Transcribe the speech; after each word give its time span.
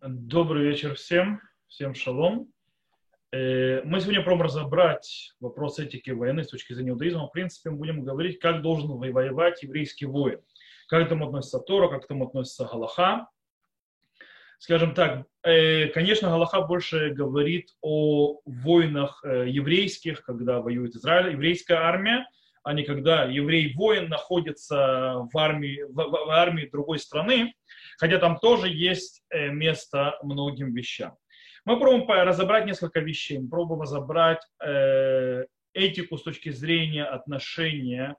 Добрый 0.00 0.62
вечер 0.62 0.94
всем, 0.94 1.40
всем 1.66 1.92
шалом. 1.92 2.52
Э, 3.32 3.82
мы 3.82 4.00
сегодня 4.00 4.22
пробуем 4.22 4.46
разобрать 4.46 5.34
вопрос 5.40 5.80
этики 5.80 6.10
войны 6.10 6.44
с 6.44 6.50
точки 6.50 6.72
зрения 6.72 6.90
иудаизма. 6.90 7.26
В 7.26 7.32
принципе, 7.32 7.70
мы 7.70 7.78
будем 7.78 8.04
говорить, 8.04 8.38
как 8.38 8.62
должен 8.62 8.86
воевать 8.90 9.60
еврейский 9.64 10.06
воин. 10.06 10.40
Как 10.86 11.02
к 11.02 11.06
этому 11.06 11.26
относится 11.26 11.58
Тора, 11.58 11.88
как 11.88 12.02
к 12.02 12.04
этому 12.04 12.28
относится 12.28 12.64
Галаха. 12.64 13.28
Скажем 14.60 14.94
так, 14.94 15.26
э, 15.42 15.88
конечно, 15.88 16.28
Галаха 16.28 16.60
больше 16.60 17.10
говорит 17.10 17.70
о 17.80 18.40
войнах 18.44 19.24
э, 19.24 19.48
еврейских, 19.48 20.22
когда 20.22 20.60
воюет 20.60 20.94
Израиль, 20.94 21.32
еврейская 21.32 21.78
армия, 21.78 22.24
а 22.68 22.74
не 22.74 22.82
когда 22.82 23.24
еврей-воин 23.24 24.10
находится 24.10 25.26
в 25.32 25.38
армии, 25.38 25.84
в, 25.84 25.94
в 25.94 26.30
армии 26.30 26.68
другой 26.70 26.98
страны, 26.98 27.54
хотя 27.96 28.18
там 28.18 28.38
тоже 28.38 28.68
есть 28.68 29.22
э, 29.30 29.48
место 29.48 30.18
многим 30.22 30.74
вещам. 30.74 31.16
Мы 31.64 31.80
пробуем 31.80 32.06
разобрать 32.06 32.66
несколько 32.66 33.00
вещей. 33.00 33.38
Мы 33.38 33.48
пробуем 33.48 33.80
разобрать 33.80 34.42
э, 34.62 35.46
этику 35.72 36.18
с 36.18 36.22
точки 36.22 36.50
зрения 36.50 37.04
отношения 37.04 38.16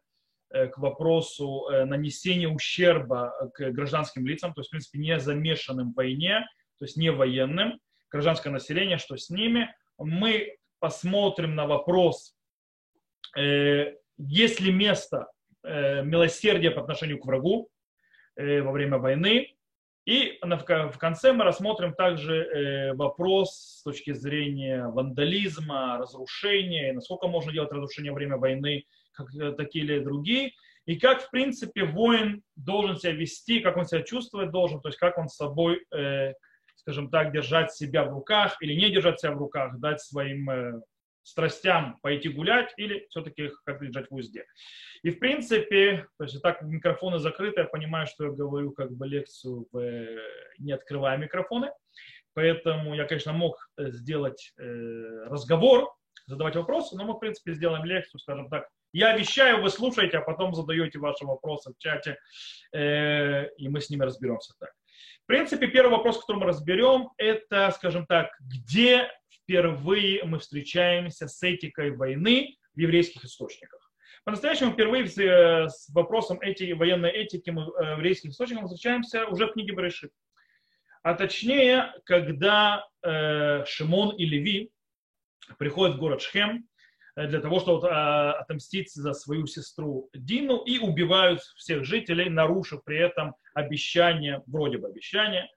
э, 0.50 0.66
к 0.66 0.80
вопросу 0.80 1.68
нанесения 1.86 2.50
ущерба 2.50 3.52
к 3.54 3.70
гражданским 3.70 4.26
лицам, 4.26 4.56
то 4.56 4.62
есть, 4.62 4.70
в 4.70 4.72
принципе, 4.72 4.98
не 4.98 5.20
замешанным 5.20 5.92
в 5.92 5.96
войне, 5.96 6.40
то 6.80 6.86
есть 6.86 6.98
не 6.98 7.12
военным, 7.12 7.80
гражданское 8.10 8.50
население, 8.50 8.98
что 8.98 9.16
с 9.16 9.30
ними. 9.30 9.72
Мы 10.00 10.58
посмотрим 10.80 11.54
на 11.54 11.68
вопрос 11.68 12.36
есть 14.20 14.60
ли 14.60 14.72
место 14.72 15.28
э, 15.64 16.04
милосердия 16.04 16.72
по 16.72 16.82
отношению 16.82 17.20
к 17.20 17.26
врагу 17.26 17.70
э, 18.36 18.62
во 18.62 18.72
время 18.72 18.98
войны. 18.98 19.56
И 20.06 20.40
в 20.42 20.98
конце 20.98 21.34
мы 21.34 21.44
рассмотрим 21.44 21.94
также 21.94 22.36
э, 22.36 22.94
вопрос 22.94 23.80
с 23.80 23.84
точки 23.84 24.12
зрения 24.12 24.88
вандализма, 24.88 26.00
разрушения, 26.00 26.94
насколько 26.94 27.28
можно 27.28 27.52
делать 27.52 27.72
разрушение 27.72 28.12
во 28.12 28.16
время 28.16 28.38
войны, 28.38 28.86
как 29.12 29.28
такие 29.58 29.86
или 29.86 30.00
другие, 30.00 30.52
и 30.86 30.98
как, 30.98 31.22
в 31.22 31.30
принципе, 31.30 31.84
воин 31.84 32.42
должен 32.56 32.98
себя 32.98 33.12
вести, 33.12 33.60
как 33.60 33.78
он 33.78 33.86
себя 33.86 34.02
чувствовать 34.02 34.52
должен, 34.52 34.82
то 34.82 34.90
есть 34.90 34.98
как 34.98 35.18
он 35.18 35.28
с 35.28 35.36
собой, 35.36 35.86
скажем 36.78 37.12
так, 37.12 37.32
держать 37.32 37.72
себя 37.72 38.06
в 38.06 38.10
руках 38.14 38.58
или 38.62 38.74
не 38.74 38.90
держать 38.90 39.20
себя 39.20 39.34
в 39.34 39.38
руках, 39.38 39.78
дать 39.80 40.02
своим 40.02 40.82
страстям 41.24 42.00
пойти 42.02 42.30
гулять 42.30 42.74
или 42.78 43.06
все-таки 43.10 43.52
как 43.66 43.82
лежать 43.82 44.10
в 44.10 44.16
узде. 44.16 44.46
И 45.04 45.12
в 45.12 45.20
принципе, 45.20 46.08
то 46.18 46.24
есть 46.24 46.42
так 46.42 46.62
микрофоны 46.62 47.20
закрыты, 47.20 47.62
я 47.62 47.68
понимаю, 47.68 48.08
что 48.08 48.26
я 48.26 48.32
говорю 48.32 48.72
как 48.72 48.92
бы 48.92 49.08
лекцию, 49.08 49.68
в, 49.72 49.82
не 50.58 50.72
открывая 50.72 51.18
микрофоны. 51.18 51.72
Поэтому 52.34 52.96
я, 52.96 53.06
конечно, 53.06 53.34
мог 53.34 53.70
э, 53.78 53.92
сделать 53.92 54.54
э, 54.58 54.64
разговор, 55.26 55.94
задавать 56.28 56.56
вопросы, 56.56 56.96
но 56.96 57.04
мы, 57.04 57.14
в 57.14 57.20
принципе, 57.20 57.54
сделаем 57.54 57.84
лекцию, 57.86 58.20
скажем 58.20 58.50
так. 58.50 58.68
Я 58.92 59.14
обещаю, 59.14 59.62
вы 59.62 59.70
слушаете, 59.70 60.18
а 60.18 60.22
потом 60.22 60.54
задаете 60.54 61.00
ваши 61.00 61.26
вопросы 61.26 61.74
в 61.74 61.78
чате, 61.78 62.18
э, 62.72 63.50
и 63.58 63.68
мы 63.68 63.82
с 63.82 63.90
ними 63.90 64.04
разберемся 64.04 64.54
так. 64.60 64.72
В 65.24 65.28
принципе, 65.28 65.68
первый 65.68 65.92
вопрос, 65.92 66.20
который 66.20 66.38
мы 66.38 66.46
разберем, 66.48 67.10
это, 67.18 67.72
скажем 67.76 68.06
так, 68.08 68.32
где 68.40 69.12
впервые 69.50 70.24
мы 70.26 70.38
встречаемся 70.38 71.28
с 71.28 71.42
этикой 71.42 71.90
войны 71.90 72.56
в 72.76 72.80
еврейских 72.80 73.26
источниках. 73.26 73.92
По-настоящему 74.24 74.74
впервые 74.74 75.08
с 75.08 75.90
вопросом 75.90 76.40
эти, 76.42 76.72
военной 76.74 77.10
этики 77.10 77.50
мы 77.50 77.64
э, 77.64 77.96
в 77.96 77.98
еврейских 77.98 78.30
источниках 78.30 78.66
встречаемся 78.66 79.26
уже 79.26 79.48
в 79.48 79.54
книге 79.54 79.74
Берешит. 79.74 80.12
А 81.02 81.16
точнее, 81.16 81.92
когда 82.06 82.86
э, 83.02 83.66
Шимон 83.66 84.16
и 84.18 84.26
Леви 84.26 84.72
приходят 85.58 85.96
в 85.96 86.00
город 86.00 86.22
Шхем 86.22 86.68
э, 87.16 87.28
для 87.28 87.40
того, 87.40 87.60
чтобы 87.60 87.88
э, 87.88 87.92
отомстить 87.92 88.94
за 88.94 89.14
свою 89.14 89.48
сестру 89.48 90.12
Дину 90.14 90.58
и 90.58 90.78
убивают 90.78 91.42
всех 91.56 91.86
жителей, 91.86 92.30
нарушив 92.30 92.84
при 92.84 93.00
этом 93.00 93.34
обещание, 93.56 94.44
вроде 94.46 94.78
бы 94.78 94.90
обещание, 94.90 95.50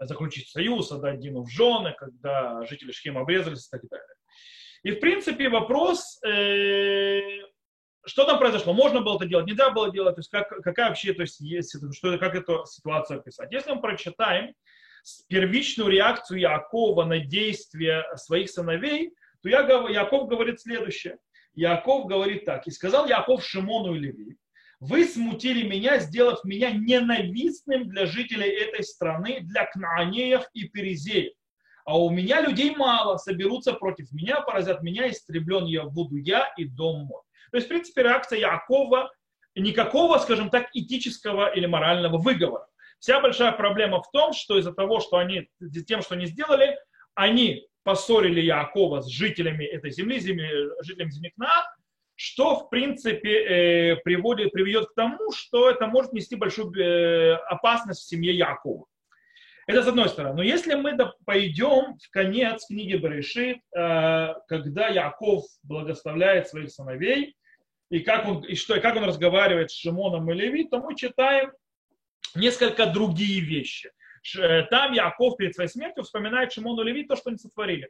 заключить 0.00 0.48
союз, 0.48 0.92
отдать 0.92 1.20
Дину 1.20 1.42
в 1.42 1.48
жены, 1.50 1.94
когда 1.96 2.64
жители 2.66 2.92
Шхема 2.92 3.22
обрезались 3.22 3.66
и 3.66 3.70
так 3.70 3.82
далее. 3.88 4.06
И, 4.84 4.92
в 4.92 5.00
принципе, 5.00 5.48
вопрос, 5.48 6.22
э, 6.24 7.20
что 8.06 8.24
там 8.24 8.38
произошло? 8.38 8.72
Можно 8.72 9.00
было 9.00 9.16
это 9.16 9.26
делать, 9.26 9.46
нельзя 9.46 9.70
было 9.70 9.92
делать, 9.92 10.14
то 10.14 10.20
есть 10.20 10.30
как, 10.30 10.48
какая 10.48 10.88
вообще, 10.88 11.12
то 11.12 11.22
есть 11.22 11.40
есть, 11.40 11.76
что, 11.94 12.16
как 12.18 12.34
эту 12.34 12.64
ситуацию 12.66 13.18
описать. 13.18 13.52
Если 13.52 13.72
мы 13.72 13.80
прочитаем 13.80 14.54
первичную 15.28 15.90
реакцию 15.90 16.40
Якова 16.40 17.04
на 17.04 17.18
действия 17.18 18.04
своих 18.16 18.50
сыновей, 18.50 19.12
то 19.42 19.48
Яков 19.48 20.28
говорит 20.28 20.60
следующее. 20.60 21.18
Яков 21.54 22.06
говорит 22.06 22.44
так, 22.44 22.66
и 22.66 22.70
сказал 22.70 23.06
Яков 23.06 23.44
Шимону 23.44 23.94
и 23.94 23.98
Леви, 23.98 24.36
вы 24.80 25.04
смутили 25.04 25.66
меня, 25.66 25.98
сделав 25.98 26.44
меня 26.44 26.70
ненавистным 26.70 27.88
для 27.88 28.06
жителей 28.06 28.48
этой 28.48 28.84
страны, 28.84 29.40
для 29.42 29.66
кнаанеев 29.66 30.42
и 30.52 30.68
перезеев. 30.68 31.32
А 31.84 31.98
у 31.98 32.10
меня 32.10 32.40
людей 32.42 32.76
мало, 32.76 33.16
соберутся 33.16 33.72
против 33.72 34.12
меня, 34.12 34.40
поразят 34.42 34.82
меня, 34.82 35.10
истреблен 35.10 35.64
я 35.64 35.84
буду 35.84 36.16
я 36.16 36.52
и 36.56 36.64
дом 36.66 37.06
мой. 37.06 37.22
То 37.50 37.56
есть, 37.56 37.66
в 37.66 37.70
принципе, 37.70 38.02
реакция 38.02 38.38
Якова 38.40 39.10
никакого, 39.56 40.18
скажем 40.18 40.50
так, 40.50 40.68
этического 40.74 41.52
или 41.52 41.66
морального 41.66 42.18
выговора. 42.18 42.66
Вся 42.98 43.20
большая 43.20 43.52
проблема 43.52 44.02
в 44.02 44.10
том, 44.10 44.32
что 44.32 44.58
из-за 44.58 44.72
того, 44.72 45.00
что 45.00 45.16
они, 45.16 45.48
тем, 45.86 46.02
что 46.02 46.14
они 46.14 46.26
сделали, 46.26 46.76
они 47.14 47.66
поссорили 47.84 48.40
Якова 48.40 49.00
с 49.00 49.08
жителями 49.08 49.64
этой 49.64 49.90
земли, 49.90 50.20
земли 50.20 50.68
жителями 50.82 51.10
земли 51.10 51.32
Кнаан, 51.34 51.64
что, 52.18 52.56
в 52.56 52.68
принципе, 52.68 53.92
э, 53.92 53.96
приводит, 54.02 54.50
приведет 54.50 54.88
к 54.88 54.94
тому, 54.94 55.30
что 55.30 55.70
это 55.70 55.86
может 55.86 56.12
нести 56.12 56.34
большую 56.34 56.72
э, 56.74 57.34
опасность 57.34 58.00
в 58.02 58.08
семье 58.08 58.36
Якова. 58.36 58.86
Это 59.68 59.84
с 59.84 59.86
одной 59.86 60.08
стороны. 60.08 60.34
Но 60.34 60.42
если 60.42 60.74
мы 60.74 60.98
пойдем 61.24 61.96
в 61.96 62.10
конец 62.10 62.66
книги 62.66 62.96
Берешит, 62.96 63.58
э, 63.72 64.34
когда 64.48 64.88
Яков 64.88 65.44
благословляет 65.62 66.48
своих 66.48 66.72
сыновей, 66.72 67.36
и 67.88 68.00
как 68.00 68.26
он, 68.26 68.42
и 68.42 68.56
что, 68.56 68.74
и 68.74 68.80
как 68.80 68.96
он 68.96 69.04
разговаривает 69.04 69.70
с 69.70 69.74
Шимоном 69.74 70.28
и 70.32 70.34
Леви, 70.34 70.64
то 70.64 70.80
мы 70.80 70.96
читаем 70.96 71.52
несколько 72.34 72.86
другие 72.86 73.40
вещи. 73.42 73.92
Там 74.70 74.92
Яков 74.92 75.36
перед 75.36 75.54
своей 75.54 75.70
смертью 75.70 76.02
вспоминает 76.02 76.52
Шимону 76.52 76.82
и 76.82 76.86
Леви 76.86 77.04
то, 77.04 77.14
что 77.14 77.30
они 77.30 77.38
сотворили. 77.38 77.88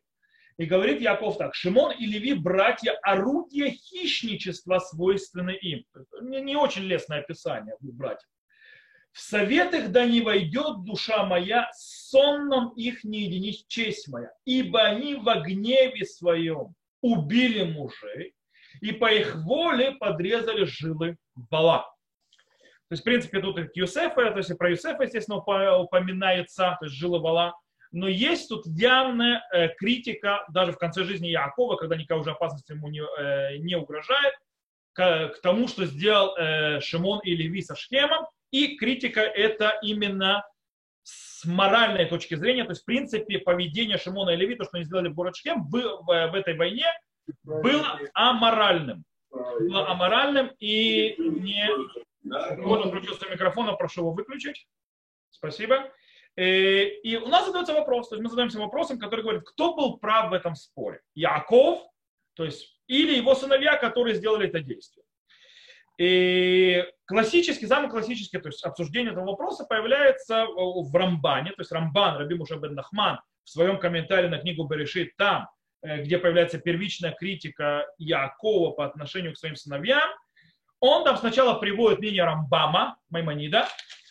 И 0.58 0.64
говорит 0.64 1.00
Яков 1.00 1.38
так, 1.38 1.54
Шимон 1.54 1.92
и 1.92 2.04
Леви, 2.04 2.34
братья, 2.34 2.92
орудия 3.02 3.70
хищничества 3.70 4.80
свойственны 4.80 5.52
им. 5.52 5.84
Не, 6.20 6.56
очень 6.56 6.82
лестное 6.82 7.20
описание 7.20 7.76
у 7.80 7.92
братьев. 7.92 8.28
В 9.12 9.20
совет 9.20 9.72
их 9.72 9.92
да 9.92 10.04
не 10.04 10.20
войдет 10.20 10.84
душа 10.84 11.24
моя, 11.24 11.70
сонном 11.74 12.70
их 12.70 13.04
не 13.04 13.22
единить 13.22 13.66
честь 13.68 14.08
моя, 14.08 14.30
ибо 14.44 14.82
они 14.82 15.14
во 15.14 15.36
гневе 15.36 16.04
своем 16.04 16.74
убили 17.02 17.62
мужей, 17.62 18.34
и 18.80 18.92
по 18.92 19.12
их 19.12 19.36
воле 19.36 19.92
подрезали 19.92 20.64
жилы 20.64 21.16
Бала. 21.36 21.82
То 22.88 22.94
есть, 22.94 23.02
в 23.02 23.04
принципе, 23.04 23.40
тут 23.40 23.58
и 23.58 23.68
Юсефа, 23.74 24.30
то 24.30 24.38
есть 24.38 24.56
про 24.58 24.70
Юсефа, 24.70 25.04
естественно, 25.04 25.38
упоминается, 25.38 26.76
то 26.80 26.86
есть 26.86 26.96
жилы 26.96 27.20
Бала 27.20 27.54
но 27.92 28.08
есть 28.08 28.48
тут 28.48 28.66
явная 28.66 29.42
э, 29.52 29.68
критика 29.76 30.44
даже 30.52 30.72
в 30.72 30.78
конце 30.78 31.04
жизни 31.04 31.28
Якова, 31.28 31.76
когда 31.76 31.96
никакой 31.96 32.22
уже 32.22 32.32
опасности 32.32 32.72
ему 32.72 32.88
не, 32.88 33.00
э, 33.00 33.58
не 33.58 33.76
угрожает, 33.76 34.34
к, 34.92 35.28
к 35.36 35.40
тому, 35.40 35.68
что 35.68 35.86
сделал 35.86 36.36
э, 36.36 36.80
Шимон 36.80 37.20
и 37.20 37.34
Леви 37.34 37.62
со 37.62 37.76
Шхемом, 37.76 38.26
и 38.50 38.76
критика 38.76 39.20
это 39.20 39.78
именно 39.82 40.44
с 41.02 41.44
моральной 41.44 42.06
точки 42.06 42.34
зрения, 42.34 42.64
то 42.64 42.70
есть 42.70 42.82
в 42.82 42.86
принципе 42.86 43.38
поведение 43.38 43.96
Шимона 43.96 44.30
и 44.30 44.36
Леви, 44.36 44.56
то, 44.56 44.64
что 44.64 44.76
они 44.76 44.84
сделали 44.84 45.08
в 45.08 45.14
город 45.14 45.36
Шхем, 45.36 45.64
в, 45.68 45.70
в, 45.70 46.04
в 46.04 46.34
этой 46.34 46.56
войне 46.56 46.86
было 47.42 47.98
аморальным. 48.14 49.04
Было 49.30 49.90
аморальным 49.90 50.50
и 50.58 51.14
не... 51.18 51.68
Вот 52.22 52.84
он 52.84 52.90
включился 52.90 53.28
микрофон, 53.30 53.74
прошу 53.76 54.00
его 54.00 54.12
выключить. 54.12 54.66
Спасибо. 55.30 55.90
Э, 56.38 56.84
и 57.02 57.16
у 57.16 57.26
нас 57.26 57.46
задается 57.46 57.74
вопрос, 57.74 58.08
то 58.08 58.14
есть 58.14 58.22
мы 58.22 58.30
задаемся 58.30 58.60
вопросом, 58.60 59.00
который 59.00 59.22
говорит, 59.22 59.42
кто 59.42 59.74
был 59.74 59.98
прав 59.98 60.30
в 60.30 60.32
этом 60.32 60.54
споре? 60.54 61.00
Яков, 61.16 61.82
то 62.34 62.44
есть, 62.44 62.78
или 62.86 63.16
его 63.16 63.34
сыновья, 63.34 63.76
которые 63.76 64.14
сделали 64.14 64.46
это 64.46 64.60
действие. 64.60 65.04
И 65.98 66.86
классический, 67.06 67.66
самый 67.66 67.90
классический, 67.90 68.38
то 68.38 68.50
есть 68.50 68.64
обсуждение 68.64 69.10
этого 69.10 69.26
вопроса 69.26 69.64
появляется 69.64 70.46
в 70.46 70.94
Рамбане, 70.94 71.50
то 71.50 71.62
есть 71.62 71.72
Рамбан, 71.72 72.18
Раби 72.18 72.36
Муша 72.36 72.54
бен 72.54 72.74
Нахман, 72.74 73.18
в 73.42 73.50
своем 73.50 73.80
комментарии 73.80 74.28
на 74.28 74.38
книгу 74.38 74.62
Берешит, 74.62 75.16
там, 75.16 75.48
э, 75.82 76.04
где 76.04 76.18
появляется 76.18 76.58
первичная 76.58 77.10
критика 77.10 77.84
Якова 77.98 78.70
по 78.70 78.86
отношению 78.86 79.32
к 79.32 79.38
своим 79.38 79.56
сыновьям, 79.56 80.08
он 80.78 81.02
там 81.02 81.16
сначала 81.16 81.58
приводит 81.58 81.98
мнение 81.98 82.22
Рамбама, 82.22 82.96
Маймонида, 83.10 83.66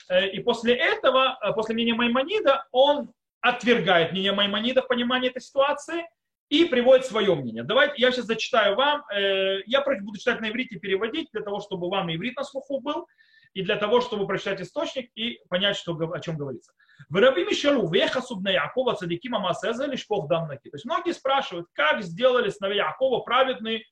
и 0.10 0.40
после 0.40 0.74
этого, 0.76 1.38
э, 1.42 1.54
после 1.54 1.76
мнения 1.76 1.94
Маймонида, 1.94 2.66
он 2.72 3.12
отвергает 3.42 4.12
мнение 4.12 4.34
Маймонида 4.34 4.82
в 4.82 4.88
понимании 4.88 5.30
этой 5.30 5.42
ситуации 5.42 6.08
и 6.50 6.66
приводит 6.66 7.06
свое 7.06 7.36
мнение. 7.36 7.64
Давайте 7.64 7.96
я 7.98 8.12
сейчас 8.12 8.26
зачитаю 8.26 8.76
вам. 8.76 9.04
Э, 9.12 9.62
я 9.66 9.82
буду 9.82 10.18
читать 10.18 10.42
на 10.42 10.50
иврите 10.50 10.80
переводить 10.80 11.30
для 11.34 11.42
того, 11.42 11.60
чтобы 11.60 11.90
вам 11.90 12.14
иврит 12.14 12.38
на 12.38 12.44
слуху 12.44 12.80
был 12.80 13.08
и 13.54 13.64
для 13.64 13.76
того, 13.76 14.02
чтобы 14.02 14.28
прочитать 14.28 14.62
источник 14.62 15.12
и 15.16 15.40
понять, 15.50 15.76
что, 15.76 15.94
о 15.94 16.20
чем 16.20 16.38
говорится. 16.38 16.72
В 17.10 17.16
Раби 17.16 17.44
Мишалу, 17.44 17.90
веха 17.90 18.22
субна 18.22 18.50
Якова 18.52 18.96
цадикима 18.96 19.40
масеза 19.40 19.86
лишь 19.86 20.06
дам 20.30 20.48
наки. 20.48 20.70
То 20.70 20.76
есть 20.76 20.86
многие 20.86 21.14
спрашивают, 21.14 21.68
как 21.74 22.02
сделали 22.02 22.50
сыновья 22.50 22.88
Якова 22.88 23.20
праведные 23.20 23.84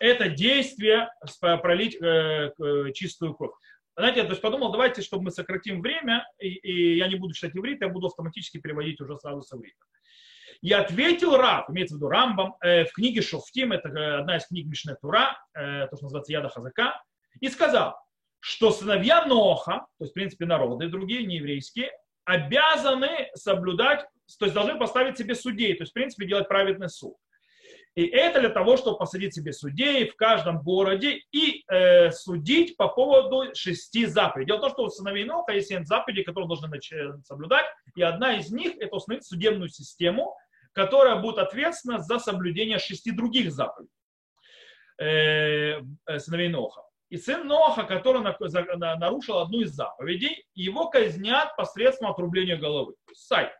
это 0.00 0.28
действие 0.28 1.10
пролить 1.40 1.96
э, 2.00 2.52
э, 2.58 2.92
чистую 2.92 3.34
кровь. 3.34 3.52
Знаете, 3.98 4.20
я 4.20 4.26
то 4.26 4.30
есть 4.30 4.42
подумал, 4.42 4.70
давайте, 4.70 5.02
чтобы 5.02 5.24
мы 5.24 5.30
сократим 5.32 5.82
время, 5.82 6.24
и, 6.38 6.50
и 6.50 6.96
я 6.98 7.08
не 7.08 7.16
буду 7.16 7.34
читать 7.34 7.56
иврит, 7.56 7.80
я 7.80 7.88
буду 7.88 8.06
автоматически 8.06 8.58
переводить 8.58 9.00
уже 9.00 9.18
сразу 9.18 9.42
с 9.42 9.52
иврита. 9.52 9.84
И 10.60 10.72
ответил 10.72 11.36
Раб, 11.36 11.68
имеется 11.70 11.96
в 11.96 11.98
виду 11.98 12.08
Рамбам, 12.08 12.54
э, 12.60 12.84
в 12.84 12.92
книге 12.92 13.22
Шофтим, 13.22 13.72
это 13.72 13.88
э, 13.88 14.20
одна 14.20 14.36
из 14.36 14.46
книг 14.46 14.66
Мишне 14.66 14.94
Тура, 15.00 15.36
э, 15.52 15.88
то, 15.88 15.96
что 15.96 16.04
называется 16.04 16.30
Яда 16.30 16.48
Хазака, 16.48 17.02
и 17.40 17.48
сказал, 17.48 17.96
что 18.38 18.70
сыновья 18.70 19.26
Ноха, 19.26 19.86
то 19.98 20.04
есть, 20.04 20.12
в 20.12 20.14
принципе, 20.14 20.46
народы, 20.46 20.88
другие 20.88 21.24
нееврейские, 21.26 21.90
обязаны 22.24 23.30
соблюдать, 23.34 24.06
то 24.38 24.44
есть 24.44 24.54
должны 24.54 24.78
поставить 24.78 25.18
себе 25.18 25.34
судей, 25.34 25.74
то 25.74 25.82
есть, 25.82 25.90
в 25.90 25.94
принципе, 25.94 26.24
делать 26.24 26.46
праведный 26.46 26.88
суд. 26.88 27.16
И 27.98 28.06
это 28.06 28.38
для 28.38 28.50
того, 28.50 28.76
чтобы 28.76 28.96
посадить 28.96 29.34
себе 29.34 29.52
судей 29.52 30.08
в 30.08 30.14
каждом 30.14 30.62
городе 30.62 31.20
и 31.32 31.64
э, 31.66 32.12
судить 32.12 32.76
по 32.76 32.86
поводу 32.86 33.52
шести 33.56 34.06
заповедей. 34.06 34.46
Дело 34.46 34.58
в 34.58 34.60
том, 34.60 34.70
что 34.70 34.84
у 34.84 34.88
сыновей 34.88 35.24
Ноха 35.24 35.50
есть 35.50 35.66
семь 35.66 35.84
заповедей, 35.84 36.22
которые 36.22 36.46
должны 36.46 36.70
соблюдать, 37.24 37.66
и 37.96 38.02
одна 38.02 38.36
из 38.36 38.52
них– 38.52 38.76
это 38.78 38.94
установить 38.94 39.26
судебную 39.26 39.68
систему, 39.68 40.36
которая 40.74 41.16
будет 41.16 41.38
ответственна 41.38 41.98
за 41.98 42.20
соблюдение 42.20 42.78
шести 42.78 43.10
других 43.10 43.50
заповедей 43.50 43.90
э, 45.00 45.80
э 46.06 46.18
сыновей 46.20 46.50
Ноха. 46.50 46.82
И 47.10 47.16
сын 47.16 47.48
Ноха, 47.48 47.82
который 47.82 48.22
нарушил 48.22 49.38
одну 49.40 49.62
из 49.62 49.72
заповедей, 49.72 50.46
его 50.54 50.88
казнят 50.88 51.56
посредством 51.56 52.12
отрубления 52.12 52.58
головы. 52.58 52.94
Сай. 53.12 53.50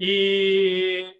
И 0.00 1.14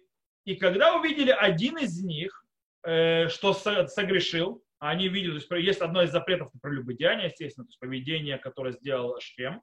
и 0.45 0.55
когда 0.55 0.95
увидели 0.95 1.31
один 1.31 1.77
из 1.77 2.01
них, 2.03 2.45
э, 2.83 3.27
что 3.29 3.53
согрешил, 3.53 4.63
они 4.79 5.09
видели, 5.09 5.39
то 5.39 5.55
есть 5.55 5.67
есть 5.67 5.81
одно 5.81 6.03
из 6.03 6.11
запретов 6.11 6.51
про 6.51 6.69
прелюбодеяние, 6.69 7.27
естественно, 7.27 7.65
то 7.65 7.69
есть 7.69 7.79
поведение, 7.79 8.37
которое 8.37 8.71
сделал 8.71 9.19
Шхем, 9.19 9.61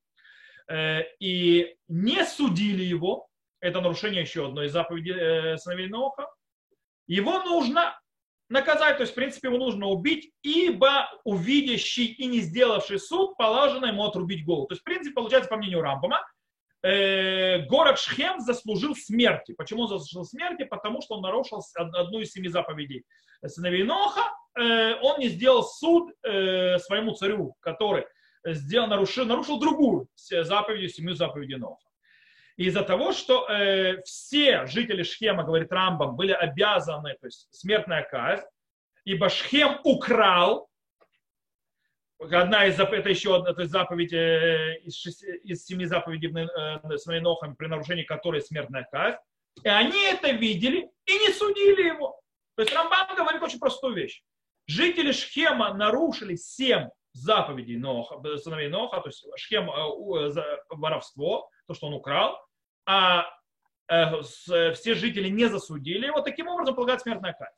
э, 0.71 1.03
и 1.19 1.77
не 1.89 2.25
судили 2.25 2.85
его, 2.85 3.29
это 3.61 3.81
нарушение 3.81 4.23
еще 4.23 4.47
одной 4.47 4.67
из 4.67 4.73
заповедей 4.73 5.15
э, 5.15 5.57
сыновей 5.57 5.89
Ноха, 5.89 6.29
его 7.07 7.43
нужно 7.43 7.99
наказать, 8.49 8.97
то 8.97 9.03
есть, 9.03 9.13
в 9.13 9.17
принципе, 9.17 9.49
его 9.49 9.59
нужно 9.59 9.87
убить, 9.87 10.33
ибо 10.43 11.09
увидящий 11.25 12.07
и 12.07 12.27
не 12.27 12.41
сделавший 12.41 12.99
суд 12.99 13.37
положено 13.37 13.87
ему 13.87 14.05
отрубить 14.05 14.45
голову. 14.45 14.67
То 14.67 14.75
есть, 14.75 14.83
в 14.83 14.85
принципе, 14.85 15.15
получается, 15.15 15.49
по 15.49 15.57
мнению 15.57 15.83
Рамбама, 15.83 16.21
э, 16.87 17.67
город 17.67 17.99
Шхем 17.99 18.41
заслужил 18.41 18.95
смерти. 18.95 19.53
Почему 19.53 19.83
он 19.83 19.89
заслужил 19.89 20.25
смерти? 20.25 20.65
Потому 20.65 21.01
что 21.03 21.17
он 21.17 21.23
нарушил 21.23 21.63
одну 21.75 22.21
из 22.21 22.33
семи 22.33 22.49
заповедей 22.49 23.05
сыновей 23.45 23.85
Ноха. 23.85 24.33
Э, 24.59 24.95
он 25.01 25.21
не 25.21 25.29
сделал 25.29 25.65
суд 25.65 26.13
э, 26.23 26.79
своему 26.79 27.13
царю, 27.13 27.57
который 27.61 28.05
сделал, 28.45 28.87
нарушил, 28.87 29.25
нарушил 29.25 29.59
другую 29.59 30.09
заповедь, 30.15 30.95
семью 30.95 31.15
заповедей 31.15 31.57
Ноха. 31.57 31.87
Из-за 32.57 32.83
того, 32.83 33.13
что 33.13 33.47
э, 33.49 34.01
все 34.03 34.65
жители 34.67 35.03
Шхема, 35.03 35.45
говорит 35.45 35.71
Рамбам, 35.71 36.17
были 36.17 36.33
обязаны, 36.33 37.15
то 37.21 37.27
есть 37.27 37.49
смертная 37.51 38.03
казнь, 38.03 38.47
ибо 39.05 39.29
Шхем 39.29 39.79
украл 39.85 40.69
одна 42.19 42.67
из 42.67 42.79
это 42.79 43.09
еще 43.09 43.37
одна 43.37 43.53
то 43.53 43.61
есть 43.61 43.73
заповедь 43.73 44.13
э, 44.13 44.79
из, 44.85 44.97
шести, 44.97 45.27
из 45.45 45.65
семи 45.65 45.85
заповедей 45.85 46.31
э, 46.31 46.97
с 46.97 47.07
Нохом, 47.07 47.57
при 47.57 47.67
нарушении 47.67 48.05
которой 48.05 48.41
смертная 48.41 48.87
казнь. 48.91 49.19
И 49.63 49.69
они 49.69 50.03
это 50.07 50.31
видели 50.31 50.91
и 51.07 51.13
не 51.13 51.33
судили 51.33 51.89
его. 51.89 52.21
То 52.57 52.63
есть 52.63 52.75
Рамбам 52.75 53.17
говорит 53.17 53.43
очень 53.43 53.59
простую 53.59 53.95
вещь. 53.95 54.23
Жители 54.67 55.13
Шхема 55.13 55.75
нарушили 55.75 56.37
семь 56.37 56.89
заповедей 57.13 57.77
Ноха, 57.77 58.21
сыновей 58.39 58.69
Ноха, 58.69 59.01
то 59.01 59.09
есть 59.09 59.25
Шхем 59.37 59.71
э, 59.71 60.55
воровство, 60.71 61.49
то, 61.67 61.75
что 61.75 61.87
он 61.87 61.95
украл, 61.95 62.39
а 62.87 63.27
все 63.89 64.95
жители 64.95 65.29
не 65.29 65.47
засудили 65.47 66.07
его, 66.07 66.21
таким 66.21 66.49
образом 66.49 66.75
полагает 66.75 67.03
смертная 67.03 67.35
казнь. 67.35 67.55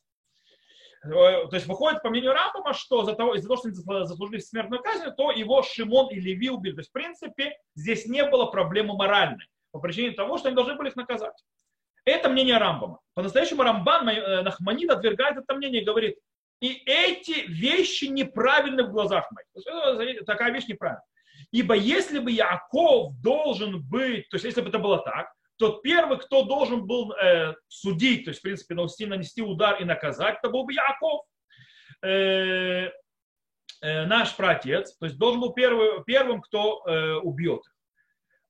Э, 1.04 1.08
то 1.48 1.50
есть 1.52 1.66
выходит, 1.66 2.02
по 2.02 2.10
мнению 2.10 2.32
Рамбама, 2.32 2.74
что 2.74 3.04
за 3.04 3.14
того, 3.14 3.34
из-за 3.34 3.48
того, 3.48 3.58
что 3.58 3.68
они 3.68 4.06
заслужили 4.06 4.40
смертную 4.40 4.82
казнь, 4.82 5.10
то 5.16 5.30
его 5.30 5.62
Шимон 5.62 6.10
и 6.10 6.20
Леви 6.20 6.50
убили. 6.50 6.74
То 6.74 6.80
есть, 6.80 6.90
в 6.90 6.92
принципе, 6.92 7.56
здесь 7.74 8.06
не 8.06 8.24
было 8.24 8.46
проблемы 8.46 8.96
моральной 8.96 9.46
по 9.70 9.80
причине 9.80 10.12
того, 10.12 10.38
что 10.38 10.48
они 10.48 10.56
должны 10.56 10.74
были 10.74 10.88
их 10.88 10.96
наказать. 10.96 11.34
Это 12.04 12.28
мнение 12.28 12.58
Рамбама. 12.58 13.00
По-настоящему 13.14 13.62
Рамбан 13.62 14.08
э, 14.08 14.42
Нахманид 14.42 14.90
отвергает 14.90 15.36
это 15.36 15.54
мнение 15.54 15.82
и 15.82 15.84
говорит, 15.84 16.18
и 16.60 16.82
эти 16.86 17.46
вещи 17.46 18.06
неправильны 18.06 18.82
в 18.82 18.90
глазах 18.90 19.30
моих. 19.30 19.46
То 19.52 20.02
есть, 20.02 20.24
такая 20.26 20.52
вещь 20.52 20.66
неправильная. 20.66 21.04
Ибо 21.52 21.74
если 21.74 22.18
бы 22.18 22.30
Яков 22.30 23.12
должен 23.22 23.80
быть, 23.82 24.28
то 24.28 24.34
есть 24.34 24.44
если 24.44 24.60
бы 24.60 24.68
это 24.68 24.78
было 24.78 24.98
так, 24.98 25.32
тот 25.58 25.82
первый, 25.82 26.18
кто 26.18 26.44
должен 26.44 26.86
был 26.86 27.12
э, 27.12 27.54
судить, 27.68 28.24
то 28.24 28.30
есть, 28.30 28.40
в 28.40 28.42
принципе, 28.42 28.74
нанести, 28.74 29.06
нанести 29.06 29.42
удар 29.42 29.80
и 29.80 29.84
наказать, 29.84 30.38
это 30.38 30.50
был 30.50 30.64
бы 30.64 30.72
Яков, 30.72 31.22
э, 32.02 32.90
э, 33.80 34.06
наш 34.06 34.34
праотец, 34.36 34.96
то 34.96 35.06
есть 35.06 35.18
должен 35.18 35.40
был 35.40 35.52
первый, 35.52 36.04
первым, 36.04 36.40
кто 36.40 36.82
э, 36.86 37.14
убьет 37.16 37.60
их. 37.60 37.74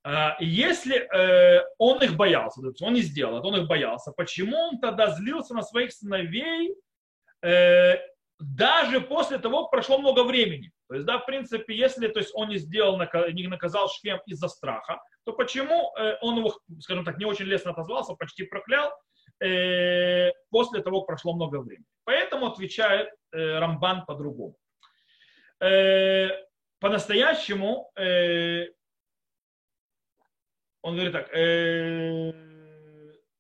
А, 0.05 0.37
если 0.41 0.97
э, 0.97 1.65
он 1.79 2.03
их 2.03 2.17
боялся, 2.17 2.61
то 2.61 2.69
есть 2.69 2.81
он 2.81 2.95
не 2.95 3.03
сделал, 3.03 3.45
он 3.47 3.57
их 3.57 3.67
боялся, 3.67 4.13
почему 4.13 4.57
он 4.57 4.81
тогда 4.81 5.11
злился 5.11 5.55
на 5.55 5.63
своих 5.63 5.93
сыновей, 5.93 6.75
э, 7.43 7.97
даже 8.39 9.01
после 9.01 9.39
того, 9.39 9.63
как 9.63 9.71
прошло 9.71 9.99
много 9.99 10.25
времени? 10.25 10.71
То 10.89 10.95
есть, 10.95 11.07
да, 11.07 11.19
в 11.19 11.27
принципе, 11.27 11.75
если 11.77 12.09
то 12.09 12.21
есть, 12.21 12.31
он 12.35 12.49
не 12.49 12.59
сделал, 12.59 12.99
не 13.33 13.47
наказал 13.47 13.89
Шхем 13.89 14.21
из-за 14.27 14.49
страха, 14.49 15.01
то 15.25 15.33
почему 15.33 15.93
э, 15.97 16.17
он 16.23 16.39
его, 16.39 16.59
скажем 16.81 17.05
так, 17.05 17.19
не 17.19 17.27
очень 17.27 17.45
лестно 17.45 17.73
отозвался, 17.73 18.15
почти 18.15 18.45
проклял 18.45 18.93
э, 19.41 20.31
после 20.51 20.83
того, 20.83 21.01
как 21.01 21.09
прошло 21.09 21.35
много 21.35 21.61
времени. 21.61 21.85
Поэтому 22.05 22.47
отвечает 22.47 23.11
э, 23.33 23.59
Рамбан 23.59 24.07
по-другому. 24.07 24.57
По-настоящему 26.81 27.91
он 30.83 30.95
говорит 30.95 31.13
так, 31.13 31.29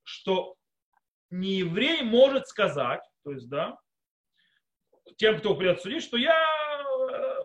что 0.02 0.56
не 1.30 1.58
еврей 1.58 2.02
может 2.02 2.48
сказать, 2.48 3.00
то 3.22 3.30
есть, 3.30 3.48
да, 3.48 3.78
тем, 5.18 5.38
кто 5.38 5.54
придет 5.54 5.82
судить, 5.82 6.02
что 6.02 6.16
я, 6.16 6.34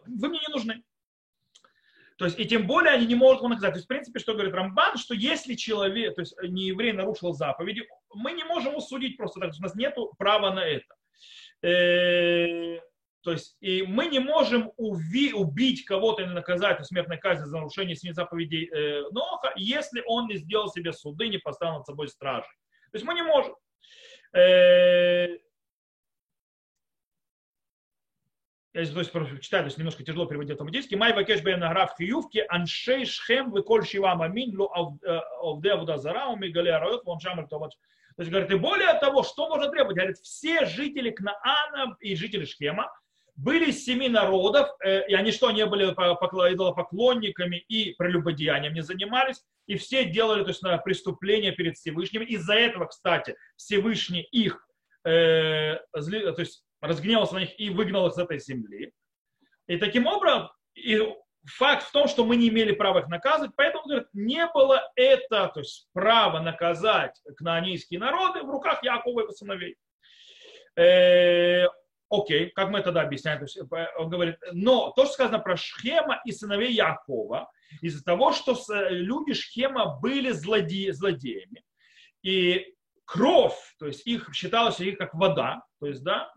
вы 0.05 0.29
мне 0.29 0.39
не 0.39 0.53
нужны. 0.53 0.83
То 2.17 2.25
есть, 2.25 2.39
и 2.39 2.45
тем 2.45 2.67
более 2.67 2.93
они 2.93 3.07
не 3.07 3.15
могут 3.15 3.39
его 3.39 3.49
наказать. 3.49 3.71
То 3.71 3.77
есть, 3.77 3.85
в 3.85 3.89
принципе, 3.89 4.19
что 4.19 4.33
говорит 4.33 4.53
Рамбан, 4.53 4.97
что 4.97 5.15
если 5.15 5.55
человек, 5.55 6.15
то 6.15 6.21
есть 6.21 6.35
не 6.41 6.67
еврей 6.67 6.93
нарушил 6.93 7.33
заповеди, 7.33 7.87
мы 8.13 8.33
не 8.33 8.43
можем 8.43 8.75
усудить 8.75 9.17
просто 9.17 9.39
так, 9.39 9.51
у 9.57 9.61
нас 9.61 9.75
нет 9.75 9.95
права 10.17 10.53
на 10.53 10.63
это. 10.63 10.95
Э, 11.63 12.79
то 13.21 13.31
есть, 13.31 13.57
и 13.61 13.81
мы 13.83 14.07
не 14.07 14.19
можем 14.19 14.71
уви, 14.77 15.33
убить 15.33 15.85
кого-то 15.85 16.21
или 16.21 16.29
наказать 16.29 16.85
смертной 16.85 17.17
казни 17.17 17.45
за 17.45 17.57
нарушение 17.57 17.95
семи 17.95 18.13
заповедей 18.13 18.69
э, 18.71 19.09
Ноха, 19.11 19.51
если 19.55 20.03
он 20.05 20.27
не 20.27 20.37
сделал 20.37 20.69
себе 20.69 20.93
суды, 20.93 21.29
не 21.29 21.39
поставил 21.39 21.77
над 21.77 21.85
собой 21.85 22.09
стражи. 22.09 22.47
То 22.91 22.97
есть 22.97 23.05
мы 23.05 23.15
не 23.15 23.23
можем. 23.23 23.55
Э, 24.33 25.27
я 28.73 28.85
здесь 28.85 29.07
просто 29.07 29.39
читаю, 29.39 29.63
то 29.63 29.67
есть 29.67 29.77
немножко 29.77 30.03
тяжело 30.03 30.25
переводить 30.25 30.51
автоматически. 30.51 30.95
Май 30.95 31.13
вакеш 31.13 31.41
бен 31.43 31.59
награв 31.59 31.95
хиювки, 31.95 32.43
аншей 32.49 33.05
шхем 33.05 33.51
выколь 33.51 33.85
шива 33.85 34.15
мамин 34.15 34.59
ло 34.59 34.97
овде 35.41 35.71
авуда 35.71 35.97
зара, 35.97 36.27
умигале 36.27 36.73
ароет, 36.73 37.03
вон 37.05 37.19
шамр 37.19 37.47
то 37.47 37.59
То 37.59 37.69
есть, 38.17 38.31
говорит, 38.31 38.51
и 38.51 38.55
более 38.55 38.93
того, 38.95 39.21
что 39.21 39.47
можно 39.47 39.69
требовать? 39.69 39.97
Говорит, 39.97 40.17
все 40.17 40.65
жители 40.65 41.11
Кнаана 41.11 41.95
и 41.99 42.15
жители 42.15 42.45
Шхема 42.45 42.91
были 43.35 43.69
из 43.69 43.85
семи 43.85 44.09
народов, 44.09 44.69
э, 44.83 45.07
и 45.07 45.13
они 45.13 45.31
что, 45.31 45.51
не 45.51 45.65
были 45.65 45.85
идолопоклонниками 45.85 47.57
и 47.67 47.93
прелюбодеянием 47.93 48.73
не 48.73 48.81
занимались, 48.81 49.43
и 49.67 49.75
все 49.75 50.05
делали 50.05 50.43
то 50.43 50.49
есть, 50.49 50.61
преступления 50.83 51.51
перед 51.51 51.77
Всевышним. 51.77 52.23
Из-за 52.23 52.55
этого, 52.55 52.85
кстати, 52.85 53.35
Всевышний 53.55 54.21
их 54.21 54.67
э, 55.03 55.77
то 55.91 56.35
есть, 56.39 56.63
разгневался 56.83 57.35
на 57.35 57.39
них 57.39 57.59
и 57.59 57.69
выгнал 57.69 58.07
их 58.07 58.13
с 58.13 58.17
этой 58.17 58.39
земли. 58.39 58.91
И 59.67 59.77
таким 59.77 60.05
образом, 60.05 60.49
и 60.75 61.01
факт 61.45 61.87
в 61.87 61.91
том, 61.91 62.07
что 62.07 62.25
мы 62.25 62.35
не 62.35 62.49
имели 62.49 62.73
права 62.73 62.99
их 62.99 63.07
наказывать, 63.07 63.51
поэтому, 63.55 63.85
говорит, 63.85 64.07
не 64.13 64.45
было 64.47 64.91
это, 64.95 65.49
то 65.53 65.61
есть 65.61 65.87
право 65.93 66.39
наказать 66.39 67.19
кнаанийские 67.37 67.99
народы 67.99 68.43
в 68.43 68.49
руках 68.49 68.83
Якова 68.83 69.21
и 69.21 69.31
сыновей. 69.31 69.77
Э, 70.75 71.67
окей, 72.09 72.49
как 72.49 72.69
мы 72.69 72.81
тогда 72.81 73.01
объясняем? 73.01 73.39
То 73.39 73.45
есть, 73.45 73.57
э, 73.57 73.87
он 73.97 74.09
говорит, 74.09 74.37
но 74.51 74.91
то, 74.91 75.05
что 75.05 75.13
сказано 75.13 75.39
про 75.39 75.55
Шхема 75.55 76.21
и 76.25 76.31
сыновей 76.31 76.73
Якова, 76.73 77.49
из-за 77.81 78.03
того, 78.03 78.33
что 78.33 78.57
люди 78.89 79.33
Шхема 79.33 79.99
были 79.99 80.31
злоде, 80.31 80.91
злодеями, 80.91 81.63
и 82.23 82.73
кровь, 83.05 83.57
то 83.79 83.87
есть 83.87 84.05
их 84.05 84.29
считалось 84.33 84.79
их 84.79 84.97
как 84.97 85.13
вода, 85.13 85.63
то 85.79 85.87
есть, 85.87 86.03
да, 86.03 86.31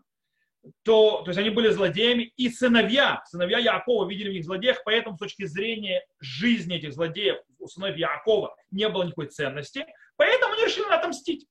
то, 0.83 1.21
то 1.21 1.29
есть 1.29 1.39
они 1.39 1.49
были 1.49 1.69
злодеями, 1.69 2.31
и 2.35 2.49
сыновья, 2.49 3.23
сыновья 3.25 3.59
Якова 3.59 4.07
видели 4.07 4.29
в 4.29 4.33
них 4.33 4.43
злодеев, 4.43 4.77
поэтому 4.83 5.15
с 5.15 5.19
точки 5.19 5.45
зрения 5.45 6.05
жизни 6.19 6.77
этих 6.77 6.93
злодеев 6.93 7.37
у 7.59 7.67
сыновей 7.67 7.99
Якова 7.99 8.55
не 8.71 8.87
было 8.89 9.03
никакой 9.03 9.27
ценности, 9.27 9.85
поэтому 10.15 10.53
они 10.53 10.65
решили 10.65 10.91
отомстить. 10.91 11.47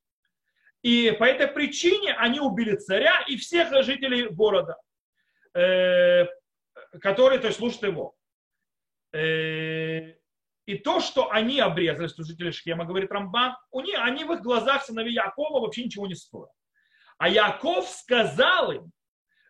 И 0.83 1.17
по 1.19 1.25
этой 1.25 1.49
причине 1.49 2.15
они 2.15 2.41
убили 2.41 2.77
царя 2.77 3.25
и 3.27 3.37
всех 3.37 3.73
жителей 3.85 4.29
города, 4.29 4.77
э, 5.55 6.27
которые 7.01 7.41
то 7.41 7.49
есть, 7.49 7.59
служат 7.59 7.83
его. 7.83 8.15
Э, 9.13 10.15
и 10.67 10.79
то, 10.79 11.01
что 11.01 11.31
они 11.31 11.61
обрезали, 11.61 12.09
что 12.09 12.25
жители 12.25 12.51
Шхема, 12.51 12.85
говорит 12.85 13.11
Рамбан, 13.11 13.57
у 13.71 13.81
них, 13.81 13.99
они 14.01 14.25
в 14.25 14.33
их 14.33 14.43
глазах 14.43 14.85
сыновей 14.85 15.15
Якова 15.15 15.61
вообще 15.61 15.85
ничего 15.85 16.07
не 16.07 16.15
стоят. 16.15 16.51
А 17.19 17.29
Яков 17.29 17.89
сказал 17.89 18.73
им, 18.73 18.93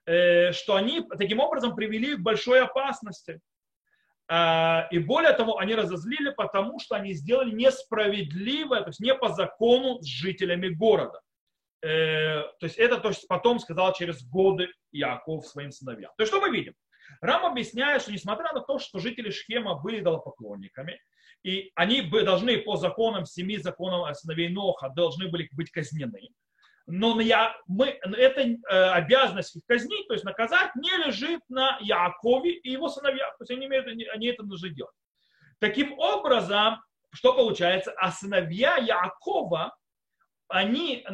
что 0.07 0.77
они 0.77 1.03
таким 1.19 1.41
образом 1.41 1.75
привели 1.75 2.15
к 2.15 2.21
большой 2.21 2.63
опасности. 2.63 3.41
А, 4.29 4.89
и 4.91 4.99
более 4.99 5.33
того, 5.33 5.59
они 5.59 5.75
разозлили, 5.75 6.31
потому 6.31 6.81
что 6.81 6.97
они 6.97 7.13
сделали 7.13 7.53
несправедливое, 7.53 8.81
то 8.81 8.89
есть 8.89 9.01
не 9.01 9.15
по 9.15 9.29
закону 9.29 10.01
с 10.01 10.07
жителями 10.07 10.69
города. 10.69 11.21
Э, 11.83 12.43
то 12.59 12.67
есть 12.67 12.77
это 12.77 12.99
то, 12.99 13.13
что 13.13 13.27
потом 13.29 13.61
сказал 13.61 13.93
через 13.93 14.25
годы 14.27 14.69
Яков 14.91 15.47
своим 15.47 15.71
сыновьям. 15.71 16.13
То 16.17 16.23
есть 16.23 16.33
что 16.33 16.41
мы 16.41 16.51
видим? 16.51 16.75
Рам 17.21 17.47
объясняет, 17.47 18.03
что 18.03 18.13
несмотря 18.13 18.53
на 18.53 18.61
то, 18.61 18.81
что 18.81 18.99
жители 18.99 19.31
Шхема 19.31 19.77
были 19.81 20.01
идолопоклонниками, 20.01 20.99
и 21.45 21.71
они 21.77 22.03
должны 22.03 22.59
по 22.59 22.77
законам 22.77 23.25
семи 23.25 23.59
законам 23.59 24.13
сыновей 24.15 24.49
Ноха 24.49 24.89
должны 24.89 25.29
были 25.29 25.49
быть 25.53 25.71
казнены, 25.71 26.31
но 26.87 27.21
я, 27.21 27.57
мы, 27.67 27.87
эта 27.87 28.43
э, 28.43 28.57
обязанность 28.91 29.57
их 29.57 29.63
казнить, 29.67 30.07
то 30.07 30.15
есть 30.15 30.25
наказать, 30.25 30.75
не 30.77 30.91
лежит 31.05 31.41
на 31.49 31.79
Якове 31.81 32.53
и 32.53 32.71
его 32.71 32.89
сыновьях. 32.89 33.37
То 33.39 33.43
есть 33.43 33.51
они, 33.51 33.67
имеют, 33.67 33.87
они 33.87 34.27
это 34.29 34.45
должны 34.45 34.71
делать. 34.71 34.95
Таким 35.59 35.99
образом, 35.99 36.81
что 37.13 37.33
получается? 37.33 37.93
А 37.97 38.13
сыновья 38.13 38.77
Якова, 38.77 39.77
они 40.49 41.05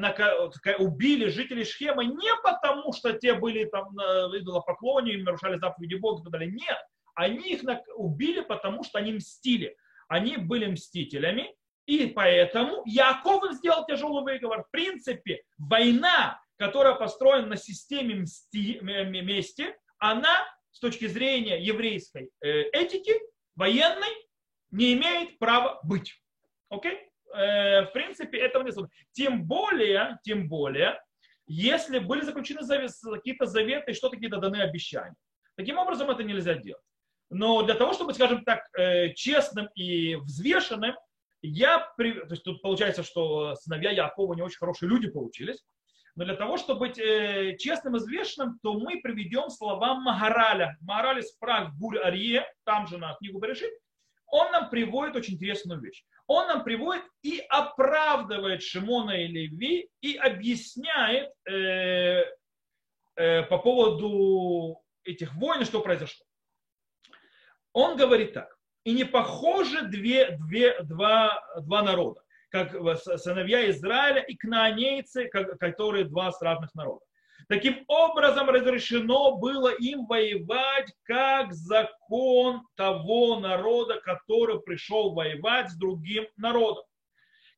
убили 0.79 1.29
жителей 1.29 1.65
Шхема 1.65 2.05
не 2.05 2.35
потому, 2.43 2.93
что 2.93 3.15
те 3.15 3.33
были 3.33 3.65
там 3.65 3.95
идолопоклонниками, 3.95 5.23
нарушали 5.23 5.59
заповеди 5.59 5.95
Бога 5.95 6.21
и 6.21 6.25
так 6.25 6.33
далее. 6.33 6.51
Нет. 6.51 6.79
Они 7.15 7.53
их 7.53 7.63
убили, 7.97 8.41
потому 8.41 8.85
что 8.85 8.99
они 8.99 9.13
мстили. 9.13 9.75
Они 10.09 10.37
были 10.37 10.67
мстителями, 10.67 11.55
и 11.87 12.07
поэтому 12.07 12.83
Яков 12.87 13.53
сделал 13.53 13.85
тяжелый 13.87 14.23
выговор. 14.23 14.65
В 14.65 14.71
принципе, 14.71 15.43
война, 15.59 16.41
которая 16.57 16.95
построена 16.95 17.47
на 17.47 17.57
системе 17.57 18.17
мсти, 18.17 18.79
мести, 18.81 19.75
она 19.99 20.47
с 20.71 20.79
точки 20.81 21.07
зрения 21.07 21.61
еврейской 21.61 22.31
э, 22.41 22.63
этики, 22.73 23.15
военной, 23.57 24.09
не 24.71 24.95
имеет 24.95 25.39
права 25.39 25.81
быть. 25.83 26.15
Окей? 26.71 27.09
Э, 27.35 27.83
в 27.83 27.93
принципе, 27.93 28.39
этого 28.39 28.63
не 28.63 28.71
Тем 29.13 29.45
более, 29.45 30.19
тем 30.23 30.49
более, 30.49 31.01
если 31.47 31.99
были 31.99 32.23
заключены 32.23 32.63
какие-то 33.03 33.47
заветы 33.47 33.93
что-то 33.93 34.17
какие-то 34.17 34.39
даны 34.39 34.63
обещания. 34.63 35.17
Таким 35.57 35.79
образом, 35.79 36.11
это 36.11 36.23
нельзя 36.23 36.55
делать. 36.55 36.83
Но 37.29 37.63
для 37.63 37.75
того, 37.75 37.93
чтобы, 37.93 38.15
скажем 38.15 38.45
так, 38.45 38.69
э, 38.79 39.13
честным 39.15 39.69
и 39.75 40.17
взвешенным, 40.17 40.95
я, 41.43 41.93
то 41.97 42.05
есть 42.05 42.45
тут 42.45 42.63
получается, 42.63 43.03
что 43.03 43.55
сыновья 43.57 43.91
Якова 43.91 44.35
не 44.35 44.43
очень 44.43 44.59
хорошие 44.59 44.89
люди 44.89 45.09
получились, 45.09 45.63
но 46.15 46.25
для 46.25 46.37
того, 46.37 46.57
чтобы 46.57 46.81
быть 46.81 46.99
э, 46.99 47.57
честным 47.59 47.97
и 47.97 47.99
взвешенным, 47.99 48.59
то 48.63 48.75
мы 48.75 49.01
приведем 49.01 49.49
слова 49.49 49.95
Магараля. 49.95 50.77
Магараль 50.83 51.21
из 51.21 51.33
Праг 51.33 51.75
Гуль 51.79 51.99
Арье, 51.99 52.47
там 52.65 52.87
же 52.87 52.99
на 52.99 53.15
книгу 53.15 53.41
Берешит, 53.41 53.73
он 54.27 54.53
нам 54.53 54.71
приводит 54.71 55.17
очень 55.17 55.35
интересную 55.35 55.81
вещь. 55.81 56.05
Он 56.27 56.47
нам 56.47 56.65
приводит 56.65 57.05
и 57.23 57.45
оправдывает 57.49 58.63
Шимона 58.63 59.23
и 59.23 59.27
Леви 59.27 59.89
и 60.01 60.17
объясняет 60.17 61.31
э, 61.47 62.25
э, 63.17 63.43
по 63.45 63.59
поводу 63.59 64.83
этих 65.05 65.35
войн, 65.35 65.65
что 65.65 65.81
произошло. 65.81 66.25
Он 67.73 67.97
говорит 67.97 68.35
так 68.35 68.52
и 68.85 68.93
не 68.93 69.05
похожи 69.05 69.83
две, 69.83 70.37
две, 70.47 70.83
два, 70.83 71.43
два 71.61 71.83
народа, 71.83 72.23
как 72.51 72.73
сыновья 73.19 73.71
Израиля 73.71 74.21
и 74.23 74.35
кнаанейцы, 74.37 75.29
которые 75.29 76.05
два 76.05 76.31
разных 76.41 76.75
народов. 76.75 77.07
Таким 77.49 77.85
образом 77.89 78.49
разрешено 78.49 79.37
было 79.37 79.69
им 79.75 80.07
воевать 80.07 80.93
как 81.03 81.53
закон 81.53 82.63
того 82.77 83.41
народа, 83.41 84.01
который 84.01 84.61
пришел 84.61 85.13
воевать 85.13 85.71
с 85.71 85.77
другим 85.77 86.27
народом. 86.37 86.85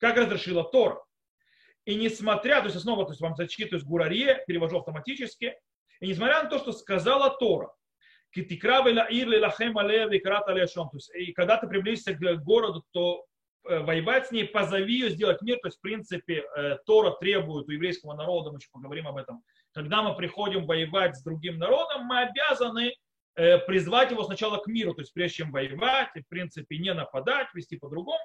Как 0.00 0.16
разрешила 0.16 0.64
Тора. 0.64 1.02
И 1.84 1.94
несмотря, 1.96 2.60
то 2.60 2.68
есть 2.68 2.80
снова 2.80 3.04
то 3.04 3.12
есть 3.12 3.20
вам 3.20 3.36
зачитываю 3.36 3.80
с 3.80 3.84
Гурарье, 3.84 4.42
перевожу 4.46 4.78
автоматически, 4.78 5.54
и 6.00 6.08
несмотря 6.08 6.42
на 6.42 6.48
то, 6.48 6.58
что 6.58 6.72
сказала 6.72 7.30
Тора, 7.38 7.72
То 10.90 10.96
есть, 10.96 11.10
и 11.14 11.32
когда 11.32 11.56
ты 11.56 11.66
приблизишься 11.66 12.14
к 12.14 12.42
городу, 12.42 12.84
то 12.92 13.24
э, 13.68 13.78
воевать 13.80 14.26
с 14.26 14.30
ней, 14.32 14.44
позови 14.44 14.94
ее 14.94 15.10
сделать 15.10 15.40
мир. 15.42 15.58
То 15.58 15.68
есть, 15.68 15.78
в 15.78 15.80
принципе, 15.80 16.44
э, 16.56 16.78
Тора 16.84 17.12
требует 17.20 17.68
у 17.68 17.70
еврейского 17.70 18.14
народа, 18.14 18.50
мы 18.50 18.58
еще 18.58 18.68
поговорим 18.72 19.06
об 19.06 19.16
этом, 19.16 19.42
когда 19.72 20.02
мы 20.02 20.16
приходим 20.16 20.66
воевать 20.66 21.16
с 21.16 21.22
другим 21.22 21.58
народом, 21.58 22.06
мы 22.06 22.22
обязаны 22.22 22.94
э, 23.36 23.58
призвать 23.58 24.10
его 24.10 24.24
сначала 24.24 24.58
к 24.58 24.66
миру, 24.66 24.94
то 24.94 25.02
есть 25.02 25.12
прежде 25.12 25.38
чем 25.38 25.52
воевать, 25.52 26.10
и, 26.14 26.20
в 26.20 26.28
принципе, 26.28 26.78
не 26.78 26.92
нападать, 26.92 27.48
вести 27.54 27.76
по-другому. 27.76 28.18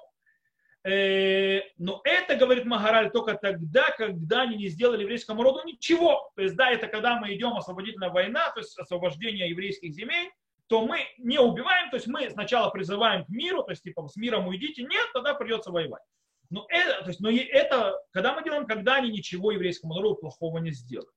Э, 0.82 1.60
но 1.76 2.00
это, 2.04 2.36
говорит 2.36 2.64
Магараль, 2.64 3.10
только 3.10 3.34
тогда, 3.34 3.90
когда 3.90 4.42
они 4.42 4.56
не 4.56 4.68
сделали 4.68 5.02
еврейскому 5.02 5.42
роду 5.42 5.60
ничего. 5.66 6.30
То 6.36 6.42
есть, 6.42 6.56
да, 6.56 6.70
это 6.70 6.86
когда 6.86 7.18
мы 7.18 7.34
идем 7.34 7.54
освободительная 7.56 8.10
война, 8.10 8.50
то 8.50 8.60
есть 8.60 8.78
освобождение 8.78 9.50
еврейских 9.50 9.92
земель, 9.92 10.30
то 10.68 10.86
мы 10.86 11.00
не 11.18 11.38
убиваем, 11.38 11.90
то 11.90 11.96
есть 11.96 12.06
мы 12.06 12.30
сначала 12.30 12.70
призываем 12.70 13.24
к 13.24 13.28
миру, 13.28 13.62
то 13.64 13.72
есть 13.72 13.82
типа 13.82 14.06
с 14.06 14.16
миром 14.16 14.46
уйдите, 14.46 14.82
нет, 14.82 15.08
тогда 15.12 15.34
придется 15.34 15.70
воевать. 15.70 16.02
Но 16.48 16.64
это, 16.68 17.02
то 17.02 17.08
есть, 17.08 17.20
но 17.20 17.30
это, 17.30 18.00
когда 18.12 18.34
мы 18.34 18.42
делаем, 18.42 18.66
когда 18.66 18.96
они 18.96 19.10
ничего 19.10 19.52
еврейскому 19.52 19.94
народу 19.94 20.16
плохого 20.16 20.58
не 20.58 20.70
сделали. 20.70 21.10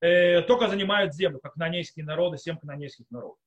Э, 0.00 0.42
только 0.42 0.68
занимают 0.68 1.14
землю, 1.14 1.40
как 1.42 1.56
нанейские 1.56 2.04
народы, 2.04 2.38
семь 2.38 2.58
канонейских 2.58 3.06
народов. 3.10 3.38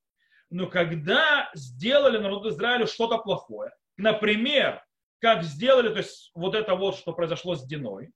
Но 0.50 0.67
когда 0.67 1.50
сделали 1.53 2.17
народу 2.17 2.50
Израилю 2.50 2.88
что-то 2.88 3.17
плохое, 3.19 3.71
например, 3.95 4.83
как 5.21 5.43
сделали, 5.43 5.89
то 5.89 5.99
есть 5.99 6.31
вот 6.33 6.55
это 6.55 6.75
вот, 6.75 6.95
что 6.95 7.13
произошло 7.13 7.55
с 7.55 7.63
Диной, 7.63 8.11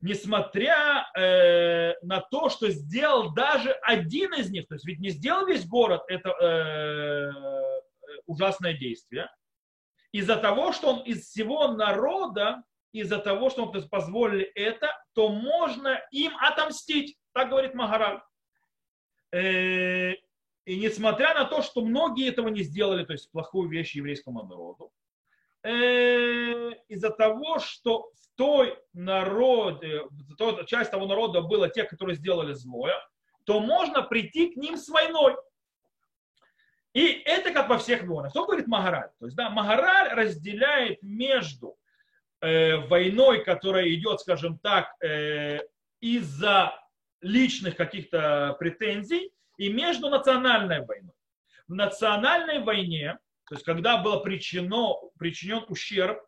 несмотря 0.00 1.10
э, 1.16 1.94
на 2.02 2.20
то, 2.20 2.48
что 2.48 2.70
сделал 2.70 3.34
даже 3.34 3.72
один 3.82 4.32
из 4.34 4.50
них, 4.50 4.68
то 4.68 4.74
есть 4.74 4.86
ведь 4.86 5.00
не 5.00 5.10
сделал 5.10 5.44
весь 5.46 5.66
город 5.66 6.02
это 6.08 6.30
э, 6.30 7.32
ужасное 8.26 8.74
действие, 8.74 9.28
из-за 10.12 10.36
того, 10.36 10.72
что 10.72 10.94
он 10.94 11.02
из 11.02 11.26
всего 11.26 11.68
народа, 11.68 12.62
из-за 12.92 13.18
того, 13.18 13.50
что 13.50 13.66
он 13.66 13.88
позволили 13.88 14.44
это, 14.54 14.88
то 15.14 15.28
можно 15.28 16.00
им 16.12 16.32
отомстить, 16.38 17.16
так 17.32 17.50
говорит 17.50 17.74
Магараль. 17.74 18.22
Э, 19.32 20.12
и 20.64 20.78
несмотря 20.78 21.34
на 21.34 21.44
то, 21.44 21.62
что 21.62 21.84
многие 21.84 22.28
этого 22.28 22.48
не 22.48 22.62
сделали, 22.62 23.04
то 23.04 23.14
есть 23.14 23.30
плохую 23.32 23.68
вещь 23.68 23.96
еврейскому 23.96 24.44
народу, 24.44 24.92
Э, 24.92 25.09
из-за 25.62 27.10
того, 27.10 27.58
что 27.58 28.10
в 28.14 28.36
той 28.36 28.78
народе, 28.92 30.02
в 30.10 30.34
той 30.36 30.64
часть 30.66 30.90
того 30.90 31.06
народа 31.06 31.42
было 31.42 31.68
те, 31.68 31.84
которые 31.84 32.16
сделали 32.16 32.54
злое, 32.54 32.94
то 33.44 33.60
можно 33.60 34.02
прийти 34.02 34.52
к 34.52 34.56
ним 34.56 34.76
с 34.76 34.88
войной. 34.88 35.36
И 36.92 37.22
это 37.24 37.52
как 37.52 37.68
во 37.68 37.78
всех 37.78 38.02
войнах. 38.04 38.30
Что 38.30 38.46
говорит 38.46 38.66
Магараль? 38.66 39.10
То 39.18 39.26
есть, 39.26 39.36
да, 39.36 39.50
Магараль 39.50 40.12
разделяет 40.14 41.02
между 41.02 41.76
э, 42.40 42.78
войной, 42.88 43.44
которая 43.44 43.88
идет, 43.90 44.20
скажем 44.20 44.58
так, 44.58 44.94
э, 45.02 45.60
из-за 46.00 46.74
личных 47.20 47.76
каких-то 47.76 48.56
претензий, 48.58 49.32
и 49.58 49.70
между 49.70 50.08
национальной 50.08 50.84
войной. 50.84 51.12
в 51.68 51.74
национальной 51.74 52.60
войне, 52.60 53.18
то 53.50 53.56
есть 53.56 53.66
когда 53.66 53.98
причинено, 54.20 54.94
причинен 55.18 55.64
ущерб, 55.68 56.22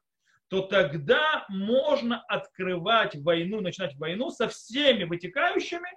то 0.48 0.62
тогда 0.62 1.46
можно 1.48 2.20
открывать 2.22 3.14
войну, 3.14 3.60
начинать 3.60 3.94
войну 3.94 4.30
со 4.30 4.48
всеми 4.48 5.04
вытекающими, 5.04 5.88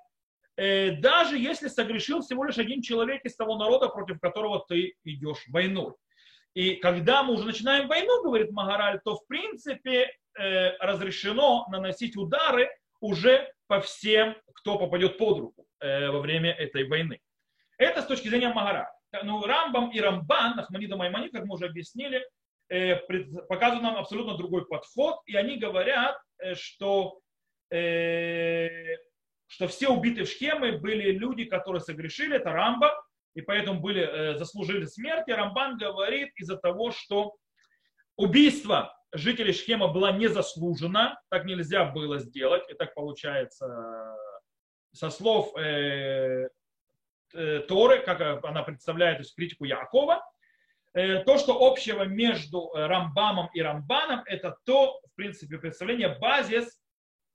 э, 0.55 0.91
даже 0.91 1.39
если 1.39 1.67
согрешил 1.67 2.21
всего 2.21 2.43
лишь 2.43 2.59
один 2.59 2.83
человек 2.83 3.25
из 3.25 3.35
того 3.35 3.57
народа, 3.57 3.89
против 3.89 4.19
которого 4.19 4.63
ты 4.69 4.93
идешь 5.03 5.45
в 5.47 5.51
войну. 5.51 5.97
И 6.53 6.75
когда 6.75 7.23
мы 7.23 7.33
уже 7.33 7.45
начинаем 7.45 7.87
войну, 7.87 8.21
говорит 8.21 8.51
Магараль, 8.51 9.01
то 9.03 9.15
в 9.15 9.25
принципе 9.25 10.15
э, 10.37 10.77
разрешено 10.77 11.65
наносить 11.71 12.15
удары 12.15 12.69
уже 12.99 13.51
по 13.65 13.81
всем, 13.81 14.37
кто 14.53 14.77
попадет 14.77 15.17
под 15.17 15.39
руку 15.39 15.65
э, 15.79 16.07
во 16.11 16.19
время 16.19 16.51
этой 16.51 16.87
войны. 16.87 17.19
Это 17.79 18.03
с 18.03 18.05
точки 18.05 18.27
зрения 18.27 18.53
Магара. 18.53 18.93
Ну, 19.23 19.45
Рамбам 19.45 19.91
и 19.91 19.99
Рамбан, 19.99 20.59
Ахманида 20.59 20.95
Маймани, 20.95 21.29
как 21.29 21.45
мы 21.45 21.55
уже 21.55 21.65
объяснили, 21.65 22.27
э, 22.69 22.95
показывают 23.47 23.83
нам 23.83 23.97
абсолютно 23.97 24.37
другой 24.37 24.65
подход, 24.65 25.19
и 25.25 25.35
они 25.35 25.57
говорят, 25.57 26.17
э, 26.39 26.55
что, 26.55 27.19
э, 27.71 28.95
что 29.47 29.67
все 29.67 29.89
убитые 29.89 30.25
в 30.25 30.29
Шхемы 30.29 30.77
были 30.77 31.11
люди, 31.11 31.45
которые 31.45 31.81
согрешили, 31.81 32.37
это 32.37 32.51
Рамба, 32.51 32.93
и 33.35 33.41
поэтому 33.41 33.81
были, 33.81 34.37
заслужили 34.37 34.85
смерти. 34.85 35.31
Рамбан 35.31 35.77
говорит 35.77 36.29
из-за 36.37 36.55
того, 36.55 36.91
что 36.91 37.35
убийство 38.15 38.97
жителей 39.13 39.51
Шхема 39.51 39.89
было 39.89 40.13
незаслужено, 40.13 41.19
так 41.29 41.43
нельзя 41.43 41.83
было 41.83 42.17
сделать, 42.19 42.63
и 42.69 42.73
так 42.75 42.93
получается 42.93 44.15
со 44.93 45.09
слов 45.09 45.53
Торы, 47.67 48.01
как 48.01 48.43
она 48.43 48.63
представляет 48.63 49.17
то 49.17 49.23
есть, 49.23 49.35
критику 49.35 49.65
Якова, 49.65 50.23
э, 50.93 51.23
то, 51.23 51.37
что 51.37 51.65
общего 51.65 52.03
между 52.03 52.71
Рамбамом 52.73 53.49
и 53.53 53.61
Рамбаном, 53.61 54.21
это 54.25 54.57
то, 54.65 54.99
в 55.11 55.15
принципе, 55.15 55.57
представление 55.57 56.17
базис, 56.19 56.81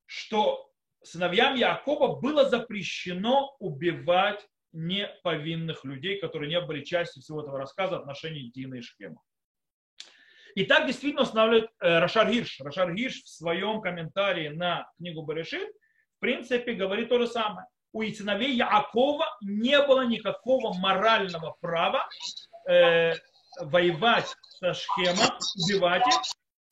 что 0.06 0.70
сыновьям 1.02 1.54
Якова 1.54 2.20
было 2.20 2.48
запрещено 2.48 3.56
убивать 3.58 4.46
неповинных 4.72 5.84
людей, 5.84 6.20
которые 6.20 6.48
не 6.48 6.60
были 6.60 6.84
частью 6.84 7.22
всего 7.22 7.42
этого 7.42 7.58
рассказа 7.58 7.96
отношений 7.96 8.50
Дина 8.54 8.76
и 8.76 8.80
Шхема. 8.82 9.20
И 10.54 10.64
так 10.64 10.86
действительно 10.86 11.22
устанавливает 11.22 11.70
э, 11.80 11.98
Рашар 11.98 12.30
Гирш. 12.30 12.60
Рашар 12.60 12.92
Гирш 12.94 13.22
в 13.22 13.28
своем 13.28 13.80
комментарии 13.80 14.48
на 14.48 14.90
книгу 14.96 15.22
Барешит, 15.22 15.68
в 16.16 16.20
принципе, 16.20 16.72
говорит 16.72 17.08
то 17.08 17.18
же 17.18 17.26
самое. 17.26 17.66
У 17.92 18.04
сыновей 18.04 18.54
Яакова 18.54 19.26
не 19.40 19.80
было 19.82 20.06
никакого 20.06 20.72
морального 20.74 21.56
права 21.60 22.08
э, 22.68 23.14
воевать 23.60 24.34
со 24.60 24.74
Шхемом, 24.74 25.38
убивать 25.56 26.06
их, 26.06 26.20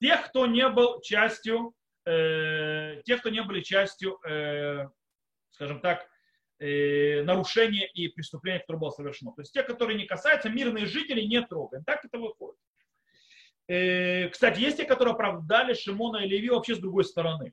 тех, 0.00 0.28
кто 0.28 0.46
не 0.46 0.68
был 0.68 1.00
частью, 1.00 1.75
э, 2.06 3.02
тех, 3.04 3.20
кто 3.20 3.30
не 3.30 3.42
были 3.42 3.62
частью, 3.62 4.18
э, 4.28 4.87
скажем 5.50 5.80
так, 5.80 6.08
э, 6.60 7.22
нарушения 7.22 7.88
и 7.88 8.08
преступления, 8.08 8.60
которое 8.60 8.78
было 8.78 8.90
совершено. 8.90 9.32
То 9.32 9.42
есть 9.42 9.52
те, 9.52 9.62
которые 9.64 9.98
не 9.98 10.06
касаются, 10.06 10.48
мирные 10.48 10.87
жители 10.87 11.22
не 11.22 11.42
трогаем. 11.42 11.84
Так 11.84 12.04
это 12.04 12.18
выходит. 12.18 12.58
Э, 13.68 14.28
кстати, 14.28 14.60
есть 14.60 14.78
те, 14.78 14.84
которые 14.84 15.12
оправдали 15.12 15.75
Шимона 15.75 16.18
и 16.18 16.28
Леви 16.28 16.48
вообще 16.50 16.75
с 16.75 16.78
другой 16.78 17.04
стороны. 17.04 17.52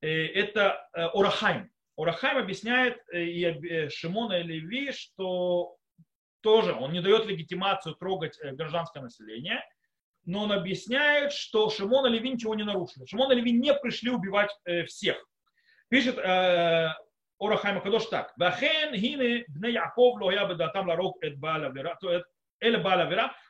Э, 0.00 0.08
это 0.08 0.88
э, 0.92 1.04
Орахайм. 1.06 1.71
Орахайм 1.96 2.38
объясняет 2.38 2.98
и 3.12 3.88
Шимона 3.90 4.40
и 4.40 4.42
Леви, 4.42 4.92
что 4.92 5.76
тоже 6.40 6.72
он 6.72 6.92
не 6.92 7.00
дает 7.00 7.26
легитимацию 7.26 7.94
трогать 7.94 8.38
гражданское 8.42 9.00
население, 9.00 9.62
но 10.24 10.44
он 10.44 10.52
объясняет, 10.52 11.32
что 11.32 11.68
Шимон 11.70 12.06
и 12.06 12.10
Леви 12.16 12.30
ничего 12.30 12.54
не 12.54 12.64
нарушили. 12.64 13.04
Шимон 13.06 13.32
и 13.32 13.34
Леви 13.34 13.52
не 13.52 13.74
пришли 13.74 14.10
убивать 14.10 14.50
всех. 14.86 15.16
Пишет 15.88 16.18
Орахайм 17.38 17.80
Кадош 17.82 18.06
так. 18.06 18.32
Вахен 18.36 18.94
хине 18.94 19.44
бне 19.48 19.70
Яков 19.72 20.20
лоя. 20.20 20.46
То 21.98 22.24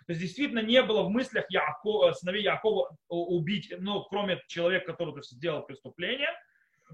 есть 0.08 0.20
действительно 0.20 0.60
не 0.60 0.82
было 0.82 1.02
в 1.02 1.10
мыслях 1.10 1.44
Якова, 1.50 2.12
сыновей 2.12 2.42
Якова 2.42 2.96
убить, 3.08 3.72
ну, 3.78 4.02
кроме 4.04 4.40
человека, 4.48 4.92
который 4.92 5.22
сделал 5.22 5.62
преступление. 5.66 6.30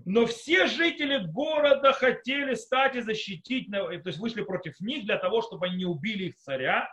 Но 0.04 0.26
все 0.26 0.66
жители 0.66 1.18
города 1.26 1.92
хотели 1.92 2.54
стать 2.54 2.96
и 2.96 3.00
защитить, 3.00 3.70
то 3.70 3.90
есть 3.90 4.18
вышли 4.18 4.42
против 4.42 4.78
них 4.80 5.04
для 5.04 5.18
того, 5.18 5.42
чтобы 5.42 5.66
они 5.66 5.76
не 5.78 5.84
убили 5.84 6.24
их 6.24 6.37
царя. 6.37 6.88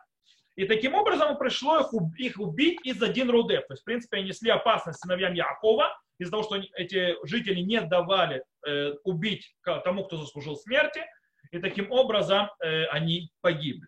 И 0.55 0.65
таким 0.65 0.95
образом 0.95 1.37
пришло 1.37 1.89
их, 2.17 2.39
убить 2.39 2.79
из 2.83 3.01
один 3.03 3.29
Рудев. 3.29 3.67
То 3.67 3.73
есть, 3.73 3.81
в 3.81 3.85
принципе, 3.85 4.17
они 4.17 4.27
несли 4.27 4.49
опасность 4.49 4.99
сыновьям 4.99 5.33
Якова, 5.33 5.91
из-за 6.17 6.31
того, 6.31 6.43
что 6.43 6.55
эти 6.75 7.15
жители 7.27 7.59
не 7.59 7.81
давали 7.81 8.43
э, 8.65 8.93
убить 9.03 9.53
тому, 9.63 10.05
кто 10.05 10.17
заслужил 10.17 10.55
смерти, 10.55 11.01
и 11.51 11.59
таким 11.59 11.91
образом 11.91 12.49
э, 12.63 12.85
они 12.85 13.31
погибли. 13.41 13.87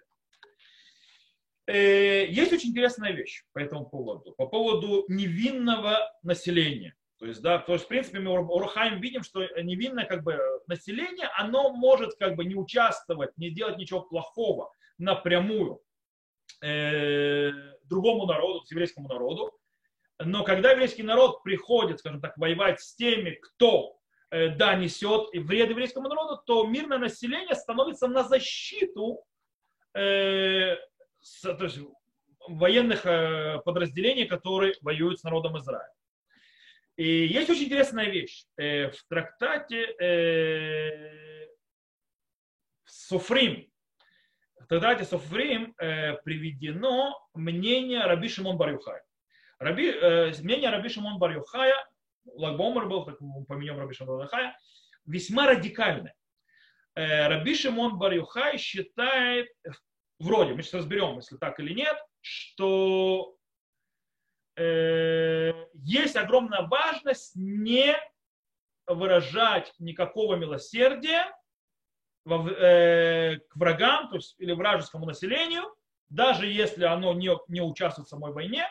Э, 1.68 2.26
есть 2.28 2.52
очень 2.54 2.70
интересная 2.70 3.12
вещь 3.12 3.44
по 3.54 3.60
этому 3.60 3.86
поводу, 3.86 4.34
по 4.34 4.48
поводу 4.48 5.06
невинного 5.08 6.00
населения. 6.22 6.96
То 7.20 7.26
есть, 7.26 7.42
да, 7.42 7.58
то 7.58 7.74
есть, 7.74 7.86
в 7.86 7.88
принципе, 7.88 8.20
мы 8.20 8.32
у 8.32 8.60
Рухаем 8.60 9.02
видим, 9.02 9.24
что 9.24 9.42
невинное 9.62 10.06
как 10.06 10.24
бы, 10.24 10.40
население, 10.68 11.30
оно 11.38 11.74
может 11.74 12.16
как 12.16 12.36
бы 12.36 12.46
не 12.46 12.56
участвовать, 12.56 13.36
не 13.38 13.50
делать 13.50 13.78
ничего 13.78 14.02
плохого 14.02 14.72
напрямую 15.00 15.82
э, 16.62 17.52
другому 17.86 18.28
народу, 18.28 18.64
еврейскому 18.70 19.08
народу. 19.08 19.52
Но 20.20 20.44
когда 20.44 20.72
еврейский 20.72 21.04
народ 21.04 21.44
приходит, 21.44 22.00
скажем 22.00 22.22
так, 22.22 22.38
воевать 22.38 22.82
с 22.82 22.96
теми, 22.96 23.32
кто 23.32 23.98
э, 24.30 24.50
да, 24.50 24.76
несет 24.76 25.30
вред 25.34 25.70
еврейскому 25.70 26.10
народу, 26.10 26.42
то 26.46 26.68
мирное 26.68 27.00
население 27.00 27.56
становится 27.56 28.08
на 28.08 28.24
защиту 28.24 29.24
э, 29.96 30.76
то 31.42 31.64
есть 31.64 31.80
военных 32.48 33.06
э, 33.06 33.60
подразделений, 33.66 34.26
которые 34.26 34.76
воюют 34.82 35.20
с 35.20 35.24
народом 35.24 35.58
Израиля. 35.58 35.92
И 36.98 37.28
есть 37.28 37.50
очень 37.50 37.66
интересная 37.66 38.10
вещь. 38.10 38.46
Э, 38.58 38.90
в 38.90 39.04
трактате 39.08 39.86
э, 40.02 41.48
в 44.60 44.68
трактате 44.68 45.06
Софрим 45.06 45.74
приведено 45.76 47.16
мнение 47.34 48.04
Раби 48.06 48.28
Шимон 48.28 48.58
Барюхая. 48.58 49.04
Раби, 49.60 49.94
мнение 50.42 50.70
Раби 50.70 50.90
Шимон 50.90 51.20
Барюхая, 51.20 51.76
Лагбомер 52.26 52.88
был, 52.88 53.06
так 53.06 53.18
поменем 53.48 53.80
Раби 53.80 53.94
Шимон 53.94 54.18
Барюхая, 54.18 54.58
весьма 55.06 55.48
радикальное. 55.48 56.16
Раби 56.96 57.56
Шимон 57.56 57.98
Барюхай 57.98 58.58
считает 58.58 59.48
вроде, 60.20 60.54
мы 60.54 60.64
сейчас 60.64 60.82
разберем, 60.82 61.18
если 61.18 61.38
так 61.38 61.60
или 61.60 61.74
нет, 61.74 61.98
что 62.22 63.37
э, 64.58 65.54
есть 65.74 66.16
огромная 66.16 66.64
важность 66.64 67.36
не 67.36 67.96
выражать 68.88 69.74
никакого 69.80 70.36
милосердия 70.36 71.26
во, 72.26 72.50
э, 72.50 73.38
к 73.38 73.56
врагам, 73.56 74.10
то 74.10 74.16
есть 74.16 74.36
или 74.40 74.52
вражескому 74.52 75.06
населению, 75.06 75.64
даже 76.10 76.48
если 76.48 76.86
оно 76.86 77.14
не, 77.14 77.32
не 77.48 77.62
участвует 77.62 78.08
в 78.08 78.10
самой 78.10 78.32
войне, 78.34 78.68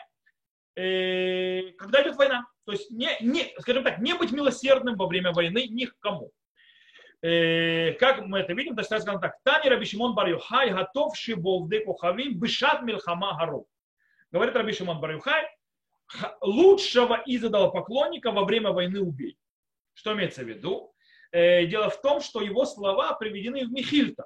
э, 0.75 1.71
когда 1.77 2.03
идет 2.03 2.15
война. 2.15 2.45
То 2.65 2.73
есть, 2.73 2.91
не, 2.91 3.09
не, 3.21 3.53
скажем 3.59 3.83
так, 3.83 3.99
не 3.99 4.13
быть 4.13 4.31
милосердным 4.31 4.95
во 4.95 5.07
время 5.07 5.31
войны 5.31 5.67
ни 5.67 5.85
к 5.85 5.97
кому. 5.99 6.31
Э, 7.21 7.93
как 7.93 8.21
мы 8.25 8.39
это 8.39 8.53
видим, 8.53 8.75
то 8.75 8.81
есть 8.81 8.89
сказано 8.89 9.19
так, 9.19 9.37
Тани 9.43 9.69
Раби 9.69 9.85
Шимон 9.85 10.13
Бар 10.13 10.29
Юхай, 10.29 10.71
готов 10.71 11.15
шибовды 11.17 11.83
кухавим, 11.83 12.37
бышат 12.37 12.83
милхама 12.83 13.37
гару. 13.37 13.67
Говорит 14.31 14.55
Раби 14.55 14.73
Шимон 14.73 14.99
Бар 14.99 15.11
Юхай, 15.11 15.47
лучшего 16.41 17.21
из 17.25 17.43
поклонника 17.49 18.31
во 18.31 18.45
время 18.45 18.71
войны 18.71 19.01
убей. 19.01 19.37
Что 19.93 20.13
имеется 20.13 20.43
в 20.43 20.47
виду? 20.47 20.93
Э, 21.31 21.65
дело 21.65 21.89
в 21.89 22.01
том, 22.01 22.21
что 22.21 22.41
его 22.41 22.65
слова 22.65 23.13
приведены 23.13 23.65
в 23.65 23.71
Михильта. 23.71 24.25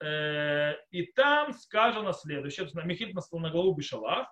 Э, 0.00 0.74
и 0.90 1.04
там 1.12 1.52
сказано 1.52 2.12
следующее, 2.12 2.68
Михильта 2.84 3.20
на 3.32 3.50
голову 3.50 3.74
Бишалах. 3.74 4.28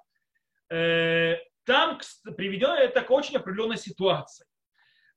Там 0.68 2.00
приведена 2.36 2.76
это 2.78 3.02
к 3.02 3.10
очень 3.10 3.36
определенной 3.36 3.76
ситуации. 3.76 4.46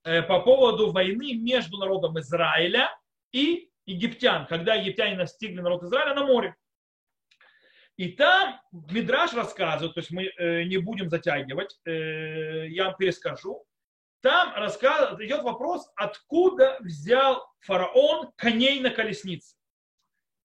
Э, 0.03 0.23
по 0.23 0.39
поводу 0.39 0.91
войны 0.91 1.33
между 1.35 1.77
народом 1.77 2.19
Израиля 2.19 2.89
и 3.31 3.69
египтян, 3.85 4.47
когда 4.47 4.75
египтяне 4.75 5.15
настигли 5.17 5.61
народ 5.61 5.83
Израиля 5.83 6.15
на 6.15 6.25
море. 6.25 6.55
И 7.99 8.13
там 8.13 8.62
Мидраш 8.71 9.33
рассказывает, 9.33 9.93
то 9.93 9.99
есть 9.99 10.09
мы 10.09 10.27
э, 10.27 10.63
не 10.63 10.77
будем 10.77 11.09
затягивать, 11.09 11.77
э, 11.83 12.69
я 12.69 12.85
вам 12.85 12.95
перескажу. 12.95 13.65
Там 14.21 14.51
идет 14.53 15.43
вопрос, 15.43 15.85
откуда 15.97 16.77
взял 16.79 17.45
фараон 17.59 18.31
коней 18.38 18.79
на 18.79 18.89
колеснице. 18.89 19.57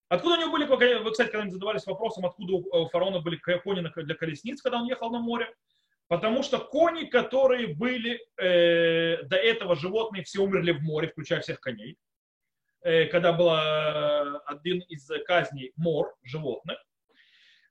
Откуда 0.08 0.34
у 0.34 0.40
него 0.40 0.50
были, 0.50 0.94
вы, 0.98 1.12
кстати, 1.12 1.28
когда-нибудь 1.28 1.52
задавались 1.52 1.86
вопросом, 1.86 2.26
откуда 2.26 2.54
у 2.54 2.88
фараона 2.88 3.20
были 3.20 3.36
кони 3.36 3.88
для 4.02 4.14
колесниц, 4.16 4.60
когда 4.60 4.78
он 4.78 4.88
ехал 4.88 5.12
на 5.12 5.20
море? 5.20 5.54
Потому 6.08 6.42
что 6.42 6.58
кони, 6.58 7.04
которые 7.04 7.68
были 7.68 8.20
э, 8.36 9.22
до 9.26 9.36
этого 9.36 9.76
животные, 9.76 10.24
все 10.24 10.40
умерли 10.40 10.72
в 10.72 10.82
море, 10.82 11.06
включая 11.06 11.40
всех 11.40 11.60
коней. 11.60 11.98
Э, 12.82 13.06
когда 13.06 13.32
был 13.32 13.50
э, 13.50 14.40
один 14.44 14.80
из 14.88 15.08
казней 15.24 15.72
мор 15.76 16.16
животных. 16.24 16.84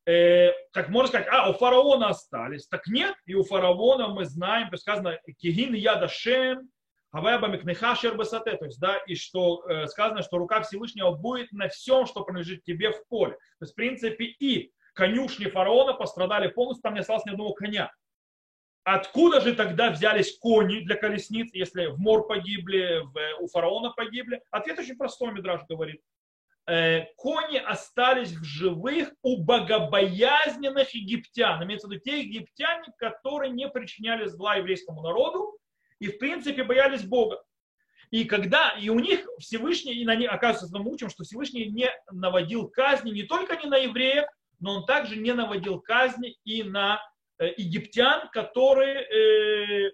Э, 0.06 0.52
так 0.74 0.90
можно 0.90 1.08
сказать, 1.08 1.28
а, 1.32 1.50
у 1.50 1.54
фараона 1.54 2.10
остались. 2.10 2.68
Так 2.68 2.88
нет, 2.88 3.16
и 3.26 3.36
у 3.36 3.44
фараона 3.44 4.10
мы 4.10 4.26
знаем, 4.26 4.68
то 4.68 4.74
есть 4.74 4.84
сказано, 4.84 5.20
кигин 5.38 5.74
ядашем, 5.74 6.70
Хавеба 7.12 7.48
Микнехашер 7.48 8.16
Басате, 8.16 8.58
то 8.58 8.66
есть, 8.66 8.80
да, 8.80 8.98
и 8.98 9.16
что 9.16 9.64
э, 9.68 9.86
сказано, 9.88 10.24
что 10.24 10.40
рука 10.40 10.62
Всевышнего 10.64 11.12
будет 11.12 11.52
на 11.52 11.70
всем, 11.70 12.08
что 12.08 12.24
принадлежит 12.24 12.64
тебе 12.64 12.92
в 12.92 13.08
поле. 13.08 13.34
То 13.34 13.66
есть, 13.66 13.74
в 13.74 13.76
принципе, 13.76 14.26
и 14.26 14.74
конюшни 14.96 15.46
фараона 15.46 15.94
пострадали 15.94 16.48
полностью, 16.48 16.82
там 16.82 16.96
не 16.96 17.02
осталось 17.02 17.26
ни 17.26 17.32
одного 17.32 17.54
коня. 17.54 17.92
Откуда 18.84 19.40
же 19.40 19.54
тогда 19.54 19.92
взялись 19.92 20.38
кони 20.40 20.80
для 20.80 20.96
колесниц, 20.96 21.54
если 21.54 21.86
в 21.86 22.00
мор 22.00 22.28
погибли, 22.28 23.04
в, 23.04 23.44
у 23.44 23.48
фараона 23.48 23.92
погибли? 23.92 24.42
Ответ 24.50 24.80
очень 24.80 24.98
простой, 24.98 25.32
Мидраш 25.32 25.62
говорит. 25.70 26.02
Э, 26.66 27.06
кони 27.18 27.58
остались 27.58 28.32
в 28.32 28.44
живых 28.44 29.14
у 29.22 29.44
богобоязненных 29.44 30.94
египтян. 30.96 31.64
Имеется 31.64 31.88
в 31.88 31.92
виду 31.92 32.02
те 32.04 32.22
египтяне, 32.22 32.86
которые 32.98 33.52
не 33.52 33.68
причиняли 33.68 34.28
зла 34.28 34.56
еврейскому 34.56 35.02
народу 35.02 35.58
и, 36.00 36.08
в 36.08 36.18
принципе, 36.18 36.64
боялись 36.64 37.04
Бога. 37.04 37.44
И 38.12 38.26
когда, 38.26 38.76
и 38.80 38.90
у 38.90 39.00
них 39.00 39.28
Всевышний, 39.40 39.96
и 39.96 40.06
на 40.06 40.16
них, 40.16 40.32
оказывается, 40.32 40.78
мы 40.78 40.92
учим, 40.92 41.10
что 41.10 41.24
Всевышний 41.24 41.66
не 41.66 41.90
наводил 42.12 42.70
казни 42.70 43.12
не 43.12 43.24
только 43.24 43.58
не 43.58 43.66
на 43.66 43.78
евреев, 43.78 44.26
но 44.60 44.78
он 44.78 44.86
также 44.86 45.16
не 45.16 45.34
наводил 45.34 45.82
казни 45.82 46.38
и 46.46 46.64
на 46.64 47.02
Э, 47.40 47.52
египтян, 47.58 48.30
которые 48.30 49.02
э, 49.02 49.92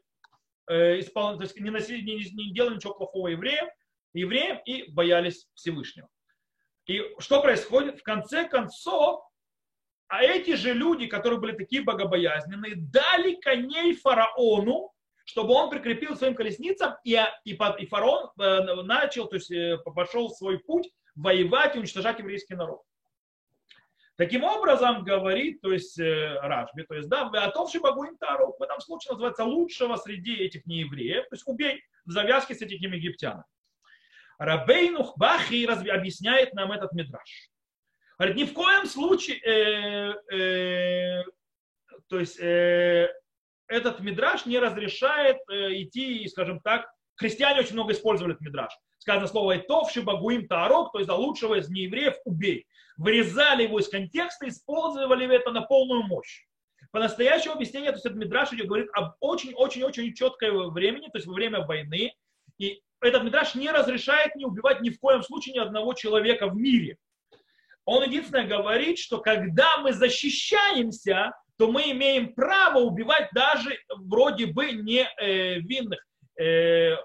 э, 0.68 1.02
то 1.04 1.38
есть 1.40 1.60
не, 1.60 1.70
носили, 1.70 2.02
не, 2.02 2.18
не 2.18 2.54
делали 2.54 2.76
ничего 2.76 2.94
плохого 2.94 3.30
евреям, 3.30 3.68
евреям 4.14 4.60
и 4.66 4.92
боялись 4.92 5.48
Всевышнего. 5.54 6.10
И 6.90 7.06
что 7.20 7.40
происходит? 7.44 8.00
В 8.00 8.04
конце 8.04 8.50
концов, 8.50 9.22
а 10.08 10.24
эти 10.24 10.56
же 10.56 10.74
люди, 10.74 11.06
которые 11.06 11.40
были 11.40 11.56
такие 11.56 11.84
богобоязненные, 11.84 12.74
дали 12.78 13.36
коней 13.36 13.94
фараону, 13.94 14.92
чтобы 15.24 15.54
он 15.54 15.70
прикрепил 15.70 16.16
своим 16.16 16.34
колесницам, 16.34 16.96
и, 17.04 17.16
и, 17.46 17.52
и 17.52 17.86
фараон 17.86 18.32
начал, 18.88 19.28
то 19.28 19.36
есть 19.36 19.52
пошел 19.86 20.32
свой 20.32 20.58
путь 20.58 20.90
воевать 21.14 21.76
и 21.76 21.78
уничтожать 21.78 22.18
еврейский 22.18 22.56
народ. 22.56 22.82
Таким 24.16 24.44
образом, 24.44 25.04
говорит, 25.04 25.62
то 25.62 25.72
есть 25.72 26.00
э, 26.00 26.40
Рашби, 26.42 26.82
то 26.82 26.96
есть, 26.96 27.08
да, 27.08 27.28
Атовши 27.28 27.80
Багуим 27.80 28.18
Тару, 28.18 28.56
в 28.58 28.64
этом 28.64 28.82
случае 28.82 29.12
называется 29.12 29.44
лучшего 29.44 29.96
среди 29.96 30.36
этих 30.38 30.66
неевреев, 30.66 31.30
то 31.30 31.36
есть 31.36 31.48
убей 31.48 31.84
в 32.06 32.12
завязке 32.12 32.56
с 32.56 32.62
этими 32.64 32.98
египтянами. 32.98 33.46
Рабейнух 34.40 35.18
Бахи 35.18 35.66
объясняет 35.66 36.54
нам 36.54 36.72
этот 36.72 36.94
мидраж. 36.94 37.50
Говорит, 38.18 38.38
ни 38.38 38.44
в 38.46 38.54
коем 38.54 38.86
случае, 38.86 39.38
э, 39.40 40.36
э, 40.36 41.24
то 42.08 42.20
есть 42.20 42.40
э, 42.40 43.14
этот 43.68 44.00
мидраж 44.00 44.46
не 44.46 44.58
разрешает 44.58 45.38
э, 45.50 45.82
идти, 45.82 46.28
скажем 46.28 46.60
так, 46.62 46.90
христиане 47.16 47.60
очень 47.60 47.74
много 47.74 47.94
использовали 47.94 48.34
этот 48.34 48.46
мидраж. 48.46 48.74
Сказано 48.98 49.28
слово 49.28 49.58
«Этов, 49.58 49.92
Шибагуим, 49.92 50.48
Таарок», 50.48 50.92
то 50.92 51.00
есть 51.00 51.08
за 51.08 51.16
лучшего 51.16 51.56
из 51.56 51.70
неевреев 51.70 52.16
убей 52.26 52.66
вырезали 53.00 53.64
его 53.64 53.80
из 53.80 53.88
контекста, 53.88 54.48
использовали 54.48 55.34
это 55.34 55.52
на 55.52 55.62
полную 55.62 56.04
мощь. 56.04 56.46
По-настоящему 56.92 57.54
объяснение, 57.54 57.92
то 57.92 57.96
есть 57.96 58.06
этот 58.06 58.18
Мидраш 58.18 58.52
идет, 58.52 58.68
говорит 58.68 58.90
об 58.94 59.14
очень-очень-очень 59.20 60.14
четкое 60.14 60.52
времени, 60.52 61.08
то 61.08 61.18
есть 61.18 61.28
во 61.28 61.34
время 61.34 61.66
войны. 61.66 62.14
И 62.58 62.82
этот 63.02 63.24
Мидраш 63.24 63.56
не 63.56 63.72
разрешает 63.72 64.36
не 64.36 64.46
убивать 64.46 64.82
ни 64.82 64.90
в 64.90 65.00
коем 65.00 65.24
случае 65.24 65.54
ни 65.54 65.60
одного 65.60 65.94
человека 65.94 66.48
в 66.48 66.56
мире. 66.56 66.98
Он 67.86 68.04
единственное 68.04 68.46
говорит, 68.46 69.00
что 69.00 69.20
когда 69.20 69.78
мы 69.78 69.94
защищаемся, 69.94 71.34
то 71.58 71.72
мы 71.72 71.92
имеем 71.92 72.34
право 72.34 72.80
убивать 72.80 73.30
даже 73.34 73.78
вроде 73.90 74.46
бы 74.46 74.72
невинных, 74.72 76.00
э, 76.38 76.44
э, 76.44 76.98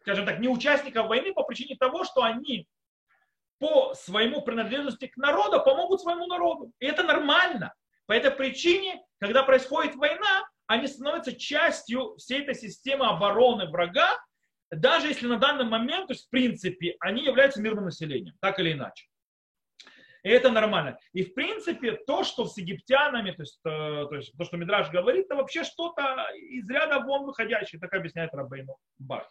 скажем 0.00 0.26
так, 0.26 0.40
не 0.40 0.48
участников 0.48 1.08
войны 1.08 1.32
по 1.32 1.42
причине 1.44 1.76
того, 1.76 2.04
что 2.04 2.22
они 2.22 2.66
по 3.58 3.94
своему 3.94 4.40
принадлежности 4.40 5.06
к 5.06 5.16
народу 5.16 5.62
помогут 5.62 6.00
своему 6.00 6.26
народу. 6.26 6.72
И 6.80 6.86
это 6.86 7.02
нормально. 7.02 7.74
По 8.06 8.12
этой 8.12 8.30
причине, 8.30 9.00
когда 9.20 9.42
происходит 9.42 9.94
война, 9.94 10.42
они 10.66 10.86
становятся 10.86 11.36
частью 11.36 12.16
всей 12.16 12.40
этой 12.40 12.54
системы 12.54 13.06
обороны 13.06 13.68
врага, 13.68 14.18
даже 14.70 15.08
если 15.08 15.26
на 15.26 15.38
данный 15.38 15.64
момент, 15.64 16.08
то 16.08 16.12
есть 16.12 16.26
в 16.26 16.30
принципе, 16.30 16.96
они 17.00 17.24
являются 17.24 17.60
мирным 17.60 17.86
населением, 17.86 18.34
так 18.40 18.58
или 18.58 18.72
иначе. 18.72 19.06
И 20.22 20.28
это 20.28 20.50
нормально. 20.50 20.98
И 21.12 21.24
в 21.24 21.34
принципе, 21.34 21.92
то, 21.92 22.24
что 22.24 22.44
с 22.44 22.56
египтянами, 22.58 23.30
то 23.30 23.42
есть, 23.42 23.60
то, 23.62 24.04
то, 24.06 24.16
есть, 24.16 24.32
то 24.36 24.44
что 24.44 24.56
Мидраш 24.58 24.90
говорит, 24.90 25.26
это 25.26 25.36
вообще 25.36 25.64
что-то 25.64 26.26
из 26.34 26.68
ряда 26.68 27.00
вон 27.00 27.24
выходящее, 27.24 27.80
так 27.80 27.92
объясняет 27.94 28.34
Рабейну 28.34 28.76
Бахи. 28.98 29.28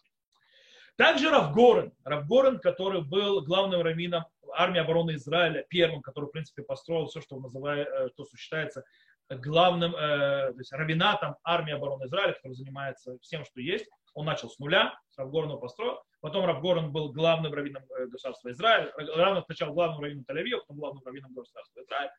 Также 0.95 1.29
Равгорен, 1.29 1.93
Равгорен, 2.03 2.59
который 2.59 3.01
был 3.01 3.41
главным 3.41 3.81
раввином 3.81 4.25
армии 4.53 4.81
обороны 4.81 5.11
Израиля, 5.11 5.65
первым, 5.69 6.01
который, 6.01 6.25
в 6.25 6.31
принципе, 6.31 6.63
построил 6.63 7.05
все, 7.07 7.21
что, 7.21 7.39
называет, 7.39 7.87
э, 7.87 8.09
то, 8.17 8.25
что 8.25 8.35
считается 8.35 8.83
главным, 9.29 9.95
э, 9.95 10.51
то 10.51 10.57
есть 10.57 10.73
равинатом 10.73 11.35
армии 11.43 11.71
обороны 11.71 12.05
Израиля, 12.05 12.33
который 12.33 12.53
занимается 12.53 13.17
всем, 13.21 13.45
что 13.45 13.61
есть. 13.61 13.87
Он 14.13 14.25
начал 14.25 14.49
с 14.49 14.59
нуля, 14.59 14.97
с 15.09 15.17
Равгорна 15.17 15.57
построил. 15.57 16.01
Потом 16.21 16.45
Равгорен 16.45 16.91
был 16.91 17.11
главным 17.11 17.53
раввином 17.53 17.83
э, 17.97 18.07
государства 18.07 18.51
Израиля. 18.51 18.91
Равно 18.97 19.41
сначала 19.43 19.73
главным 19.73 20.01
раввином 20.01 20.25
тель 20.25 20.51
потом 20.59 20.77
главным 20.77 21.03
раввином 21.05 21.33
государства 21.33 21.81
Израиля. 21.81 22.13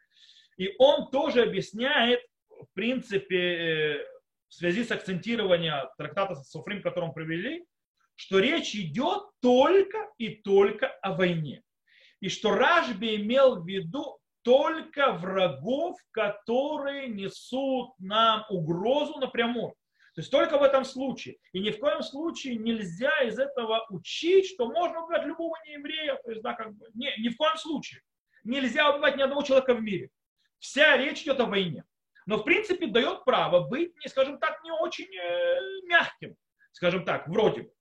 И 0.56 0.74
он 0.78 1.10
тоже 1.10 1.42
объясняет, 1.42 2.20
в 2.48 2.66
принципе, 2.74 4.04
в 4.48 4.54
связи 4.54 4.84
с 4.84 4.90
акцентированием 4.90 5.88
трактата 5.96 6.34
Суфрим, 6.34 6.82
который 6.82 7.06
мы 7.06 7.12
провели, 7.12 7.66
что 8.16 8.38
речь 8.38 8.74
идет 8.74 9.22
только 9.40 10.08
и 10.18 10.36
только 10.36 10.88
о 10.88 11.14
войне. 11.14 11.62
И 12.20 12.28
что 12.28 12.54
Ражби 12.54 13.16
имел 13.16 13.62
в 13.62 13.66
виду 13.66 14.18
только 14.42 15.12
врагов, 15.12 15.96
которые 16.10 17.08
несут 17.08 17.92
нам 17.98 18.44
угрозу 18.50 19.18
напрямую. 19.18 19.74
То 20.20 20.22
есть 20.22 20.32
только 20.32 20.58
в 20.58 20.62
этом 20.62 20.84
случае. 20.84 21.38
И 21.52 21.60
ни 21.60 21.70
в 21.70 21.78
коем 21.78 22.02
случае 22.02 22.56
нельзя 22.56 23.22
из 23.22 23.38
этого 23.38 23.86
учить, 23.88 24.48
что 24.48 24.66
можно 24.66 25.02
убивать 25.02 25.24
любого 25.24 25.56
нееврея. 25.64 26.16
То 26.22 26.30
есть, 26.30 26.42
да, 26.42 26.52
как 26.52 26.74
бы, 26.74 26.88
не, 26.92 27.10
ни 27.16 27.30
в 27.30 27.38
коем 27.38 27.56
случае. 27.56 28.02
Нельзя 28.44 28.90
убивать 28.90 29.16
ни 29.16 29.22
одного 29.22 29.40
человека 29.40 29.72
в 29.72 29.80
мире. 29.80 30.10
Вся 30.58 30.98
речь 30.98 31.22
идет 31.22 31.40
о 31.40 31.46
войне. 31.46 31.84
Но 32.26 32.36
в 32.36 32.42
принципе 32.42 32.86
дает 32.86 33.24
право 33.24 33.60
быть, 33.60 33.96
не, 33.96 34.08
скажем 34.10 34.38
так, 34.38 34.62
не 34.62 34.70
очень 34.70 35.06
э, 35.06 35.86
мягким. 35.88 36.36
Скажем 36.72 37.06
так, 37.06 37.26
вроде 37.26 37.62
бы. 37.62 37.72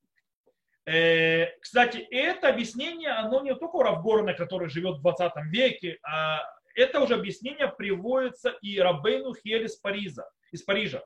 Э, 0.86 1.48
кстати, 1.60 1.98
это 2.10 2.48
объяснение, 2.48 3.10
оно 3.10 3.42
не 3.42 3.54
только 3.54 3.76
у 3.76 3.82
Равгорна, 3.82 4.34
который 4.34 4.70
живет 4.70 5.00
в 5.00 5.02
20 5.02 5.34
веке, 5.52 6.00
а 6.04 6.40
это 6.74 7.02
уже 7.02 7.16
объяснение 7.16 7.68
приводится 7.68 8.52
и 8.62 8.80
Рабейну 8.80 9.36
Хель 9.36 9.66
из 9.66 9.76
Парижа. 9.76 10.24
Из 10.54 10.64
Парижа. 10.64 11.04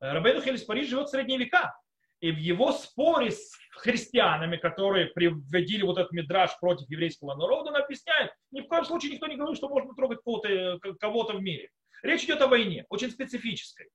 Э, 0.00 0.12
Рабейну 0.12 0.40
Хель 0.42 0.54
из 0.54 0.64
Парижа 0.64 0.90
живет 0.90 1.08
в 1.08 1.10
средние 1.10 1.38
века. 1.38 1.74
И 2.20 2.32
в 2.32 2.38
его 2.38 2.72
споре 2.72 3.30
с 3.30 3.52
христианами, 3.72 4.56
которые 4.56 5.06
приводили 5.06 5.82
вот 5.82 5.98
этот 5.98 6.12
мидраж 6.12 6.58
против 6.60 6.88
еврейского 6.88 7.34
народа, 7.34 7.70
он 7.70 7.76
объясняет, 7.76 8.32
ни 8.50 8.62
в 8.62 8.68
коем 8.68 8.86
случае 8.86 9.12
никто 9.12 9.26
не 9.26 9.36
говорит, 9.36 9.58
что 9.58 9.68
можно 9.68 9.94
трогать 9.94 10.20
кого-то, 10.24 10.48
э, 10.48 10.78
кого 10.98 11.24
в 11.24 11.42
мире. 11.42 11.68
Речь 12.02 12.24
идет 12.24 12.40
о 12.40 12.46
войне, 12.46 12.84
очень 12.88 13.10
специфической, 13.10 13.88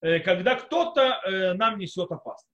когда 0.00 0.56
кто-то 0.56 1.54
нам 1.54 1.78
несет 1.78 2.10
опасность. 2.10 2.52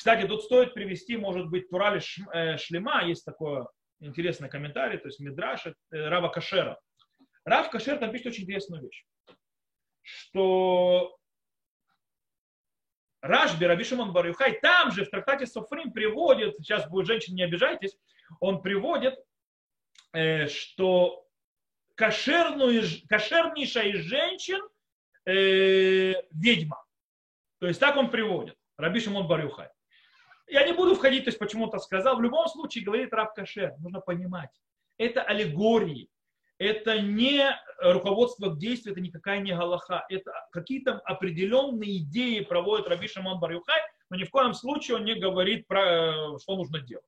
Кстати, 0.00 0.26
тут 0.26 0.42
стоит 0.42 0.72
привести, 0.72 1.18
может 1.18 1.50
быть, 1.50 1.68
Турали 1.68 2.00
э, 2.32 2.56
Шлема, 2.56 3.04
есть 3.04 3.22
такой 3.22 3.66
интересный 4.00 4.48
комментарий, 4.48 4.96
то 4.96 5.08
есть 5.08 5.20
Мидраш 5.20 5.66
э, 5.66 5.72
Рава 5.90 6.30
Кашера. 6.30 6.80
Рав 7.44 7.68
Кашер 7.68 7.98
там 7.98 8.10
пишет 8.10 8.28
очень 8.28 8.44
интересную 8.44 8.82
вещь, 8.82 9.04
что 10.00 11.18
Рашби, 13.22 13.64
Раби 13.64 13.84
Шимон 13.84 14.12
Барюхай, 14.12 14.58
там 14.60 14.92
же 14.92 15.04
в 15.04 15.10
трактате 15.10 15.46
Софрим 15.46 15.92
приводит, 15.92 16.56
сейчас 16.58 16.88
будет 16.88 17.06
женщина, 17.06 17.36
не 17.36 17.42
обижайтесь, 17.42 17.96
он 18.40 18.62
приводит, 18.62 19.14
э, 20.12 20.46
что 20.48 21.26
кошерную, 21.96 22.82
кошернейшая 23.08 23.88
из 23.90 24.04
женщин 24.04 24.60
э, 25.26 26.14
ведьма. 26.32 26.82
То 27.58 27.66
есть 27.66 27.78
так 27.78 27.96
он 27.96 28.10
приводит, 28.10 28.56
Раби 28.78 29.00
Шимон 29.00 29.28
Барюхай. 29.28 29.68
Я 30.46 30.66
не 30.66 30.72
буду 30.72 30.94
входить, 30.96 31.24
то 31.24 31.28
есть 31.28 31.38
почему-то 31.38 31.78
сказал. 31.78 32.16
В 32.16 32.22
любом 32.22 32.48
случае, 32.48 32.84
говорит 32.84 33.12
Раб 33.12 33.34
Кашер, 33.34 33.76
нужно 33.78 34.00
понимать, 34.00 34.50
это 34.96 35.22
аллегории. 35.22 36.08
Это 36.60 37.00
не 37.00 37.42
руководство 37.78 38.50
к 38.50 38.58
действию, 38.58 38.92
это 38.92 39.00
никакая 39.00 39.40
не 39.40 39.52
галаха. 39.52 40.04
Это 40.10 40.30
какие-то 40.52 40.98
определенные 40.98 41.98
идеи 41.98 42.40
проводит 42.40 42.86
Раби 42.86 43.08
Шимон 43.08 43.40
бар 43.40 43.52
но 44.10 44.16
ни 44.16 44.24
в 44.24 44.30
коем 44.30 44.52
случае 44.52 44.98
он 44.98 45.04
не 45.04 45.14
говорит 45.14 45.66
про 45.66 46.38
что 46.38 46.56
нужно 46.56 46.80
делать. 46.80 47.04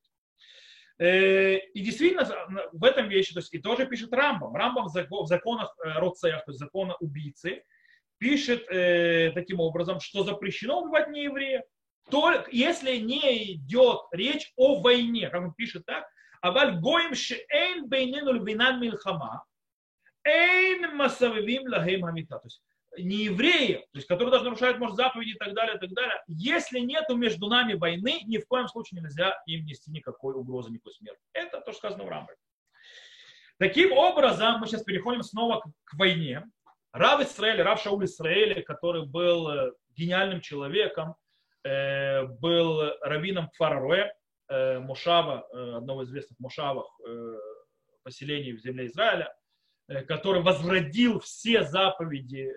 Э, 0.99 1.59
и 1.59 1.81
действительно, 1.83 2.27
в 2.73 2.83
этом 2.83 3.09
вещи, 3.09 3.35
то 3.35 3.41
есть 3.41 3.53
и 3.53 3.59
тоже 3.59 3.87
пишет 3.87 4.15
Рамбам. 4.15 4.55
Рамбам 4.55 4.87
в 4.87 5.27
законах 5.27 5.75
э, 5.85 5.99
Роцеях, 5.99 6.45
то 6.47 6.53
есть 6.53 6.61
закона 6.61 6.97
убийцы, 7.01 7.63
пишет 8.17 8.67
э, 8.71 9.33
таким 9.35 9.61
образом, 9.61 10.01
что 10.01 10.25
запрещено 10.25 10.81
убивать 10.81 11.09
неевреев, 11.09 11.63
только 12.11 12.49
если 12.51 12.97
не 12.97 13.53
идет 13.53 14.01
речь 14.13 14.51
о 14.57 14.81
войне, 14.81 15.29
как 15.29 15.43
он 15.43 15.53
пишет 15.53 15.85
так, 15.85 16.07
אבל 16.44 16.76
גויים 16.80 17.16
שאין 17.16 17.90
בינינו 17.90 18.34
לבינם 18.34 18.78
מלחמה, 18.82 19.36
אין 20.26 20.98
מסבבים 20.98 21.68
להם 21.68 22.06
המיטה. 22.06 22.36
То 22.36 22.48
есть 22.48 22.62
не 22.98 23.26
евреи, 23.26 23.74
то 23.92 23.98
есть, 23.98 24.08
которые 24.08 24.32
даже 24.32 24.46
нарушают, 24.46 24.80
может, 24.80 24.96
заповеди 24.96 25.32
и 25.32 25.38
так 25.38 25.54
далее, 25.54 25.76
и 25.76 25.80
так 25.80 25.92
далее. 25.92 26.22
Если 26.28 26.80
нет 26.80 27.08
между 27.10 27.48
нами 27.48 27.74
войны, 27.74 28.22
ни 28.26 28.38
в 28.38 28.48
коем 28.48 28.68
случае 28.68 29.02
нельзя 29.02 29.40
им 29.46 29.66
нести 29.66 29.92
никакой 29.92 30.34
угрозы, 30.34 30.72
никакой 30.72 30.94
смерти. 30.94 31.20
Это 31.34 31.62
то, 31.62 31.72
что 31.72 31.80
сказано 31.80 32.04
в 32.04 32.10
Рамбе. 32.10 32.34
Таким 33.60 33.92
образом, 33.92 34.60
мы 34.60 34.68
сейчас 34.68 34.84
переходим 34.84 35.24
снова 35.24 35.62
к, 35.62 35.66
к 35.86 35.94
войне. 35.96 36.44
Рав 36.92 37.22
Исраэль, 37.22 37.62
Рав 37.62 37.82
Шауль 37.82 38.06
Исраэль, 38.06 38.64
который 38.64 39.06
был 39.06 39.50
э, 39.50 39.72
гениальным 39.96 40.42
человеком, 40.42 41.16
э, 41.64 42.24
был 42.24 42.94
раввином 43.02 43.50
Кфараруэ, 43.50 44.12
э, 44.53 44.79
Мушава, 44.81 45.47
одного 45.77 46.03
из 46.03 46.09
известных 46.09 46.39
Мушавах 46.39 46.87
поселений 48.03 48.53
в 48.53 48.61
земле 48.61 48.87
Израиля, 48.87 49.35
который 50.09 50.43
возродил 50.43 51.21
все 51.21 51.65
заповеди, 51.65 52.51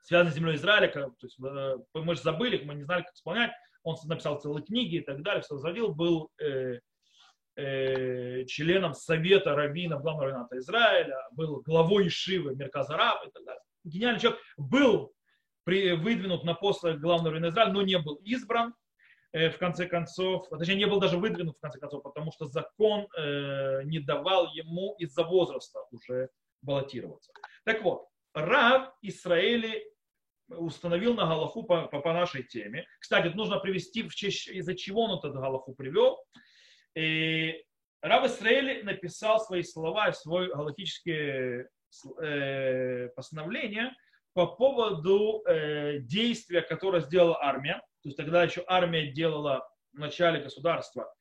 связанные 0.00 0.32
с 0.32 0.36
землей 0.36 0.54
Израиля. 0.56 0.88
То 0.88 1.12
есть, 1.22 1.38
мы 1.38 2.14
же 2.14 2.22
забыли, 2.22 2.64
мы 2.64 2.74
не 2.74 2.84
знали, 2.84 3.02
как 3.02 3.14
исполнять. 3.14 3.52
Он 3.82 3.96
написал 4.04 4.40
целые 4.40 4.64
книги 4.64 4.96
и 4.96 5.00
так 5.00 5.22
далее, 5.22 5.42
все 5.42 5.54
возродил, 5.54 5.94
был 5.94 6.30
э, 7.54 8.44
членом 8.46 8.94
Совета 8.94 9.54
раввинов 9.54 10.02
главного 10.02 10.26
раввината 10.26 10.58
Израиля, 10.58 11.16
был 11.32 11.60
главой 11.60 12.06
Ишивы 12.08 12.54
Мерказа 12.56 12.96
Раб 12.96 13.26
и 13.26 13.30
так 13.30 13.44
далее. 13.44 13.62
Гениальный 13.84 14.20
человек 14.20 14.40
был 14.56 15.12
при, 15.64 15.92
выдвинут 15.92 16.44
на 16.44 16.54
пост 16.54 16.82
главного 16.84 17.34
раввина 17.34 17.50
Израиля, 17.50 17.72
но 17.72 17.82
не 17.82 17.98
был 17.98 18.14
избран 18.24 18.70
э, 18.70 18.74
в 19.32 19.58
конце 19.58 19.86
концов, 19.86 20.48
точнее 20.48 20.76
не 20.76 20.86
был 20.86 21.00
даже 21.00 21.16
выдвинут 21.16 21.56
в 21.56 21.60
конце 21.60 21.78
концов, 21.78 22.02
потому 22.02 22.32
что 22.32 22.46
закон 22.46 23.08
э, 23.16 23.82
не 23.84 23.98
давал 23.98 24.52
ему 24.52 24.94
из-за 24.98 25.24
возраста 25.24 25.80
уже 25.90 26.28
баллотироваться. 26.60 27.32
Так 27.64 27.82
вот, 27.82 28.06
Рав 28.34 28.92
Израили 29.02 29.84
установил 30.48 31.14
на 31.14 31.26
Галаху 31.26 31.62
по, 31.62 31.86
по, 31.86 32.00
по 32.00 32.12
нашей 32.12 32.42
теме. 32.42 32.86
Кстати, 33.00 33.28
нужно 33.34 33.58
привести, 33.58 34.00
из-за 34.02 34.74
чего 34.74 35.04
он 35.04 35.18
этот 35.18 35.34
Галаху 35.34 35.74
привел. 35.74 36.22
И 36.94 37.64
Рав 38.02 38.26
Исраэль 38.26 38.84
написал 38.84 39.40
свои 39.40 39.62
слова, 39.62 40.12
свое 40.12 40.52
галактическое 40.54 41.68
э, 42.20 43.08
постановление 43.14 43.94
по 44.34 44.46
поводу 44.46 45.42
э, 45.46 45.98
действия, 46.00 46.62
которое 46.62 47.00
сделала 47.00 47.38
армия. 47.42 47.80
То 48.02 48.08
есть 48.08 48.16
тогда 48.16 48.42
еще 48.42 48.64
армия 48.66 49.12
делала 49.12 49.68
в 49.92 49.98
начале 49.98 50.42
государства, 50.42 51.12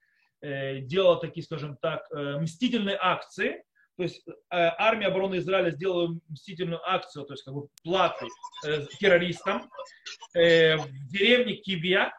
э, 0.41 0.79
делала 0.79 1.19
такие, 1.19 1.43
скажем 1.43 1.77
так, 1.77 2.05
мстительные 2.11 2.97
акции. 2.99 3.63
То 3.97 4.03
есть 4.03 4.25
армия 4.49 5.07
обороны 5.07 5.37
Израиля 5.37 5.69
сделала 5.69 6.17
мстительную 6.29 6.81
акцию, 6.89 7.25
то 7.25 7.33
есть 7.33 7.43
как 7.43 7.53
бы 7.53 7.67
платы 7.83 8.25
террористам 8.99 9.69
в 10.33 10.87
деревне 11.09 11.55
Кивия, 11.55 12.11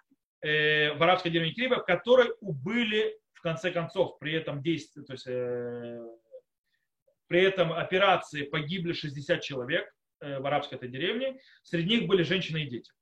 в 0.43 1.03
арабской 1.03 1.31
деревне 1.31 1.53
Кивия, 1.53 1.79
в 1.79 1.85
которой 1.85 2.29
убыли 2.41 3.19
в 3.43 3.45
конце 3.45 3.73
концов, 3.73 4.21
при 4.21 4.35
этом 4.35 4.63
действии, 4.63 5.03
то 5.03 5.15
есть 5.15 5.27
э, 5.27 6.01
при 7.27 7.43
этом 7.43 7.73
операции 7.73 8.45
погибли 8.45 8.93
60 8.93 9.41
человек 9.41 9.93
э, 10.21 10.39
в 10.39 10.47
арабской 10.47 10.77
этой 10.77 10.89
деревне, 10.89 11.41
среди 11.65 11.97
них 11.97 12.07
были 12.07 12.23
женщины 12.23 12.59
и 12.59 12.71
дети. 12.71 12.93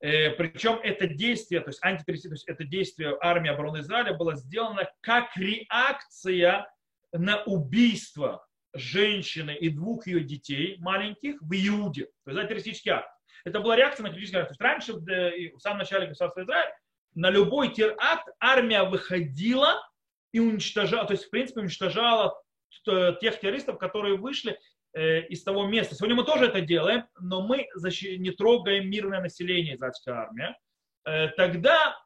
Э, 0.00 0.30
причем 0.30 0.78
это 0.82 1.06
действие, 1.06 1.60
то 1.60 1.70
есть 1.70 1.82
антитеррористическое, 1.82 2.30
то 2.30 2.34
есть 2.34 2.48
это 2.48 2.64
действие 2.64 3.16
армии 3.20 3.50
обороны 3.50 3.78
Израиля 3.78 4.14
было 4.14 4.36
сделано 4.36 4.88
как 5.00 5.36
реакция 5.36 6.70
на 7.12 7.42
убийство 7.44 8.46
женщины 8.74 9.56
и 9.56 9.70
двух 9.70 10.06
ее 10.06 10.20
детей 10.20 10.76
маленьких 10.78 11.40
в 11.40 11.52
Иуде. 11.52 12.06
То 12.24 12.30
есть 12.30 12.38
это 12.38 12.48
террористический 12.48 12.92
акт. 12.92 13.08
Это 13.44 13.60
была 13.60 13.76
реакция 13.76 14.04
на 14.04 14.10
террористический 14.10 14.40
акт. 14.40 14.48
То 14.48 14.52
есть 14.52 14.60
раньше, 14.60 14.92
в 15.56 15.60
самом 15.60 15.78
начале 15.78 16.08
государства 16.08 16.42
Израиля, 16.42 16.76
на 17.14 17.30
любой 17.30 17.72
теракт 17.72 18.28
армия 18.38 18.82
выходила 18.82 19.82
и 20.32 20.40
уничтожала, 20.40 21.06
то 21.06 21.14
есть, 21.14 21.24
в 21.24 21.30
принципе, 21.30 21.60
уничтожала 21.60 22.38
тех 22.84 23.40
террористов, 23.40 23.78
которые 23.78 24.18
вышли 24.18 24.52
э, 24.52 24.58
из 24.96 25.42
того 25.42 25.66
места. 25.66 25.94
Сегодня 25.94 26.16
мы 26.16 26.24
тоже 26.24 26.46
это 26.46 26.60
делаем, 26.60 27.04
но 27.20 27.46
мы 27.46 27.68
не 28.18 28.30
трогаем 28.30 28.88
мирное 28.88 29.20
население, 29.20 29.74
израильская 29.74 30.12
армия. 30.12 30.56
Э, 31.04 31.28
тогда, 31.28 31.96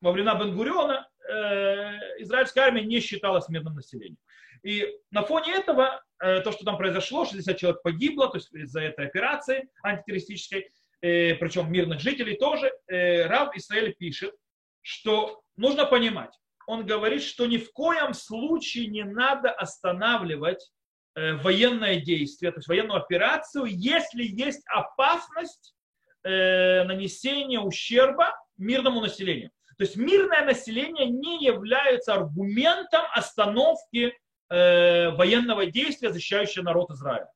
во 0.00 0.12
времена 0.12 0.34
Бенгуриона, 0.34 1.08
э, 1.28 2.22
израильская 2.22 2.62
армия 2.62 2.84
не 2.84 3.00
считалась 3.00 3.48
мирным 3.48 3.74
населением. 3.74 4.18
И 4.62 4.86
на 5.10 5.22
фоне 5.22 5.52
этого, 5.54 6.02
то, 6.18 6.50
что 6.50 6.64
там 6.64 6.78
произошло, 6.78 7.26
60 7.26 7.56
человек 7.58 7.82
погибло, 7.82 8.28
то 8.28 8.38
есть 8.38 8.52
из-за 8.52 8.80
этой 8.80 9.06
операции 9.06 9.68
антитеррористической, 9.84 10.70
Э, 11.02 11.34
причем 11.34 11.70
мирных 11.70 12.00
жителей 12.00 12.36
тоже, 12.36 12.72
э, 12.88 13.26
Рав 13.26 13.54
Исраэль 13.54 13.94
пишет, 13.94 14.34
что 14.80 15.42
нужно 15.56 15.84
понимать, 15.84 16.34
он 16.66 16.86
говорит, 16.86 17.22
что 17.22 17.46
ни 17.46 17.58
в 17.58 17.72
коем 17.72 18.14
случае 18.14 18.88
не 18.88 19.04
надо 19.04 19.50
останавливать 19.50 20.62
э, 20.62 20.75
военное 21.16 21.98
действие, 22.00 22.52
то 22.52 22.58
есть 22.58 22.68
военную 22.68 23.00
операцию, 23.00 23.64
если 23.64 24.22
есть 24.22 24.62
опасность 24.68 25.74
нанесения 26.22 27.58
ущерба 27.58 28.34
мирному 28.58 29.00
населению. 29.00 29.50
То 29.78 29.84
есть 29.84 29.96
мирное 29.96 30.44
население 30.44 31.06
не 31.06 31.44
является 31.44 32.14
аргументом 32.14 33.02
остановки 33.14 34.12
военного 34.48 35.66
действия, 35.66 36.12
защищающего 36.12 36.62
народ 36.64 36.90
Израиля. 36.90 37.28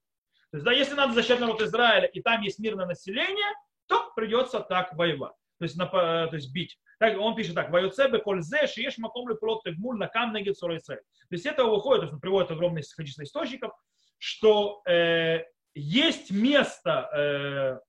То 0.50 0.56
есть, 0.56 0.64
да, 0.64 0.72
если 0.72 0.94
надо 0.94 1.12
защищать 1.14 1.40
народ 1.40 1.62
Израиля, 1.62 2.06
и 2.06 2.20
там 2.20 2.42
есть 2.42 2.58
мирное 2.58 2.86
население, 2.86 3.52
то 3.86 4.10
придется 4.14 4.60
так 4.60 4.92
воевать. 4.94 5.34
То 5.58 5.64
есть, 5.64 5.76
то 5.76 6.30
есть 6.32 6.52
бить. 6.52 6.78
Так, 7.00 7.18
он 7.18 7.34
пишет 7.34 7.54
так, 7.54 7.70
«Ваюцебе 7.70 8.18
кользе 8.18 8.66
шиеш 8.66 8.98
маком 8.98 9.26
плот 9.38 9.62
тегмуль 9.64 9.96
на 9.96 10.06
кам 10.06 10.34
негит 10.34 10.60
То 10.60 10.98
есть 11.30 11.46
это 11.46 11.64
выходит, 11.64 12.00
то 12.00 12.04
есть 12.04 12.12
он 12.12 12.20
приводит 12.20 12.50
огромное 12.50 12.84
количество 12.94 13.22
источников, 13.22 13.72
что 14.18 14.82
э, 14.86 15.44
есть 15.74 16.30
место, 16.30 17.08
э, 17.16 17.80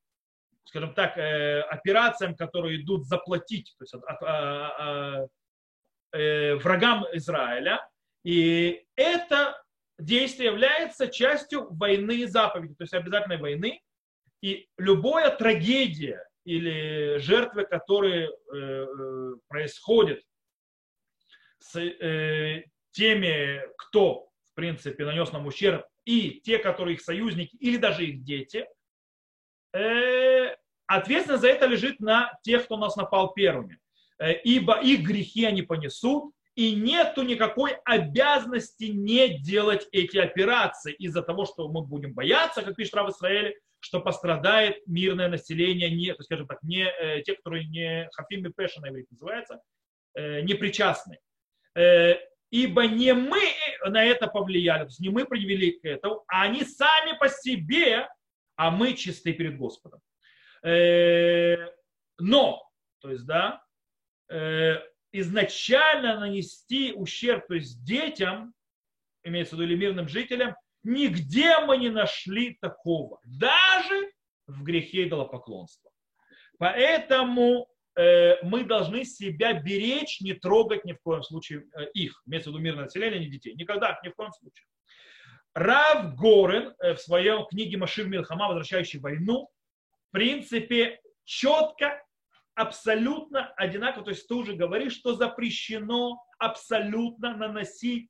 скажем 0.64 0.94
так, 0.94 1.18
э, 1.18 1.60
операциям, 1.60 2.38
которые 2.38 2.82
идут 2.82 3.06
заплатить 3.06 3.76
то 3.78 3.84
есть, 3.84 3.94
от, 3.96 4.04
от, 4.06 4.22
от, 4.22 5.30
э, 6.14 6.56
врагам 6.56 7.06
Израиля, 7.12 7.86
и 8.24 8.86
это 8.96 9.62
действие 10.00 10.52
является 10.52 11.10
частью 11.10 11.68
войны 11.74 12.28
заповеди, 12.28 12.76
то 12.76 12.84
есть 12.84 12.94
обязательной 12.94 13.40
войны. 13.40 13.82
И 14.42 14.70
любая 14.78 15.36
трагедия 15.36 16.26
или 16.44 17.18
жертвы, 17.20 17.66
которые 17.66 18.30
э, 18.30 18.58
э, 18.58 19.34
происходят 19.48 20.22
с 21.60 21.80
э, 21.80 22.64
теми, 22.92 23.62
кто, 23.78 24.30
в 24.52 24.56
принципе, 24.56 25.06
нанес 25.06 25.32
нам 25.32 25.46
ущерб, 25.46 25.86
и 26.06 26.42
те, 26.42 26.58
которые 26.58 26.96
их 26.96 27.02
союзники, 27.02 27.56
или 27.58 27.78
даже 27.78 28.06
их 28.06 28.24
дети, 28.24 28.68
э, 29.74 30.56
ответственность 30.88 31.42
за 31.42 31.50
это 31.50 31.68
лежит 31.68 32.00
на 32.00 32.38
тех, 32.44 32.66
кто 32.66 32.78
нас 32.78 32.96
напал 32.96 33.34
первыми. 33.34 33.80
Э, 34.20 34.34
ибо 34.34 34.82
их 34.82 35.02
грехи 35.02 35.46
они 35.46 35.62
понесут, 35.62 36.34
и 36.56 36.76
нету 36.76 37.22
никакой 37.24 37.78
обязанности 37.86 38.86
не 38.86 39.40
делать 39.40 39.88
эти 39.92 40.18
операции 40.18 40.94
из-за 40.94 41.22
того, 41.22 41.46
что 41.46 41.70
мы 41.70 41.82
будем 41.82 42.14
бояться, 42.14 42.62
как 42.62 42.76
пишет 42.76 42.96
Рав 42.96 43.10
Исраэль, 43.10 43.56
что 43.82 44.00
пострадает 44.00 44.78
мирное 44.88 45.28
население, 45.28 45.90
не, 45.90 46.16
скажем 46.24 46.48
так, 46.48 46.64
не 46.64 46.86
э, 46.86 47.22
те, 47.24 47.36
которые 47.36 47.66
не 47.66 48.08
хафим 48.14 48.46
и 48.46 48.54
пеша 48.54 48.80
на 48.80 48.90
иврите 48.90 49.10
называется, 49.12 49.60
э, 50.14 50.42
не 50.42 50.54
причастны. 50.54 51.20
Э, 51.76 52.14
ибо 52.52 52.86
не 52.86 53.14
мы 53.14 53.42
на 53.86 54.04
это 54.04 54.28
повлияли, 54.28 54.82
то 54.82 54.88
есть 54.88 55.00
не 55.00 55.10
мы 55.10 55.26
привели 55.26 55.72
к 55.80 55.86
этому, 55.86 56.24
а 56.28 56.44
они 56.44 56.64
сами 56.64 57.18
по 57.18 57.28
себе, 57.28 58.08
а 58.56 58.70
мы 58.70 58.94
чисты 58.94 59.34
перед 59.34 59.58
Господом. 59.58 60.00
Э, 60.64 61.56
но, 62.20 62.64
то 63.00 63.10
есть, 63.10 63.26
да, 63.26 63.64
э, 64.30 64.76
изначально 65.12 66.20
нанести 66.20 66.94
ущерб, 66.94 67.48
то 67.48 67.56
есть 67.56 67.84
детям, 67.84 68.54
имеется 69.24 69.56
в 69.56 69.60
виду 69.60 69.72
или 69.72 69.80
мирным 69.80 70.08
жителям, 70.08 70.56
нигде 70.84 71.60
мы 71.60 71.78
не 71.78 71.90
нашли 71.90 72.58
такого. 72.62 73.20
Даже 73.24 74.12
в 74.48 74.64
грехе 74.64 75.08
идолопоклонства. 75.08 75.92
Поэтому 76.58 77.68
э, 77.96 78.44
мы 78.44 78.64
должны 78.64 79.06
себя 79.06 79.54
беречь, 79.54 80.22
не 80.22 80.34
трогать 80.34 80.86
ни 80.86 80.94
в 80.94 81.02
коем 81.02 81.24
случае 81.24 81.66
э, 81.76 81.90
их. 81.94 82.22
Имеется 82.26 82.50
в 82.50 82.54
виду 82.54 82.64
мирное 82.64 82.84
население, 82.86 83.20
не 83.20 83.30
детей. 83.30 83.54
Никогда, 83.56 84.00
ни 84.04 84.10
в 84.10 84.16
коем 84.16 84.32
случае. 84.34 84.66
Рав 85.54 86.16
Горен 86.16 86.74
э, 86.80 86.94
в 86.94 87.00
своем 87.00 87.46
книге 87.46 87.78
Машир 87.78 88.08
Милхама, 88.08 88.48
возвращающий 88.48 89.00
войну, 89.00 89.50
в 90.10 90.12
принципе, 90.12 91.00
четко, 91.24 92.04
абсолютно 92.56 93.48
одинаково, 93.56 94.06
то 94.06 94.12
есть 94.12 94.28
ты 94.28 94.34
уже 94.34 94.54
говоришь, 94.54 94.94
что 94.94 95.16
запрещено 95.16 96.22
абсолютно 96.38 97.36
наносить 97.36 98.10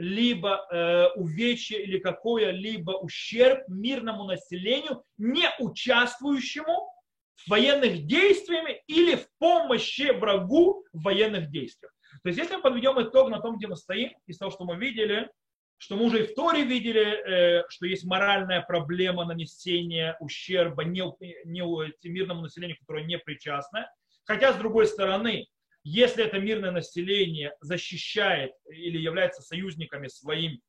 какое-либо 0.00 0.66
э, 0.70 1.08
увечье 1.16 1.82
или 1.82 1.98
какое-либо 1.98 2.92
ущерб 2.92 3.68
мирному 3.68 4.24
населению, 4.24 5.04
не 5.18 5.48
участвующему 5.58 6.90
в 7.36 7.50
военных 7.50 8.06
действиями 8.06 8.82
или 8.86 9.16
в 9.16 9.26
помощи 9.38 10.10
врагу 10.10 10.84
в 10.92 11.02
военных 11.02 11.50
действиях. 11.50 11.92
То 12.22 12.30
есть 12.30 12.38
если 12.38 12.56
мы 12.56 12.62
подведем 12.62 13.00
итог 13.00 13.28
на 13.28 13.40
том, 13.40 13.58
где 13.58 13.66
мы 13.66 13.76
стоим, 13.76 14.12
из 14.26 14.38
того, 14.38 14.50
что 14.50 14.64
мы 14.64 14.76
видели, 14.76 15.30
что 15.76 15.96
мы 15.96 16.04
уже 16.06 16.24
и 16.24 16.26
в 16.26 16.34
Торе 16.34 16.64
видели, 16.64 17.60
э, 17.60 17.64
что 17.68 17.86
есть 17.86 18.04
моральная 18.04 18.62
проблема 18.62 19.26
нанесения 19.26 20.16
ущерба 20.20 20.84
не, 20.84 21.02
не 21.44 22.08
мирному 22.08 22.42
населению, 22.42 22.78
которое 22.80 23.04
не 23.04 23.18
причастно. 23.18 23.86
Хотя, 24.24 24.52
с 24.52 24.56
другой 24.56 24.86
стороны, 24.86 25.46
если 25.82 26.24
это 26.24 26.38
мирное 26.38 26.70
население 26.70 27.54
защищает 27.60 28.52
или 28.68 28.98
является 28.98 29.42
союзниками 29.42 30.08
своим 30.08 30.60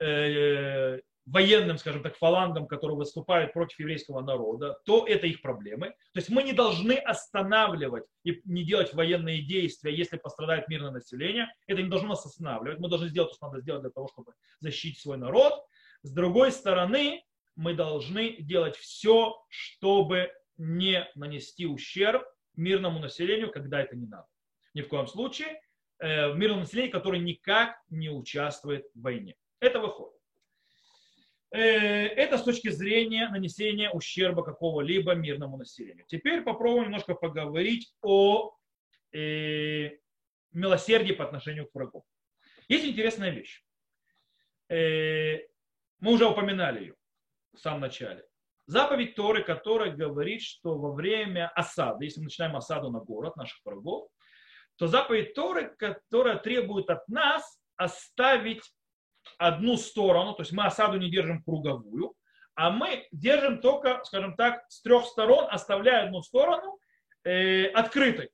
э, 0.00 1.00
военным, 1.26 1.76
скажем 1.78 2.02
так, 2.02 2.16
фалангом, 2.16 2.66
который 2.66 2.96
выступает 2.96 3.52
против 3.52 3.78
еврейского 3.80 4.20
народа, 4.20 4.78
то 4.84 5.06
это 5.06 5.26
их 5.26 5.42
проблемы. 5.42 5.88
То 6.12 6.20
есть 6.20 6.28
мы 6.28 6.44
не 6.44 6.52
должны 6.52 6.92
останавливать 6.92 8.04
и 8.24 8.40
не 8.44 8.64
делать 8.64 8.94
военные 8.94 9.42
действия, 9.42 9.94
если 9.94 10.16
пострадает 10.18 10.68
мирное 10.68 10.92
население. 10.92 11.48
Это 11.66 11.82
не 11.82 11.88
должно 11.88 12.10
нас 12.10 12.24
останавливать. 12.24 12.78
Мы 12.78 12.88
должны 12.88 13.08
сделать 13.08 13.30
то, 13.30 13.36
что 13.36 13.46
надо 13.48 13.60
сделать 13.60 13.82
для 13.82 13.90
того, 13.90 14.08
чтобы 14.08 14.32
защитить 14.60 15.00
свой 15.00 15.18
народ. 15.18 15.52
С 16.02 16.12
другой 16.12 16.52
стороны, 16.52 17.24
мы 17.56 17.74
должны 17.74 18.36
делать 18.38 18.76
все, 18.76 19.36
чтобы 19.48 20.32
не 20.58 21.08
нанести 21.16 21.66
ущерб 21.66 22.22
мирному 22.56 22.98
населению, 22.98 23.50
когда 23.50 23.80
это 23.80 23.96
не 23.96 24.06
надо. 24.06 24.26
Ни 24.74 24.82
в 24.82 24.88
коем 24.88 25.06
случае 25.06 25.60
э, 25.98 26.32
мирном 26.34 26.60
населении, 26.60 26.90
которое 26.90 27.20
никак 27.20 27.80
не 27.88 28.10
участвует 28.10 28.86
в 28.94 29.00
войне. 29.00 29.36
Это 29.60 29.80
выходит. 29.80 30.16
Э, 31.50 31.58
это 31.58 32.38
с 32.38 32.42
точки 32.42 32.68
зрения 32.68 33.28
нанесения 33.28 33.90
ущерба 33.90 34.42
какого-либо 34.42 35.14
мирному 35.14 35.56
населению. 35.56 36.04
Теперь 36.08 36.42
попробуем 36.42 36.84
немножко 36.84 37.14
поговорить 37.14 37.94
о 38.02 38.54
э, 39.12 39.90
милосердии 40.52 41.12
по 41.12 41.24
отношению 41.24 41.66
к 41.66 41.74
врагу. 41.74 42.04
Есть 42.68 42.84
интересная 42.84 43.30
вещь. 43.30 43.64
Э, 44.68 45.38
мы 46.00 46.12
уже 46.12 46.26
упоминали 46.26 46.80
ее 46.80 46.94
в 47.54 47.58
самом 47.58 47.80
начале. 47.80 48.26
Заповедь 48.66 49.14
Торы, 49.14 49.44
которая 49.44 49.92
говорит, 49.92 50.42
что 50.42 50.76
во 50.76 50.92
время 50.92 51.48
осады, 51.54 52.06
если 52.06 52.20
мы 52.20 52.24
начинаем 52.24 52.56
осаду 52.56 52.90
на 52.90 52.98
город 52.98 53.36
наших 53.36 53.60
врагов, 53.64 54.08
то 54.76 54.88
заповедь 54.88 55.34
Торы, 55.34 55.74
которая 55.76 56.36
требует 56.36 56.90
от 56.90 57.06
нас 57.08 57.60
оставить 57.76 58.62
одну 59.38 59.76
сторону, 59.76 60.34
то 60.34 60.42
есть 60.42 60.52
мы 60.52 60.64
осаду 60.64 60.98
не 60.98 61.10
держим 61.10 61.42
круговую, 61.42 62.14
а 62.54 62.70
мы 62.70 63.06
держим 63.12 63.60
только, 63.60 64.02
скажем 64.04 64.34
так, 64.34 64.64
с 64.68 64.82
трех 64.82 65.04
сторон, 65.06 65.46
оставляя 65.50 66.06
одну 66.06 66.22
сторону 66.22 66.78
э, 67.22 67.66
открытой 67.66 68.30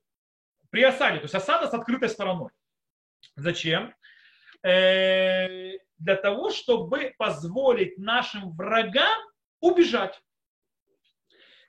при 0.69 0.83
осаде. 0.83 1.17
То 1.17 1.25
есть 1.25 1.35
осада 1.35 1.67
с 1.67 1.73
открытой 1.73 2.09
стороной. 2.09 2.51
Зачем? 3.35 3.93
Э, 4.63 5.77
для 5.97 6.15
того, 6.15 6.51
чтобы 6.51 7.13
позволить 7.17 7.97
нашим 7.97 8.55
врагам 8.55 9.19
убежать. 9.63 10.21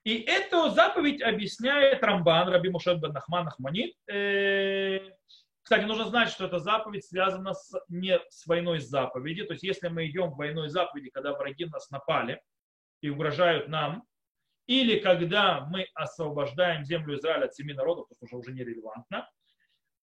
И 0.03 0.19
эту 0.19 0.69
заповедь 0.71 1.23
объясняет 1.23 2.03
Рамбан, 2.03 2.49
Раби 2.49 2.69
Мушет 2.69 3.01
бен 3.01 3.13
Нахман 3.13 3.49
Ахманит, 3.49 3.95
э, 4.07 5.01
кстати, 5.63 5.85
нужно 5.85 6.05
знать, 6.05 6.29
что 6.29 6.45
эта 6.45 6.59
заповедь 6.59 7.07
связана 7.07 7.55
с, 7.55 7.73
не 7.89 8.21
с 8.29 8.47
войной 8.47 8.81
заповеди. 8.81 9.45
То 9.45 9.55
есть, 9.55 9.65
если 9.65 9.89
мы 9.89 10.07
идем 10.07 10.31
в 10.31 10.37
войной 10.37 10.69
заповеди, 10.69 11.09
когда 11.09 11.33
враги 11.33 11.65
нас 11.65 11.91
напали 11.91 12.43
и 13.01 13.09
угрожают 13.09 13.67
нам, 13.69 14.05
или 14.67 14.99
когда 14.99 15.61
мы 15.61 15.87
освобождаем 15.95 16.85
землю 16.85 17.17
Израиля 17.17 17.47
от 17.47 17.55
семи 17.55 17.73
народов, 17.73 18.09
то 18.09 18.17
уже 18.21 18.37
уже 18.37 18.53
нерелевантно, 18.53 19.27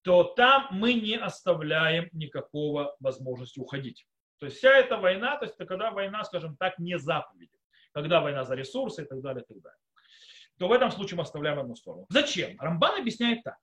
то 0.02 0.24
там 0.24 0.68
мы 0.72 0.96
не 0.96 1.16
оставляем 1.16 2.10
никакого 2.12 2.96
возможности 3.00 3.60
уходить. 3.60 4.08
То 4.40 4.48
есть 4.48 4.58
вся 4.58 4.76
эта 4.76 4.98
война, 4.98 5.38
то 5.38 5.46
есть 5.46 5.56
это 5.56 5.66
когда 5.68 5.92
война, 5.92 6.24
скажем 6.24 6.58
так, 6.58 6.80
не 6.80 6.98
заповеди, 6.98 7.61
когда 7.94 8.22
война 8.22 8.46
за 8.46 8.56
ресурсы 8.56 9.04
и 9.04 9.06
так 9.06 9.22
далее, 9.22 9.44
и 9.44 9.54
так 9.54 9.62
далее, 9.62 9.80
то 10.58 10.68
в 10.68 10.72
этом 10.72 10.92
случае 10.92 11.18
мы 11.18 11.24
оставляем 11.24 11.60
одну 11.60 11.76
сторону. 11.76 12.06
Зачем? 12.10 12.60
Рамбан 12.60 13.00
объясняет 13.00 13.44
так. 13.44 13.58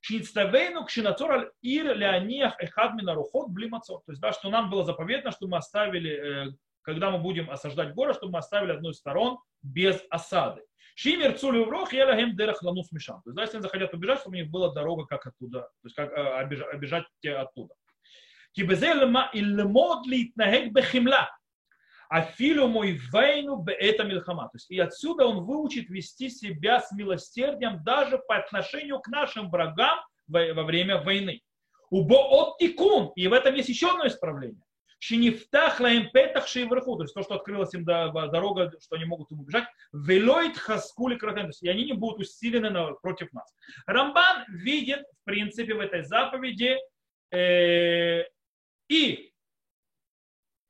Шинцтавейну 0.00 0.84
кшинацор 0.84 1.52
ир 1.62 1.96
леониях 1.96 2.54
эхад 2.60 2.94
минарухот 2.94 3.48
блимацор. 3.48 4.02
То 4.04 4.12
есть, 4.12 4.20
да, 4.20 4.32
что 4.32 4.50
нам 4.50 4.68
было 4.68 4.84
заповедано, 4.84 5.32
что 5.32 5.46
мы 5.48 5.56
оставили, 5.56 6.48
э, 6.50 6.52
когда 6.82 7.10
мы 7.10 7.18
будем 7.18 7.50
осаждать 7.50 7.94
город, 7.94 8.16
чтобы 8.16 8.34
мы 8.34 8.38
оставили 8.40 8.72
одну 8.72 8.90
из 8.90 8.98
сторон 8.98 9.38
без 9.62 10.00
осады. 10.10 10.62
Шимер 10.94 11.38
цули 11.38 11.58
урох 11.58 11.92
елагем 11.92 12.36
дерах 12.36 12.62
ланус 12.62 12.92
мишам. 12.92 13.22
То 13.22 13.30
есть, 13.30 13.36
да, 13.36 13.42
если 13.42 13.56
они 13.56 13.62
захотят 13.62 13.94
убежать, 13.94 14.20
чтобы 14.20 14.36
у 14.36 14.40
них 14.40 14.50
была 14.50 14.72
дорога, 14.72 15.06
как 15.06 15.26
оттуда, 15.26 15.60
то 15.62 15.84
есть, 15.84 15.96
как 15.96 16.12
э, 16.12 16.68
обижать 16.70 17.06
оттуда. 17.24 17.74
Кибезель 18.52 19.06
ма 19.06 19.30
ильмод 19.32 20.06
литнагек 20.06 20.72
бехимла. 20.72 21.30
Афилю 22.08 22.68
мой 22.68 23.00
войну 23.12 23.64
это 23.66 24.04
милхама. 24.04 24.44
То 24.44 24.56
есть 24.56 24.70
и 24.70 24.78
отсюда 24.78 25.26
он 25.26 25.44
выучит 25.44 25.88
вести 25.90 26.28
себя 26.28 26.80
с 26.80 26.92
милосердием 26.92 27.82
даже 27.84 28.18
по 28.18 28.36
отношению 28.36 29.00
к 29.00 29.08
нашим 29.08 29.50
врагам 29.50 29.98
во 30.26 30.62
время 30.62 31.02
войны. 31.02 31.40
Убо 31.90 32.14
от 32.14 32.58
тикун. 32.58 33.12
И 33.16 33.28
в 33.28 33.32
этом 33.32 33.54
есть 33.54 33.68
еще 33.68 33.90
одно 33.90 34.06
исправление. 34.06 34.62
Шинифтах 34.98 35.80
лаем 35.80 36.10
петах 36.12 36.46
вверху, 36.54 36.96
то 36.96 37.02
есть 37.02 37.12
то, 37.12 37.22
что 37.22 37.34
открылась 37.34 37.74
им 37.74 37.84
дорога, 37.84 38.72
что 38.80 38.96
они 38.96 39.04
могут 39.04 39.30
им 39.32 39.40
убежать, 39.40 39.68
велоид 39.92 40.56
хаскули 40.56 41.16
кратен, 41.16 41.50
и 41.60 41.68
они 41.68 41.84
не 41.84 41.92
будут 41.92 42.20
усилены 42.20 42.94
против 43.02 43.30
нас. 43.34 43.54
Рамбан 43.84 44.46
видит, 44.48 45.02
в 45.20 45.24
принципе, 45.24 45.74
в 45.74 45.80
этой 45.80 46.04
заповеди 46.04 46.78
э, 47.32 48.24
и 48.88 49.33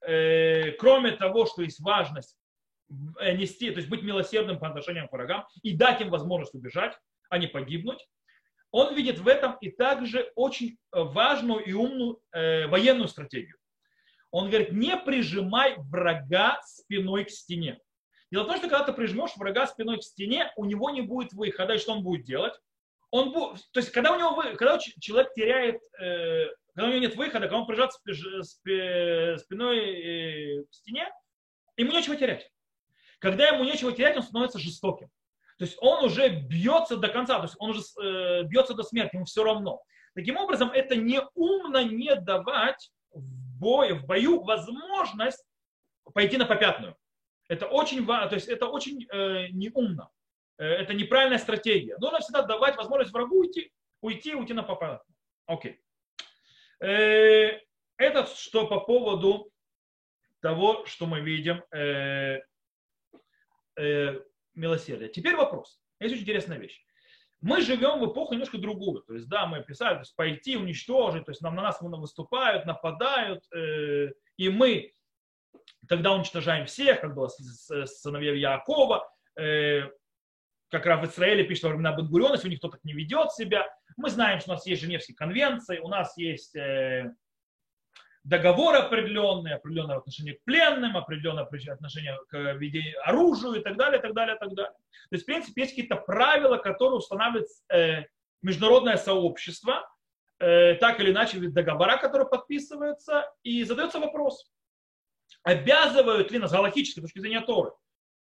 э, 0.07 0.73
кроме 0.73 1.13
того, 1.13 1.47
что 1.47 1.63
есть 1.63 1.81
важность 1.81 2.37
э, 3.21 3.35
нести, 3.37 3.71
то 3.71 3.79
есть 3.79 3.89
быть 3.89 4.03
милосердным 4.03 4.59
по 4.59 4.69
отношению 4.69 5.09
к 5.09 5.13
врагам 5.13 5.47
и 5.63 5.77
дать 5.77 6.01
им 6.01 6.11
возможность 6.11 6.55
убежать, 6.55 6.99
а 7.31 7.39
не 7.39 7.47
погибнуть, 7.47 8.07
он 8.71 8.95
видит 8.95 9.19
в 9.19 9.29
этом 9.29 9.57
и 9.61 9.71
также 9.71 10.33
очень 10.35 10.79
важную 10.91 11.65
и 11.65 11.73
умную 11.73 12.21
э, 12.33 12.67
военную 12.67 13.09
стратегию. 13.09 13.57
Он 14.33 14.49
говорит, 14.49 14.73
не 14.73 14.97
прижимай 14.97 15.77
врага 15.79 16.61
спиной 16.65 17.25
к 17.25 17.31
стене. 17.31 17.79
Дело 18.33 18.43
в 18.43 18.47
том, 18.49 18.57
что 18.57 18.69
когда 18.69 18.85
ты 18.85 18.93
прижмешь 18.93 19.37
врага 19.37 19.69
спиной 19.69 19.99
к 19.99 20.03
стене, 20.03 20.53
у 20.57 20.65
него 20.65 20.91
не 20.91 21.03
будет 21.03 21.33
выхода, 21.33 21.75
и 21.75 21.79
что 21.79 21.93
он 21.93 22.03
будет 22.03 22.25
делать? 22.25 22.55
Он 23.13 23.33
будет, 23.33 23.63
то 23.71 23.79
есть, 23.79 23.93
когда 23.93 24.11
у 24.11 24.19
него, 24.19 24.43
когда 24.57 24.77
человек 24.79 25.33
теряет 25.35 25.81
э, 26.01 26.47
когда 26.75 26.89
у 26.89 26.91
него 26.91 27.01
нет 27.01 27.17
выхода, 27.17 27.41
когда 27.41 27.59
он 27.59 27.67
прижат 27.67 27.93
спиной 27.93 29.79
э, 29.79 30.65
к 30.65 30.75
стене, 30.75 31.09
ему 31.77 31.93
нечего 31.93 32.17
терять. 32.17 32.51
Когда 33.21 33.47
ему 33.49 33.65
нечего 33.65 33.93
терять, 33.93 34.17
он 34.17 34.23
становится 34.23 34.59
жестоким. 34.59 35.09
То 35.59 35.65
есть 35.65 35.77
он 35.81 36.05
уже 36.05 36.29
бьется 36.29 36.97
до 36.97 37.09
конца, 37.09 37.39
то 37.39 37.45
есть 37.45 37.55
он 37.59 37.71
уже 37.71 37.81
э, 38.03 38.43
бьется 38.45 38.75
до 38.75 38.83
смерти, 38.83 39.15
ему 39.15 39.25
все 39.25 39.45
равно. 39.45 39.83
Таким 40.15 40.37
образом, 40.37 40.71
это 40.71 40.97
неумно 40.97 41.85
не 41.85 42.15
давать 42.17 42.91
в 43.13 43.59
бою, 43.59 43.97
в 43.97 44.07
бою 44.07 44.43
возможность 44.43 45.45
пойти 46.13 46.37
на 46.37 46.45
попятную. 46.45 46.97
Это 47.49 47.67
очень 47.67 48.05
то 48.05 48.31
есть 48.33 48.49
это 48.49 48.67
очень 48.67 49.07
э, 49.13 49.49
неумно. 49.51 50.11
Э, 50.59 50.65
это 50.65 50.93
неправильная 50.93 51.39
стратегия. 51.39 51.97
Нужно 51.99 52.19
всегда 52.19 52.43
давать 52.43 52.77
возможность 52.77 53.13
врагу 53.13 53.41
уйти, 53.41 53.73
уйти, 54.01 54.35
уйти 54.35 54.55
на 54.55 54.65
попятную. 54.65 55.17
Окей. 55.47 55.84
Э, 56.85 57.61
это 57.97 58.27
что 58.27 58.67
по 58.67 58.81
поводу 58.81 59.51
того, 60.41 60.85
что 60.85 61.07
мы 61.07 61.21
видим 61.21 61.63
э, 61.75 62.41
э, 63.77 64.21
милосердие. 64.55 65.09
Теперь 65.09 65.37
вопрос. 65.37 65.81
Есть 66.01 66.15
очень 66.15 66.25
интересная 66.25 66.59
вещь. 66.59 66.85
Мы 67.41 67.63
живем 67.63 68.01
в 68.01 68.13
эпоху 68.13 68.35
немножко 68.35 68.59
другую. 68.59 69.03
То 69.03 69.15
есть, 69.15 69.29
да, 69.29 69.47
мы 69.47 69.63
писали, 69.63 69.95
то 69.95 70.01
есть 70.01 70.17
пойти, 70.17 70.57
уничтожить, 70.57 71.25
то 71.25 71.31
есть 71.31 71.41
нам, 71.41 71.55
на 71.55 71.63
нас 71.63 71.81
выступают, 71.81 72.67
нападают, 72.67 73.43
э, 73.55 74.13
и 74.37 74.49
мы 74.51 74.93
тогда 75.89 76.13
уничтожаем 76.13 76.67
всех, 76.67 77.01
как 77.01 77.15
было 77.15 77.29
с, 77.29 77.37
с, 77.37 77.71
с 77.87 78.03
сыновьев 78.03 78.37
Якова, 78.37 79.09
э, 79.39 79.91
как 80.75 80.87
раз 80.87 81.07
в 81.07 81.13
Израиле 81.13 81.45
пишет 81.45 81.65
во 81.65 81.69
времена 81.71 81.95
Бенгуриона, 81.97 82.37
у 82.43 82.49
них 82.49 82.59
кто-то 82.59 82.79
не 82.83 82.93
ведет 82.93 83.31
себя. 83.31 83.65
Мы 83.97 84.11
знаем, 84.11 84.41
что 84.41 84.51
у 84.51 84.55
нас 84.55 84.67
есть 84.67 84.83
Женевские 84.83 85.17
конвенции, 85.17 85.79
у 85.79 85.87
нас 85.87 86.17
есть 86.17 86.57
э, 86.57 87.13
договоры 88.25 88.79
определенные, 88.79 89.55
определенное 89.55 89.99
отношение 89.99 90.35
к 90.35 90.43
пленным, 90.43 90.97
определенное 90.97 91.45
отношение 91.45 92.19
к 92.29 92.59
оружию 93.05 93.55
и 93.55 93.61
так 93.63 93.77
далее, 93.77 94.01
и 94.01 94.03
так 94.03 94.15
далее, 94.15 94.35
и 94.35 94.39
так 94.39 94.53
далее. 94.53 94.73
То 94.73 95.13
есть, 95.13 95.23
в 95.23 95.27
принципе, 95.27 95.63
есть 95.63 95.75
какие-то 95.75 95.97
правила, 95.97 96.57
которые 96.57 96.97
устанавливает 96.97 97.47
э, 97.73 98.07
международное 98.43 98.97
сообщество, 98.97 99.89
э, 100.41 100.75
так 100.75 100.99
или 100.99 101.13
иначе, 101.13 101.39
договора, 101.39 101.99
которые 101.99 102.29
подписываются, 102.29 103.31
и 103.45 103.63
задается 103.63 104.01
вопрос, 104.01 104.51
обязывают 105.45 106.33
ли 106.33 106.41
нас, 106.41 106.51
с 106.51 106.53
галактической 106.53 107.01
точки 107.03 107.21
зрения 107.21 107.43
Торы, 107.43 107.71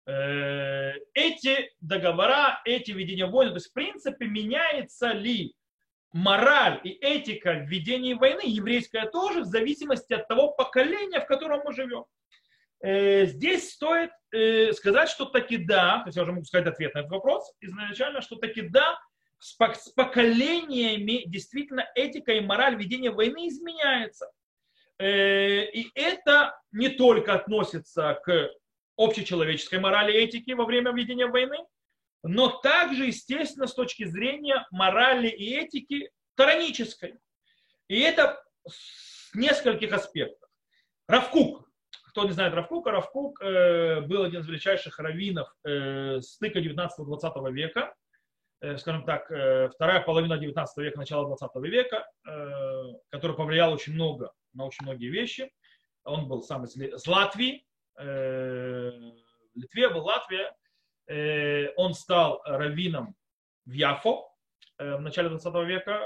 эти 0.07 1.73
договора, 1.81 2.61
эти 2.65 2.93
ведения 2.93 3.27
войны, 3.27 3.51
то 3.51 3.57
есть 3.57 3.71
в 3.71 3.73
принципе 3.73 4.27
меняется 4.27 5.13
ли 5.13 5.57
мораль 6.13 6.81
и 6.85 6.91
этика 6.91 7.53
в 7.53 7.69
ведении 7.69 8.15
войны, 8.15 8.43
еврейская 8.45 9.07
тоже, 9.07 9.41
в 9.43 9.47
зависимости 9.47 10.15
от 10.15 10.27
того 10.29 10.53
поколения, 10.53 11.21
в 11.21 11.27
котором 11.27 11.63
мы 11.65 11.75
живем. 11.75 12.05
Э, 12.83 13.27
здесь 13.27 13.73
стоит 13.73 14.11
э, 14.33 14.73
сказать, 14.73 15.09
что 15.09 15.27
таки 15.27 15.59
да, 15.59 16.01
то 16.01 16.07
есть 16.07 16.17
я 16.17 16.23
уже 16.23 16.33
могу 16.33 16.45
сказать 16.45 16.67
ответ 16.69 16.95
на 16.95 17.01
этот 17.01 17.11
вопрос, 17.11 17.53
изначально, 17.61 18.23
что 18.23 18.37
таки 18.37 18.63
да, 18.63 18.99
с 19.39 19.91
поколениями 19.91 21.25
действительно 21.27 21.87
этика 21.95 22.33
и 22.33 22.41
мораль 22.41 22.77
ведения 22.77 23.11
войны 23.11 23.49
изменяется. 23.49 24.31
И 24.99 25.91
это 25.95 26.59
не 26.73 26.89
только 26.89 27.35
относится 27.35 28.19
к 28.25 28.51
общечеловеческой 28.97 29.79
морали 29.79 30.13
и 30.13 30.25
этики 30.25 30.53
во 30.53 30.65
время 30.65 30.93
ведения 30.93 31.27
войны, 31.27 31.59
но 32.23 32.49
также, 32.49 33.07
естественно, 33.07 33.67
с 33.67 33.75
точки 33.75 34.05
зрения 34.05 34.67
морали 34.71 35.29
и 35.29 35.55
этики 35.55 36.11
таранической. 36.35 37.19
И 37.89 38.01
это 38.01 38.43
с 38.69 39.35
нескольких 39.35 39.93
аспектов. 39.93 40.49
Равкук. 41.09 41.69
Кто 42.09 42.25
не 42.25 42.33
знает 42.33 42.55
Равкука, 42.55 42.91
Равкук 42.91 43.43
э, 43.43 44.01
был 44.01 44.25
один 44.25 44.41
из 44.41 44.49
величайших 44.49 44.99
раввинов 44.99 45.55
э, 45.65 46.21
стыка 46.23 46.61
19-20 46.61 47.53
века, 47.53 47.95
э, 48.63 48.79
скажем 48.79 49.05
так, 49.05 49.27
вторая 49.27 50.01
половина 50.01 50.39
19 50.39 50.77
века, 50.79 50.99
начало 50.99 51.27
20 51.27 51.51
века, 51.71 52.09
который 53.11 53.37
повлиял 53.37 53.73
очень 53.73 53.93
много 53.93 54.33
на 54.55 54.65
очень 54.65 54.85
многие 54.85 55.11
вещи. 55.11 55.53
Он 56.05 56.27
был 56.27 56.43
сам 56.43 56.65
из, 56.65 57.07
Латвии, 57.07 57.67
в 57.97 59.57
Литве, 59.57 59.89
в 59.89 59.97
Латвии. 59.97 60.47
Э, 61.09 61.73
он 61.77 61.95
стал 61.95 62.43
раввином 62.45 63.15
в 63.65 63.73
Яфо 63.73 64.29
э, 64.79 64.97
в 64.97 65.01
начале 65.01 65.29
20 65.29 65.55
века, 65.67 66.01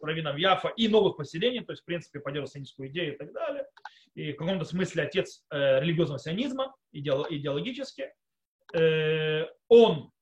раввином 0.00 0.36
Яфа 0.36 0.68
и 0.68 0.88
новых 0.88 1.16
поселений, 1.16 1.64
то 1.64 1.72
есть, 1.72 1.82
в 1.82 1.86
принципе, 1.86 2.20
поддерживал 2.20 2.48
сионистскую 2.48 2.88
идею 2.88 3.14
и 3.14 3.16
так 3.16 3.32
далее. 3.32 3.66
И 4.14 4.32
в 4.32 4.36
каком-то 4.36 4.64
смысле 4.64 5.04
отец 5.04 5.44
религиозного 5.50 6.18
сионизма, 6.18 6.74
идеологически. 6.92 8.12
Он 9.68 10.12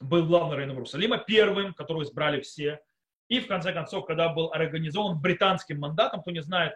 был 0.00 0.26
главным 0.26 0.52
раввином 0.52 0.76
Иерусалима, 0.76 1.18
первым, 1.18 1.72
которого 1.72 2.02
избрали 2.02 2.40
все. 2.40 2.80
И 3.28 3.40
в 3.40 3.46
конце 3.46 3.72
концов, 3.72 4.06
когда 4.06 4.28
был 4.28 4.52
организован 4.52 5.20
британским 5.20 5.80
мандатом, 5.80 6.20
кто 6.20 6.30
не 6.30 6.42
знает, 6.42 6.74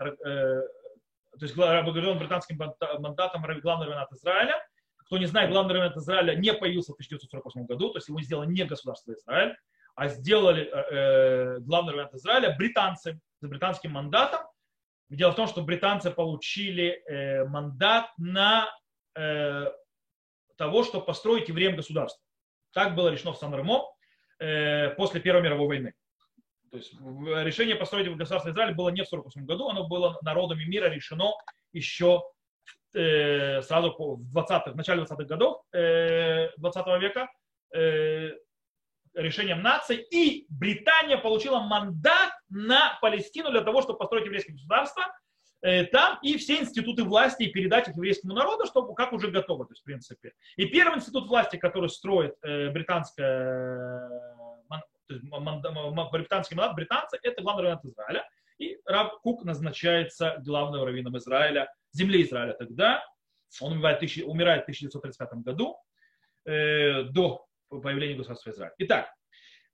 то 1.38 1.44
есть 1.44 1.56
обогрен 1.58 2.18
британским 2.18 2.58
мандатом 2.98 3.44
главный 3.60 3.86
равенат 3.86 4.12
Израиля. 4.12 4.54
Кто 4.96 5.18
не 5.18 5.26
знает, 5.26 5.50
главный 5.50 5.74
равенат 5.74 5.96
Израиля 5.96 6.34
не 6.34 6.52
появился 6.54 6.92
в 6.92 6.94
1948 6.94 7.66
году, 7.66 7.90
то 7.90 7.98
есть 7.98 8.08
его 8.08 8.20
сделало 8.20 8.44
не 8.44 8.64
государство 8.64 9.12
Израиль, 9.12 9.54
а 9.94 10.08
сделали 10.08 10.64
э, 10.64 11.56
э 11.56 11.58
главный 11.60 11.92
равенат 11.92 12.14
Израиля 12.14 12.54
британцы 12.56 13.20
с 13.40 13.46
британским 13.46 13.92
мандатом. 13.92 14.40
Дело 15.10 15.32
в 15.32 15.36
том, 15.36 15.46
что 15.46 15.62
британцы 15.62 16.10
получили 16.10 17.02
э, 17.06 17.44
мандат 17.44 18.10
на 18.16 18.68
э, 19.14 19.66
того, 20.56 20.84
чтобы 20.84 21.04
построить 21.04 21.48
евреям 21.48 21.76
государство. 21.76 22.24
Так 22.72 22.94
было 22.94 23.08
решено 23.08 23.32
в 23.32 23.38
Сан-Ремо 23.38 23.84
э, 24.38 24.90
после 24.90 25.20
Первой 25.20 25.42
мировой 25.42 25.68
войны. 25.68 25.94
То 26.74 26.78
есть 26.78 26.92
решение 27.46 27.76
построить 27.76 28.12
государство 28.16 28.50
Израиль 28.50 28.74
было 28.74 28.88
не 28.88 29.04
в 29.04 29.06
1948 29.06 29.46
году, 29.46 29.68
оно 29.68 29.86
было 29.86 30.18
народами 30.22 30.64
мира 30.64 30.86
решено 30.86 31.30
еще 31.72 32.24
э, 32.94 33.62
сразу 33.62 33.94
в, 33.96 34.32
20 34.32 34.72
в 34.72 34.76
начале 34.76 35.04
20-х 35.04 35.22
годов 35.22 35.62
э, 35.72 36.48
20 36.56 36.86
века 37.00 37.30
э, 37.72 38.32
решением 39.14 39.62
наций, 39.62 40.04
и 40.10 40.46
Британия 40.48 41.16
получила 41.16 41.60
мандат 41.60 42.32
на 42.48 42.98
Палестину 43.00 43.52
для 43.52 43.60
того, 43.60 43.80
чтобы 43.80 44.00
построить 44.00 44.24
еврейское 44.24 44.54
государство 44.54 45.04
э, 45.62 45.84
там 45.84 46.18
и 46.22 46.36
все 46.38 46.58
институты 46.58 47.04
власти 47.04 47.44
и 47.44 47.52
передать 47.52 47.86
их 47.86 47.94
еврейскому 47.94 48.34
народу, 48.34 48.66
чтобы 48.66 48.96
как 48.96 49.12
уже 49.12 49.30
готово, 49.30 49.64
то 49.64 49.74
есть 49.74 49.82
в 49.82 49.84
принципе. 49.84 50.32
И 50.56 50.66
первый 50.66 50.96
институт 50.96 51.28
власти, 51.28 51.54
который 51.54 51.88
строит 51.88 52.34
э, 52.42 52.70
британская 52.70 54.33
то 55.06 55.14
есть 55.14 55.24
британский 56.12 56.54
мандат 56.54 56.76
британца, 56.76 57.18
это 57.22 57.42
главный 57.42 57.64
раввин 57.64 57.90
Израиля. 57.90 58.28
И 58.58 58.78
Раб 58.86 59.20
Кук 59.20 59.44
назначается 59.44 60.40
главным 60.44 60.84
раввином 60.84 61.16
Израиля, 61.18 61.72
земли 61.92 62.22
Израиля 62.22 62.52
тогда. 62.54 63.04
Он 63.60 63.72
умирает, 63.72 64.02
умирает 64.24 64.62
в 64.62 64.64
1935 64.64 65.42
году, 65.42 65.76
э, 66.46 67.02
до 67.04 67.46
появления 67.68 68.16
государства 68.16 68.50
Израиль. 68.50 68.72
Итак, 68.78 69.12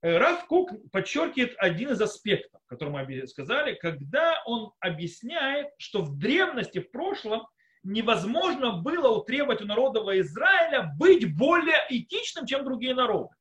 э, 0.03 0.17
Раф 0.17 0.47
Кук 0.47 0.71
подчеркивает 0.93 1.55
один 1.59 1.91
из 1.91 2.01
аспектов, 2.01 2.61
который 2.67 2.91
мы 2.91 3.27
сказали, 3.27 3.75
когда 3.75 4.43
он 4.47 4.73
объясняет, 4.81 5.69
что 5.79 6.03
в 6.03 6.19
древности, 6.19 6.81
в 6.81 6.91
прошлом, 6.91 7.47
невозможно 7.83 8.73
было 8.73 9.09
утребовать 9.09 9.63
у 9.63 9.67
народа 9.67 10.01
Израиля 10.21 10.93
быть 10.99 11.37
более 11.37 11.79
этичным, 11.89 12.47
чем 12.47 12.65
другие 12.65 12.95
народы. 12.95 13.35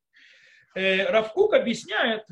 Э, 0.75 1.09
Равкук 1.09 1.53
объясняет, 1.53 2.25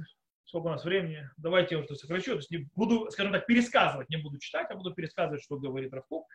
сколько 0.46 0.68
у 0.68 0.70
нас 0.70 0.86
времени, 0.86 1.30
давайте 1.38 1.76
я 1.76 1.82
уже 1.82 1.96
сокращу, 1.96 2.32
то 2.32 2.38
есть 2.38 2.52
не 2.52 2.70
буду, 2.76 3.10
скажем 3.12 3.34
так, 3.34 3.46
пересказывать, 3.46 4.10
не 4.10 4.18
буду 4.18 4.38
читать, 4.38 4.68
а 4.70 4.76
буду 4.76 4.94
пересказывать, 4.94 5.44
что 5.44 5.58
говорит 5.58 5.94
Равкук. 5.94 6.28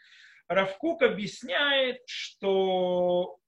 Равкук 0.49 1.03
объясняет, 1.03 2.03
что 2.07 3.39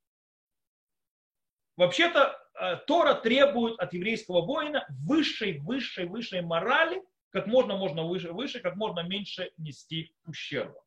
вообще-то 1.77 2.39
э, 2.61 2.77
Тора 2.87 3.15
требует 3.15 3.79
от 3.81 3.93
еврейского 3.93 4.43
воина 4.43 4.87
высшей, 4.89 5.59
высшей, 5.59 6.07
высшей 6.07 6.41
морали, 6.41 7.03
как 7.31 7.49
можно, 7.49 7.77
можно 7.77 8.05
выше, 8.05 8.33
выше, 8.33 8.61
как 8.61 8.77
можно 8.77 9.01
меньше 9.01 9.51
нести 9.57 10.15
ущерба. 10.25 10.81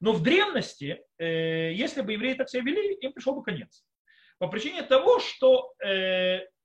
Но 0.00 0.12
в 0.12 0.22
древности, 0.22 1.00
э, 1.18 1.72
если 1.72 2.02
бы 2.02 2.12
евреи 2.12 2.34
так 2.34 2.48
себя 2.50 2.62
вели, 2.62 2.94
им 2.94 3.12
пришел 3.12 3.36
бы 3.36 3.44
конец. 3.44 3.84
По 4.38 4.48
причине 4.48 4.82
того, 4.82 5.18
что 5.18 5.74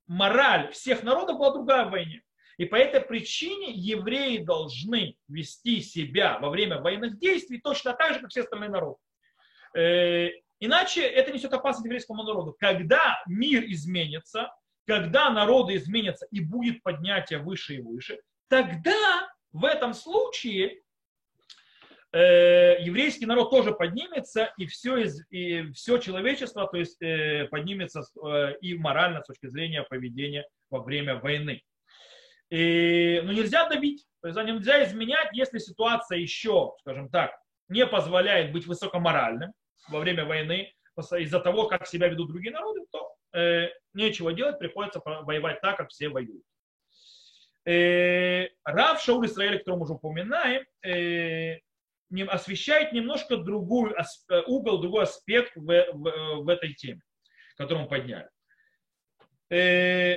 мораль 0.06 0.70
всех 0.72 1.02
народов 1.02 1.38
была 1.38 1.52
другая 1.52 1.86
в 1.86 1.90
войне. 1.90 2.22
И 2.56 2.66
по 2.66 2.76
этой 2.76 3.00
причине 3.00 3.72
евреи 3.72 4.38
должны 4.38 5.16
вести 5.28 5.80
себя 5.80 6.38
во 6.38 6.50
время 6.50 6.80
военных 6.80 7.18
действий 7.18 7.60
точно 7.60 7.94
так 7.94 8.14
же, 8.14 8.20
как 8.20 8.30
все 8.30 8.42
остальные 8.42 8.70
народы. 8.70 8.98
Э, 9.76 10.30
иначе 10.60 11.02
это 11.02 11.32
несет 11.32 11.52
опасность 11.52 11.86
еврейскому 11.86 12.22
народу. 12.22 12.56
Когда 12.58 13.20
мир 13.26 13.64
изменится, 13.66 14.54
когда 14.86 15.30
народы 15.30 15.76
изменятся 15.76 16.26
и 16.30 16.40
будет 16.40 16.82
поднятие 16.82 17.40
выше 17.40 17.76
и 17.76 17.80
выше, 17.80 18.20
тогда 18.48 19.28
в 19.52 19.64
этом 19.64 19.94
случае 19.94 20.80
э, 22.14 22.76
еврейский 22.80 23.26
народ 23.26 23.50
тоже 23.50 23.72
поднимется, 23.72 24.52
и 24.56 24.66
все, 24.66 24.98
из, 24.98 25.24
и 25.30 25.72
все 25.72 25.98
человечество 25.98 26.66
то 26.66 26.76
есть, 26.76 27.02
э, 27.02 27.48
поднимется 27.50 28.02
э, 28.24 28.54
и 28.60 28.74
морально 28.74 29.22
с 29.22 29.26
точки 29.26 29.48
зрения 29.48 29.82
поведения 29.82 30.46
во 30.70 30.80
время 30.82 31.16
войны. 31.16 31.62
И, 32.50 33.20
но 33.24 33.32
ну, 33.32 33.38
нельзя 33.38 33.68
давить, 33.68 34.06
то 34.22 34.28
есть 34.28 34.40
нельзя 34.40 34.84
изменять, 34.84 35.30
если 35.32 35.58
ситуация 35.58 36.18
еще, 36.18 36.72
скажем 36.80 37.08
так, 37.08 37.32
не 37.68 37.86
позволяет 37.86 38.52
быть 38.52 38.66
высокоморальным 38.66 39.52
во 39.88 39.98
время 39.98 40.24
войны 40.24 40.72
из-за 41.18 41.40
того, 41.40 41.66
как 41.66 41.86
себя 41.86 42.08
ведут 42.08 42.28
другие 42.28 42.52
народы, 42.52 42.82
то 42.92 43.14
э, 43.32 43.70
нечего 43.92 44.32
делать, 44.32 44.58
приходится 44.58 45.00
воевать 45.04 45.60
так, 45.60 45.78
как 45.78 45.90
все 45.90 46.08
воюют. 46.08 46.44
Э, 47.66 48.48
Рав 48.64 49.02
Шауль 49.02 49.26
Исраэль, 49.26 49.58
которого 49.58 49.78
мы 49.80 49.84
уже 49.84 49.94
упоминаем, 49.94 50.64
э, 50.82 51.58
освещает 52.28 52.92
немножко 52.92 53.36
другой 53.36 53.92
э, 53.92 54.42
угол, 54.46 54.80
другой 54.80 55.04
аспект 55.04 55.54
в, 55.56 55.66
в, 55.66 56.44
в 56.44 56.48
этой 56.48 56.74
теме, 56.74 57.00
которую 57.56 57.84
мы 57.84 57.88
подняли. 57.88 58.28
Э, 59.50 60.16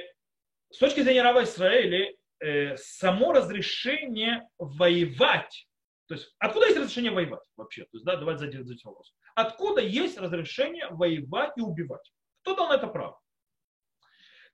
с 0.69 0.77
точки 0.79 1.01
зрения 1.01 1.23
Рава 1.23 1.43
Израиля, 1.43 2.13
э, 2.39 2.75
само 2.77 3.33
разрешение 3.33 4.47
воевать, 4.57 5.67
то 6.07 6.15
есть 6.15 6.33
откуда 6.39 6.67
есть 6.67 6.77
разрешение 6.77 7.11
воевать 7.11 7.45
вообще? 7.55 7.83
То 7.83 7.89
есть, 7.93 8.05
да, 8.05 8.15
давайте 8.15 8.63
задать 8.63 8.83
вопрос. 8.85 9.13
Откуда 9.35 9.81
есть 9.81 10.17
разрешение 10.17 10.87
воевать 10.89 11.51
и 11.57 11.61
убивать? 11.61 12.11
Кто 12.41 12.55
дал 12.55 12.69
на 12.69 12.75
это 12.75 12.87
право? 12.87 13.19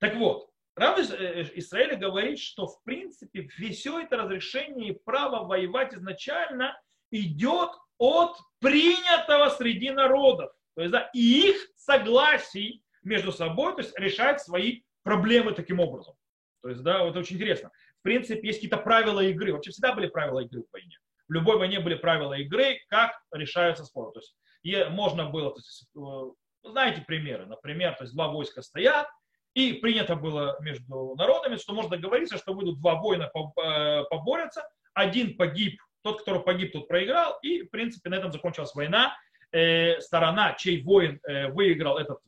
Так 0.00 0.16
вот, 0.16 0.50
Рав 0.76 0.98
э, 0.98 1.50
Израиля 1.54 1.96
говорит, 1.96 2.38
что 2.38 2.66
в 2.66 2.82
принципе 2.82 3.48
все 3.48 4.00
это 4.00 4.16
разрешение 4.16 4.90
и 4.90 4.98
право 4.98 5.46
воевать 5.46 5.94
изначально 5.94 6.78
идет 7.14 7.70
от 7.98 8.36
принятого 8.60 9.50
среди 9.50 9.90
народов. 9.90 10.50
То 10.74 10.82
есть 10.82 10.92
да, 10.92 11.10
и 11.14 11.50
их 11.50 11.56
согласий 11.76 12.82
между 13.02 13.32
собой, 13.32 13.74
то 13.74 13.82
есть 13.82 13.98
решать 13.98 14.40
свои 14.40 14.82
проблемы 15.02 15.52
таким 15.52 15.80
образом. 15.80 16.14
То 16.62 16.70
есть, 16.70 16.82
да, 16.82 17.04
вот 17.04 17.16
очень 17.16 17.36
интересно. 17.36 17.70
В 18.00 18.02
принципе, 18.02 18.46
есть 18.46 18.58
какие-то 18.58 18.78
правила 18.78 19.20
игры. 19.20 19.52
Вообще 19.52 19.70
всегда 19.70 19.92
были 19.92 20.06
правила 20.06 20.40
игры 20.40 20.62
в 20.62 20.72
войне. 20.72 20.96
В 21.28 21.32
любой 21.32 21.58
войне 21.58 21.78
были 21.78 21.94
правила 21.94 22.32
игры, 22.34 22.80
как 22.88 23.12
решаются 23.32 23.84
споры. 23.84 24.12
То 24.12 24.20
есть, 24.20 24.34
и 24.62 24.84
можно 24.90 25.28
было, 25.28 25.50
то 25.50 25.58
есть, 25.58 25.86
э, 25.94 26.68
знаете 26.70 27.02
примеры, 27.02 27.46
например, 27.46 27.94
то 27.94 28.04
есть 28.04 28.14
два 28.14 28.28
войска 28.28 28.62
стоят, 28.62 29.06
и 29.52 29.74
принято 29.74 30.16
было 30.16 30.56
между 30.60 31.14
народами, 31.16 31.56
что 31.56 31.74
можно 31.74 31.96
договориться, 31.96 32.38
что 32.38 32.54
выйдут 32.54 32.80
два 32.80 32.94
воина 32.94 33.24
э, 33.24 34.04
поборются, 34.10 34.66
один 34.94 35.36
погиб, 35.36 35.78
тот, 36.04 36.20
который 36.20 36.42
погиб, 36.42 36.72
тот 36.72 36.86
проиграл, 36.86 37.38
и, 37.42 37.62
в 37.62 37.70
принципе, 37.70 38.10
на 38.10 38.14
этом 38.14 38.30
закончилась 38.30 38.74
война. 38.74 39.16
Э, 39.50 40.00
сторона, 40.00 40.54
чей 40.54 40.82
воин 40.82 41.20
выиграл 41.52 41.98
этот 41.98 42.20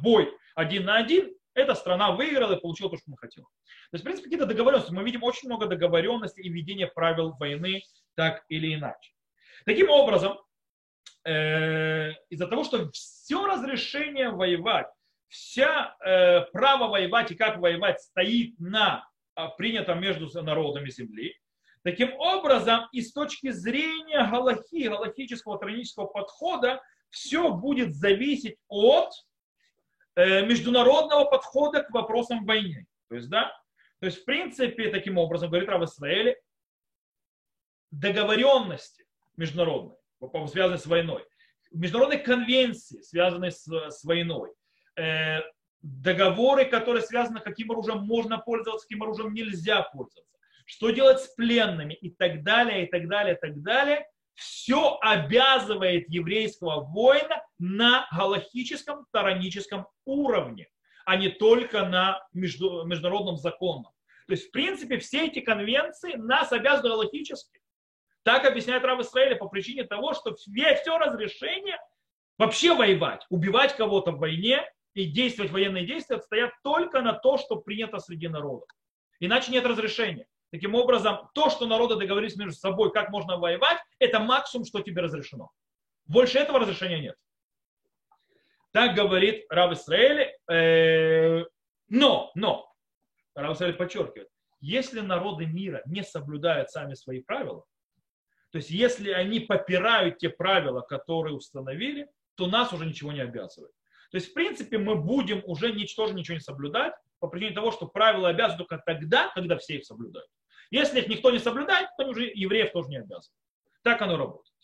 бой 0.00 0.30
один 0.54 0.84
на 0.84 0.96
один, 0.96 1.32
эта 1.54 1.74
страна 1.74 2.12
выиграла 2.12 2.54
и 2.54 2.60
получила 2.60 2.90
то, 2.90 2.96
что 2.96 3.04
она 3.08 3.16
хотела. 3.16 3.46
То 3.46 3.94
есть, 3.94 4.02
в 4.02 4.04
принципе, 4.04 4.24
какие-то 4.24 4.46
договоренности. 4.46 4.92
Мы 4.92 5.04
видим 5.04 5.22
очень 5.22 5.48
много 5.48 5.66
договоренностей 5.66 6.42
и 6.42 6.48
введения 6.48 6.86
правил 6.86 7.32
войны 7.38 7.82
так 8.14 8.44
или 8.48 8.74
иначе. 8.74 9.12
Таким 9.64 9.90
образом, 9.90 10.38
э, 11.24 12.12
из-за 12.30 12.46
того, 12.46 12.64
что 12.64 12.90
все 12.92 13.46
разрешение 13.46 14.30
воевать, 14.30 14.88
вся 15.28 15.94
э, 16.04 16.42
право 16.52 16.88
воевать 16.88 17.30
и 17.30 17.34
как 17.34 17.58
воевать 17.58 18.00
стоит 18.00 18.58
на 18.58 19.08
э, 19.36 19.46
принятом 19.56 20.00
между 20.00 20.28
народами 20.42 20.90
земли, 20.90 21.36
таким 21.82 22.12
образом, 22.18 22.88
и 22.92 23.00
с 23.00 23.12
точки 23.12 23.50
зрения 23.50 24.28
галахи, 24.30 24.88
галахического 24.88 25.58
тронического 25.58 26.06
подхода, 26.06 26.82
все 27.10 27.50
будет 27.50 27.94
зависеть 27.94 28.56
от 28.68 29.12
Э, 30.14 30.44
международного 30.44 31.24
подхода 31.24 31.82
к 31.82 31.90
вопросам 31.90 32.44
войны. 32.44 32.86
То 33.08 33.14
есть, 33.14 33.30
да, 33.30 33.50
то 33.98 34.06
есть, 34.06 34.18
в 34.18 34.24
принципе, 34.24 34.90
таким 34.90 35.16
образом, 35.16 35.48
говорит 35.48 35.68
Рав 35.68 35.82
Исраэле, 35.82 36.38
договоренности 37.90 39.06
международные, 39.36 39.96
связанные 40.48 40.78
с 40.78 40.86
войной, 40.86 41.24
международные 41.70 42.18
конвенции, 42.18 43.00
связанные 43.00 43.52
с, 43.52 43.66
с 43.66 44.04
войной, 44.04 44.52
э, 44.96 45.40
договоры, 45.80 46.66
которые 46.66 47.02
связаны, 47.02 47.40
каким 47.40 47.70
оружием 47.70 48.00
можно 48.00 48.36
пользоваться, 48.36 48.86
каким 48.86 49.02
оружием 49.02 49.32
нельзя 49.32 49.80
пользоваться, 49.82 50.38
что 50.72 50.88
делать 50.88 51.20
с 51.20 51.28
пленными 51.34 51.92
и 51.92 52.08
так 52.08 52.42
далее, 52.42 52.86
и 52.86 52.90
так 52.90 53.06
далее, 53.06 53.34
и 53.34 53.38
так 53.38 53.60
далее, 53.60 54.06
все 54.32 54.96
обязывает 55.02 56.08
еврейского 56.08 56.80
воина 56.80 57.42
на 57.58 58.08
галахическом, 58.10 59.04
тараническом 59.12 59.86
уровне, 60.06 60.68
а 61.04 61.16
не 61.16 61.28
только 61.28 61.84
на 61.84 62.26
между, 62.32 62.86
международном 62.86 63.36
законном. 63.36 63.92
То 64.26 64.32
есть, 64.32 64.48
в 64.48 64.50
принципе, 64.50 64.98
все 64.98 65.26
эти 65.26 65.40
конвенции 65.40 66.14
нас 66.14 66.52
обязывают 66.52 66.94
галахически. 66.94 67.60
Так 68.22 68.46
объясняет 68.46 68.82
Рав 68.84 68.98
Исраиля 69.00 69.36
по 69.36 69.48
причине 69.48 69.84
того, 69.84 70.14
что 70.14 70.34
все, 70.34 70.74
все 70.76 70.96
разрешение 70.96 71.78
вообще 72.38 72.74
воевать, 72.74 73.26
убивать 73.28 73.76
кого-то 73.76 74.12
в 74.12 74.20
войне 74.20 74.64
и 74.94 75.04
действовать 75.04 75.52
военные 75.52 75.84
действия 75.84 76.18
стоят 76.18 76.52
только 76.64 77.02
на 77.02 77.12
то, 77.12 77.36
что 77.36 77.56
принято 77.56 77.98
среди 77.98 78.28
народа. 78.28 78.64
Иначе 79.20 79.52
нет 79.52 79.66
разрешения. 79.66 80.26
Таким 80.52 80.74
образом, 80.74 81.30
то, 81.34 81.48
что 81.48 81.66
народы 81.66 81.96
договорились 81.96 82.36
между 82.36 82.52
собой, 82.52 82.92
как 82.92 83.08
можно 83.08 83.38
воевать, 83.38 83.78
это 83.98 84.20
максимум, 84.20 84.66
что 84.66 84.82
тебе 84.82 85.00
разрешено. 85.00 85.50
Больше 86.04 86.38
этого 86.38 86.58
разрешения 86.58 87.00
нет. 87.00 87.16
Так 88.70 88.94
говорит 88.94 89.46
Рав 89.48 89.72
Исраэль. 89.72 90.30
Э, 90.50 91.44
но, 91.88 92.30
но, 92.34 92.70
Рав 93.34 93.56
Исраэль 93.56 93.76
подчеркивает, 93.76 94.28
если 94.60 95.00
народы 95.00 95.46
мира 95.46 95.80
не 95.86 96.04
соблюдают 96.04 96.70
сами 96.70 96.92
свои 96.92 97.22
правила, 97.22 97.64
то 98.50 98.58
есть 98.58 98.68
если 98.68 99.10
они 99.10 99.40
попирают 99.40 100.18
те 100.18 100.28
правила, 100.28 100.82
которые 100.82 101.34
установили, 101.34 102.10
то 102.34 102.46
нас 102.46 102.74
уже 102.74 102.84
ничего 102.84 103.10
не 103.10 103.20
обязывает. 103.20 103.72
То 104.10 104.18
есть, 104.18 104.32
в 104.32 104.34
принципе, 104.34 104.76
мы 104.76 104.96
будем 104.96 105.42
уже 105.46 105.72
ничтоже 105.72 106.12
ничего 106.12 106.34
не 106.34 106.42
соблюдать 106.42 106.92
по 107.20 107.28
причине 107.28 107.54
того, 107.54 107.70
что 107.70 107.86
правила 107.86 108.28
обязаны 108.28 108.58
только 108.58 108.82
тогда, 108.84 109.32
когда 109.34 109.56
все 109.56 109.76
их 109.76 109.86
соблюдают. 109.86 110.28
Если 110.72 111.00
их 111.00 111.08
никто 111.08 111.30
не 111.30 111.38
соблюдает, 111.38 111.90
то 111.98 112.06
уже 112.06 112.24
евреев 112.24 112.72
тоже 112.72 112.88
не 112.88 112.96
обязан. 112.96 113.30
Так 113.82 114.00
оно 114.00 114.16
работает. 114.16 114.56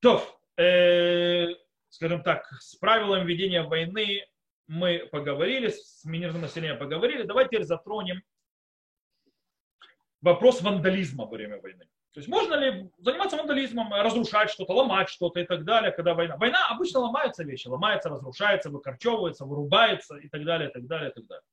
То, 0.00 0.22
э, 0.56 1.48
скажем 1.88 2.22
так, 2.22 2.46
с 2.60 2.76
правилами 2.76 3.26
ведения 3.26 3.64
войны 3.64 4.24
мы 4.68 5.08
поговорили, 5.10 5.68
с 5.68 6.04
министром 6.04 6.42
населения 6.42 6.76
поговорили. 6.76 7.24
Давайте 7.24 7.48
теперь 7.48 7.64
затронем 7.64 8.22
вопрос 10.20 10.62
вандализма 10.62 11.24
во 11.24 11.30
время 11.32 11.60
войны. 11.60 11.88
То 12.12 12.20
есть 12.20 12.28
можно 12.28 12.54
ли 12.54 12.88
заниматься 12.98 13.36
вандализмом, 13.36 13.92
разрушать 13.92 14.50
что-то, 14.50 14.74
ломать 14.74 15.08
что-то 15.08 15.40
и 15.40 15.44
так 15.44 15.64
далее, 15.64 15.90
когда 15.90 16.14
война. 16.14 16.36
Война 16.36 16.68
обычно 16.68 17.00
ломаются 17.00 17.42
вещи, 17.42 17.66
ломается, 17.66 18.10
разрушается, 18.10 18.70
выкорчевывается, 18.70 19.44
вырубается 19.44 20.16
и 20.18 20.28
так 20.28 20.44
далее, 20.44 20.70
и 20.70 20.72
так 20.72 20.86
далее, 20.86 21.10
и 21.10 21.14
так 21.14 21.26
далее. 21.26 21.44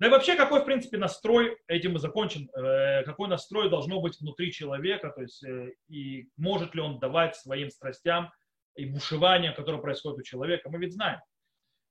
Да 0.00 0.06
и 0.06 0.10
вообще, 0.10 0.34
какой, 0.34 0.62
в 0.62 0.64
принципе, 0.64 0.96
настрой, 0.96 1.58
этим 1.66 1.92
мы 1.92 1.98
закончим, 1.98 2.48
э, 2.54 3.04
какой 3.04 3.28
настрой 3.28 3.68
должно 3.68 4.00
быть 4.00 4.18
внутри 4.18 4.50
человека, 4.50 5.10
то 5.10 5.20
есть, 5.20 5.44
э, 5.44 5.74
и 5.88 6.26
может 6.38 6.74
ли 6.74 6.80
он 6.80 6.98
давать 6.98 7.36
своим 7.36 7.68
страстям 7.68 8.32
и 8.76 8.86
бушеваниям, 8.86 9.54
которые 9.54 9.82
происходят 9.82 10.20
у 10.20 10.22
человека. 10.22 10.70
Мы 10.70 10.78
ведь 10.78 10.94
знаем, 10.94 11.20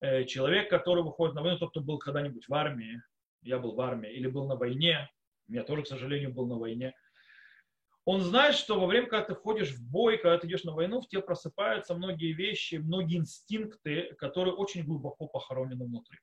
э, 0.01 0.23
человек, 0.23 0.71
который 0.71 1.03
выходит 1.03 1.35
на 1.35 1.43
войну, 1.43 1.59
тот, 1.59 1.69
кто 1.69 1.81
был 1.81 1.99
когда-нибудь 1.99 2.47
в 2.47 2.53
армии, 2.55 2.99
я 3.43 3.59
был 3.59 3.75
в 3.75 3.81
армии, 3.81 4.11
или 4.11 4.25
был 4.25 4.47
на 4.47 4.55
войне, 4.55 5.07
я 5.47 5.63
тоже, 5.63 5.83
к 5.83 5.87
сожалению, 5.87 6.33
был 6.33 6.47
на 6.47 6.57
войне, 6.57 6.95
он 8.05 8.21
знает, 8.21 8.55
что 8.55 8.79
во 8.79 8.87
время, 8.87 9.05
когда 9.05 9.23
ты 9.23 9.35
входишь 9.35 9.69
в 9.69 9.87
бой, 9.87 10.17
когда 10.17 10.39
ты 10.39 10.47
идешь 10.47 10.63
на 10.63 10.73
войну, 10.73 10.99
в 10.99 11.07
тебе 11.07 11.21
просыпаются 11.21 11.93
многие 11.93 12.33
вещи, 12.33 12.75
многие 12.75 13.17
инстинкты, 13.17 14.15
которые 14.17 14.55
очень 14.55 14.83
глубоко 14.83 15.27
похоронены 15.27 15.85
внутри. 15.85 16.17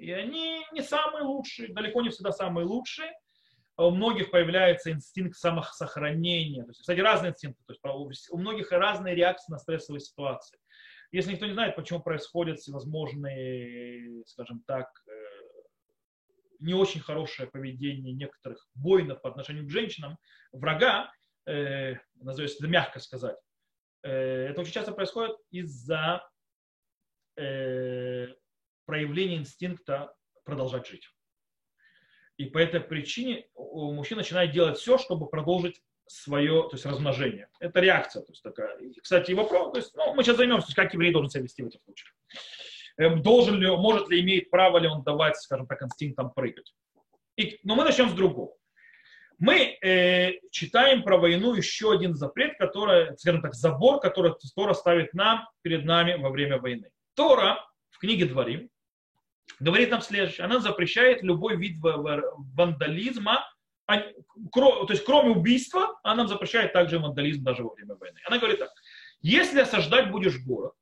И 0.00 0.10
они 0.12 0.64
не 0.72 0.80
самые 0.80 1.24
лучшие, 1.24 1.74
далеко 1.74 2.00
не 2.00 2.08
всегда 2.08 2.32
самые 2.32 2.66
лучшие. 2.66 3.12
А 3.76 3.86
у 3.86 3.90
многих 3.90 4.30
появляется 4.30 4.90
инстинкт 4.90 5.36
самосохранения. 5.36 6.62
То 6.62 6.70
есть, 6.70 6.80
кстати, 6.80 7.00
разные 7.00 7.32
инстинкты. 7.32 7.62
То 7.66 8.08
есть 8.08 8.30
у 8.30 8.38
многих 8.38 8.72
разные 8.72 9.14
реакции 9.14 9.52
на 9.52 9.58
стрессовые 9.58 10.00
ситуации. 10.00 10.58
Если 11.12 11.32
никто 11.32 11.44
не 11.46 11.52
знает, 11.52 11.76
почему 11.76 12.00
происходят 12.00 12.58
всевозможные, 12.58 14.24
скажем 14.24 14.62
так, 14.66 14.86
э, 15.06 15.12
не 16.60 16.72
очень 16.72 17.00
хорошее 17.00 17.50
поведение 17.50 18.14
некоторых 18.14 18.66
воинов 18.74 19.20
по 19.20 19.28
отношению 19.28 19.66
к 19.66 19.70
женщинам, 19.70 20.16
врага, 20.52 21.12
э, 21.46 21.96
назовем 22.14 22.50
это 22.50 22.68
мягко 22.68 23.00
сказать, 23.00 23.36
э, 24.02 24.10
это 24.48 24.62
очень 24.62 24.72
часто 24.72 24.92
происходит 24.92 25.36
из-за 25.50 26.26
э, 27.36 28.28
проявление 28.90 29.38
инстинкта 29.38 30.12
продолжать 30.44 30.88
жить. 30.88 31.08
И 32.38 32.46
по 32.46 32.58
этой 32.58 32.80
причине 32.80 33.46
мужчина 33.54 34.22
начинает 34.22 34.50
делать 34.50 34.78
все, 34.78 34.98
чтобы 34.98 35.28
продолжить 35.28 35.80
свое, 36.08 36.62
то 36.62 36.70
есть 36.72 36.84
размножение. 36.86 37.48
Это 37.60 37.78
реакция. 37.78 38.22
То 38.22 38.32
есть 38.32 38.42
такая. 38.42 38.76
Кстати, 39.00 39.30
вопрос, 39.30 39.70
то 39.72 39.78
есть, 39.78 39.94
ну, 39.94 40.12
мы 40.14 40.24
сейчас 40.24 40.38
займемся, 40.38 40.74
как 40.74 40.92
еврей 40.92 41.12
должен 41.12 41.30
себя 41.30 41.44
вести 41.44 41.62
в 41.62 41.68
этих 41.68 41.80
случаях. 41.82 42.12
Эм, 42.98 43.22
должен 43.22 43.60
ли, 43.60 43.68
может 43.68 44.08
ли, 44.08 44.20
имеет 44.22 44.50
право 44.50 44.78
ли 44.78 44.88
он 44.88 45.04
давать, 45.04 45.36
скажем 45.36 45.68
так, 45.68 45.80
инстинктам 45.82 46.32
прыгать. 46.32 46.74
И, 47.36 47.60
но 47.62 47.76
мы 47.76 47.84
начнем 47.84 48.10
с 48.10 48.12
другого. 48.12 48.56
Мы 49.38 49.78
э, 49.82 50.32
читаем 50.50 51.04
про 51.04 51.16
войну 51.16 51.54
еще 51.54 51.92
один 51.92 52.16
запрет, 52.16 52.58
который, 52.58 53.16
скажем 53.18 53.40
так, 53.40 53.54
забор, 53.54 54.00
который 54.00 54.34
Тора 54.56 54.74
ставит 54.74 55.14
нам, 55.14 55.48
перед 55.62 55.84
нами 55.84 56.20
во 56.20 56.30
время 56.30 56.58
войны. 56.58 56.90
Тора 57.14 57.64
в 57.90 57.98
книге 57.98 58.24
Дворим, 58.24 58.68
говорит 59.58 59.90
нам 59.90 60.00
следующее. 60.00 60.44
Она 60.44 60.60
запрещает 60.60 61.22
любой 61.22 61.56
вид 61.56 61.76
вандализма, 61.80 63.44
а, 63.86 63.98
то 63.98 64.86
есть 64.90 65.04
кроме 65.04 65.30
убийства, 65.30 65.98
она 66.04 66.16
нам 66.16 66.28
запрещает 66.28 66.72
также 66.72 66.98
вандализм 66.98 67.42
даже 67.42 67.64
во 67.64 67.74
время 67.74 67.96
войны. 67.96 68.20
Она 68.24 68.38
говорит 68.38 68.60
так. 68.60 68.70
Если 69.20 69.60
осаждать 69.60 70.10
будешь 70.10 70.38
город, 70.44 70.74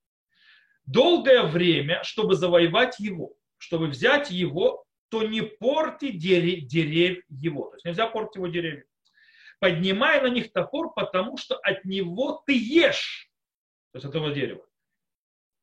долгое 0.85 1.43
время, 1.43 2.03
чтобы 2.05 2.35
завоевать 2.35 2.99
его, 3.01 3.35
чтобы 3.57 3.87
взять 3.87 4.31
его, 4.31 4.85
то 5.09 5.23
не 5.23 5.43
порти 5.43 6.11
деревья 6.11 7.23
его. 7.29 7.71
То 7.71 7.77
есть 7.77 7.85
нельзя 7.87 8.07
портить 8.07 8.37
его 8.37 8.49
деревья. 8.49 8.85
Поднимай 9.59 10.21
на 10.21 10.29
них 10.29 10.53
топор, 10.53 10.93
потому 10.95 11.37
что 11.37 11.57
от 11.57 11.85
него 11.85 12.43
ты 12.47 12.57
ешь. 12.57 13.31
То 13.93 13.99
есть 13.99 14.07
этого 14.07 14.33
дерева. 14.33 14.65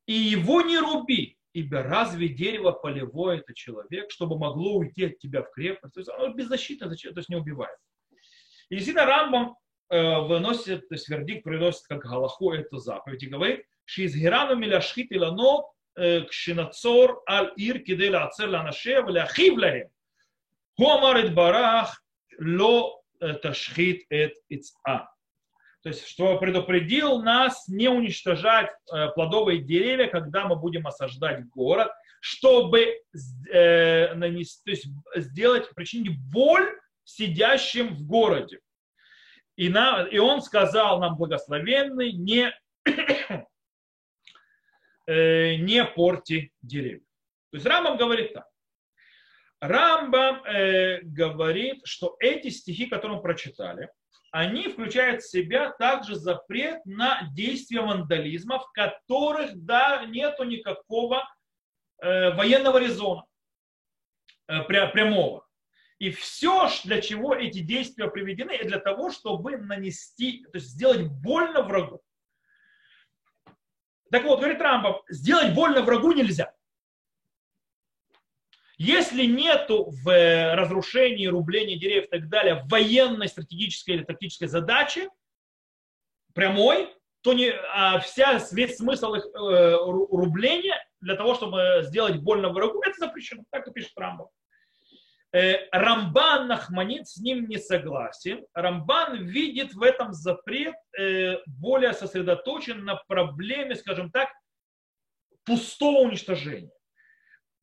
И 0.06 0.14
его 0.14 0.62
не 0.62 0.78
руби. 0.78 1.38
Ибо 1.56 1.84
разве 1.84 2.28
дерево 2.28 2.74
полевое 2.74 3.38
это 3.38 3.54
человек, 3.54 4.12
чтобы 4.12 4.38
могло 4.38 4.76
уйти 4.76 5.06
от 5.06 5.20
тебя 5.20 5.42
в 5.42 5.52
крепость? 5.52 5.94
То 5.94 6.02
есть 6.02 6.10
оно 6.10 6.34
беззащитно, 6.34 6.90
то 6.90 6.96
есть 7.16 7.30
не 7.30 7.38
убивает. 7.38 7.78
И 8.68 8.76
действительно 8.76 9.06
Рамбам 9.06 9.56
э, 9.90 10.20
выносит, 10.20 10.90
то 10.90 10.96
есть 10.96 11.08
вердикт 11.08 11.46
приносит 11.46 11.84
как 11.88 12.04
галаху 12.04 12.52
эту 12.52 12.80
заповедь 12.80 13.24
и 13.24 13.28
говорит, 13.28 13.64
«Шизгирану 13.86 14.58
миляшхит 14.58 15.14
илано 15.14 15.64
э, 15.96 16.24
кшинацор 16.26 17.24
аль 17.26 17.54
ир 17.56 17.80
кидела 17.80 18.26
ацер 18.26 18.50
ланашев 18.50 19.08
ляхив 19.08 19.58
лаем». 19.58 19.88
Гомар 20.78 21.26
барах 21.30 22.04
ло 22.38 23.02
э, 23.22 23.32
ташхит 23.36 24.04
эт 24.10 24.34
ица. 24.50 25.10
То 25.86 25.90
есть, 25.90 26.08
что 26.08 26.40
предупредил 26.40 27.22
нас 27.22 27.68
не 27.68 27.90
уничтожать 27.90 28.72
э, 28.92 29.10
плодовые 29.10 29.60
деревья, 29.60 30.08
когда 30.08 30.48
мы 30.48 30.56
будем 30.56 30.88
осаждать 30.88 31.48
город, 31.50 31.92
чтобы 32.20 33.04
э, 33.54 34.16
нанести, 34.16 34.64
то 34.66 34.72
есть 34.72 34.88
сделать, 35.28 35.70
причинить 35.76 36.18
боль 36.20 36.68
сидящим 37.04 37.94
в 37.94 38.04
городе. 38.08 38.62
И, 39.58 39.70
на, 39.70 40.08
и 40.08 40.18
он 40.18 40.42
сказал 40.42 41.00
нам 41.00 41.18
благословенный, 41.18 42.14
не 42.14 42.52
э, 45.06 45.56
не 45.58 45.86
порти 45.86 46.52
деревья. 46.64 47.06
То 47.52 47.58
есть 47.58 47.66
Рамбам 47.68 47.98
говорит 47.98 48.34
так. 48.34 48.48
Рамбам 49.60 50.44
э, 50.46 51.02
говорит, 51.04 51.82
что 51.86 52.16
эти 52.20 52.50
стихи, 52.50 52.88
которые 52.88 53.18
мы 53.18 53.22
прочитали, 53.22 53.92
они 54.36 54.68
включают 54.68 55.24
в 55.24 55.30
себя 55.30 55.72
также 55.72 56.16
запрет 56.16 56.86
на 56.86 57.22
действия 57.34 57.80
вандализма, 57.80 58.60
в 58.60 58.70
которых 58.74 59.56
да, 59.56 60.04
нету 60.06 60.44
никакого 60.44 61.24
э, 62.02 62.32
военного 62.32 62.80
резона 62.80 63.24
э, 64.50 64.62
прямого. 64.64 65.48
И 66.00 66.10
все, 66.12 66.70
для 66.84 67.02
чего 67.02 67.34
эти 67.34 67.60
действия 67.60 68.10
приведены, 68.10 68.62
для 68.62 68.78
того, 68.78 69.10
чтобы 69.10 69.56
нанести, 69.56 70.44
то 70.52 70.58
есть 70.58 70.68
сделать 70.68 71.08
больно 71.08 71.62
врагу. 71.62 72.02
Так 74.12 74.26
вот, 74.26 74.40
говорит 74.40 74.60
Рамбов, 74.60 75.06
сделать 75.08 75.56
больно 75.56 75.82
врагу 75.82 76.12
нельзя. 76.12 76.54
Если 78.78 79.26
нету 79.26 79.92
в 80.04 80.10
э, 80.10 80.54
разрушении, 80.56 81.28
рублении 81.28 81.76
деревьев 81.76 82.06
и 82.06 82.10
так 82.10 82.30
далее 82.30 82.64
военной, 82.66 83.28
стратегической 83.28 83.96
или 83.96 84.04
тактической 84.04 84.48
задачи, 84.48 85.10
прямой, 86.34 86.94
то 87.22 87.34
не, 87.34 87.52
а 87.74 88.00
вся, 88.00 88.40
весь 88.52 88.78
смысл 88.78 89.14
их 89.16 89.26
э, 89.26 89.78
рубления 89.78 90.76
для 91.00 91.16
того, 91.16 91.36
чтобы 91.36 91.80
сделать 91.84 92.18
больно 92.18 92.50
врагу, 92.50 92.82
это 92.82 93.00
запрещено. 93.00 93.44
Так 93.50 93.68
и 93.68 93.72
пишет 93.72 93.94
Рамбов. 93.96 94.30
Э, 95.32 95.68
Рамбан 95.72 96.48
Нахманит 96.48 97.08
с 97.08 97.18
ним 97.18 97.48
не 97.48 97.58
согласен. 97.58 98.46
Рамбан 98.54 99.26
видит 99.26 99.74
в 99.74 99.82
этом 99.82 100.14
запрет 100.14 100.76
э, 100.98 101.38
более 101.46 101.94
сосредоточен 101.94 102.86
на 102.86 102.96
проблеме, 103.08 103.76
скажем 103.76 104.12
так, 104.12 104.30
пустого 105.46 106.00
уничтожения. 106.00 106.72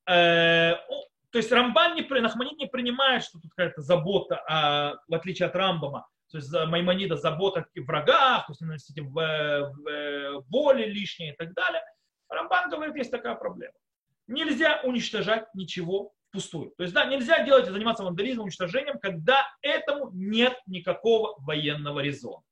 Э, 0.09 0.75
то 1.31 1.39
есть 1.39 1.51
Рамбан 1.51 1.95
не, 1.95 2.03
Нахманит 2.21 2.59
не 2.59 2.67
принимает, 2.67 3.25
что 3.25 3.39
тут 3.39 3.51
какая-то 3.55 3.81
забота, 3.81 4.43
а, 4.47 4.97
в 5.09 5.15
отличие 5.15 5.49
от 5.49 5.57
Рамбама, 5.57 6.07
то 6.31 6.39
есть 6.39 6.53
Маймонида 6.53 7.17
забота 7.17 7.67
о 7.75 7.81
врагах, 7.83 8.47
то 8.47 8.53
есть 8.53 8.61
наносить 8.61 8.97
им 8.97 9.13
боли 9.13 10.85
лишние 10.85 11.33
и 11.33 11.37
так 11.37 11.55
далее. 11.55 11.83
Рамбан 12.29 12.71
говорит, 12.71 12.97
есть 12.97 13.11
такая 13.11 13.35
проблема. 13.35 13.75
Нельзя 14.27 14.81
уничтожать 14.83 15.47
ничего 15.55 16.13
впустую. 16.29 16.73
То 16.77 16.83
есть, 16.83 16.95
да, 16.95 17.05
нельзя 17.05 17.45
делать 17.45 17.69
и 17.69 17.71
заниматься 17.71 18.05
вандализмом, 18.05 18.45
уничтожением, 18.45 18.99
когда 18.99 19.47
этому 19.61 20.11
нет 20.13 20.59
никакого 20.67 21.35
военного 21.39 22.01
резона. 22.01 22.43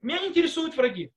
Меня 0.00 0.20
не 0.20 0.28
интересуют 0.28 0.76
враги. 0.76 1.12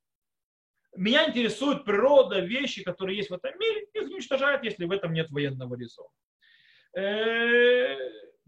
Меня 1.00 1.30
интересует 1.30 1.86
природа, 1.86 2.40
вещи, 2.40 2.84
которые 2.84 3.16
есть 3.16 3.30
в 3.30 3.34
этом 3.34 3.58
мире, 3.58 3.88
их 3.94 4.04
уничтожают, 4.10 4.66
если 4.66 4.84
в 4.84 4.92
этом 4.92 5.14
нет 5.14 5.32
военного 5.32 5.76
резона. 5.76 6.10
Э, 6.94 7.96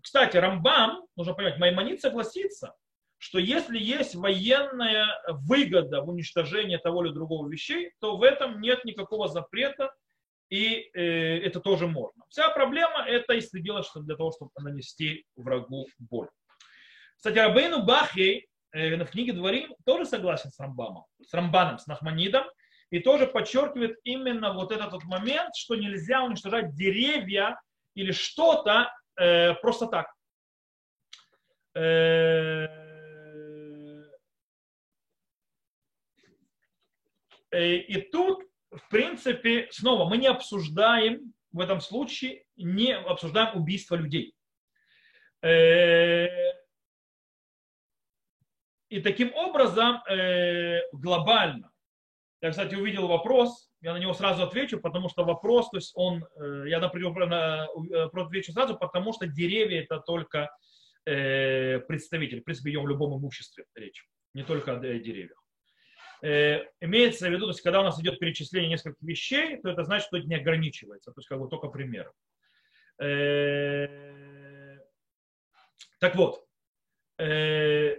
кстати, 0.02 0.36
Рамбам, 0.36 1.06
нужно 1.16 1.34
понять, 1.34 1.58
Маймонит 1.60 2.02
согласится, 2.02 2.76
что 3.20 3.39
если 3.39 3.80
есть 3.80 4.16
военная 4.16 5.08
выгода 5.30 6.02
в 6.02 6.10
уничтожении 6.10 6.76
того 6.76 7.06
или 7.06 7.14
другого 7.14 7.47
вещей, 7.49 7.93
то 8.02 8.18
в 8.18 8.24
этом 8.24 8.60
нет 8.60 8.84
никакого 8.84 9.30
запрета 9.30 9.93
и 10.49 10.89
э, 10.93 11.38
это 11.45 11.62
тоже 11.62 11.88
можно. 11.88 12.26
Вся 12.28 12.49
проблема 12.49 13.06
это 13.08 13.32
если 13.32 13.62
делать 13.62 13.86
что 13.86 14.02
для 14.02 14.18
того, 14.18 14.34
чтобы 14.34 14.52
нанести 14.60 15.26
врагу 15.38 15.88
боль. 15.99 16.28
Кстати, 17.16 17.38
Рабейну 17.38 17.84
Бахей 17.84 18.49
в 18.74 19.05
книге 19.07 19.34
Дворим 19.34 19.76
тоже 19.86 20.05
согласен 20.05 20.51
с 20.51 20.59
Рамбамом, 20.59 21.05
с 21.22 21.34
Рамбаном, 21.34 21.80
с 21.80 21.88
Нахманидом, 21.88 22.43
и 22.89 22.99
тоже 22.99 23.28
подчеркивает 23.28 23.97
именно 24.03 24.53
вот 24.53 24.72
этот 24.72 24.93
вот 24.93 25.03
момент, 25.03 25.55
что 25.55 25.76
нельзя 25.76 26.24
уничтожать 26.24 26.74
деревья 26.76 27.59
или 27.95 28.11
что-то 28.11 28.93
э, 29.19 29.53
просто 29.55 29.88
так. 29.88 30.13
Э, 31.76 32.67
э 37.51 37.76
и 37.76 38.01
тут 38.11 38.51
в 38.72 38.88
принципе, 38.89 39.67
снова, 39.72 40.07
мы 40.07 40.17
не 40.17 40.28
обсуждаем 40.28 41.34
в 41.51 41.59
этом 41.59 41.82
случае, 41.82 42.45
не 42.55 42.95
обсуждаем 42.95 43.57
убийство 43.57 43.95
людей. 43.95 44.34
Э, 45.41 46.28
и 48.92 49.02
таким 49.02 49.34
образом, 49.34 50.02
э, 50.10 50.82
глобально, 50.92 51.72
я, 52.42 52.50
кстати, 52.50 52.76
увидел 52.76 53.08
вопрос, 53.08 53.70
я 53.82 53.94
на 53.94 53.98
него 53.98 54.14
сразу 54.14 54.44
отвечу, 54.44 54.80
потому 54.80 55.10
что 55.10 55.24
вопрос, 55.24 55.70
то 55.70 55.78
есть 55.78 55.92
он, 55.96 56.26
э, 56.36 56.66
я 56.68 56.80
например, 56.80 57.70
отвечу 58.14 58.52
сразу, 58.52 58.78
потому 58.78 59.14
что 59.14 59.28
деревья 59.28 59.82
это 59.84 60.00
только 60.00 60.50
представитель, 61.04 62.42
в 62.42 62.44
принципе, 62.44 62.70
идем 62.70 62.84
в 62.84 62.88
любом 62.88 63.18
имуществе 63.18 63.66
речь, 63.74 64.06
не 64.36 64.44
только 64.44 64.74
о 64.74 64.80
деревьях. 64.80 65.42
Э, 66.22 66.66
имеется 66.80 67.28
в 67.28 67.32
виду, 67.32 67.46
то 67.46 67.52
есть 67.52 67.62
когда 67.62 67.82
у 67.82 67.84
нас 67.84 68.00
идет 68.00 68.20
перечисление 68.20 68.70
нескольких 68.70 69.02
вещей, 69.02 69.58
то 69.60 69.70
это 69.70 69.84
значит, 69.84 70.08
что 70.08 70.18
это 70.18 70.28
не 70.28 70.36
ограничивается, 70.36 71.12
то 71.12 71.20
есть 71.20 71.28
как 71.28 71.39
бы 71.39 71.50
только 71.50 71.68
пример. 71.68 72.12
Э, 73.00 74.78
так 76.00 76.16
вот, 76.16 76.46
э, 77.18 77.98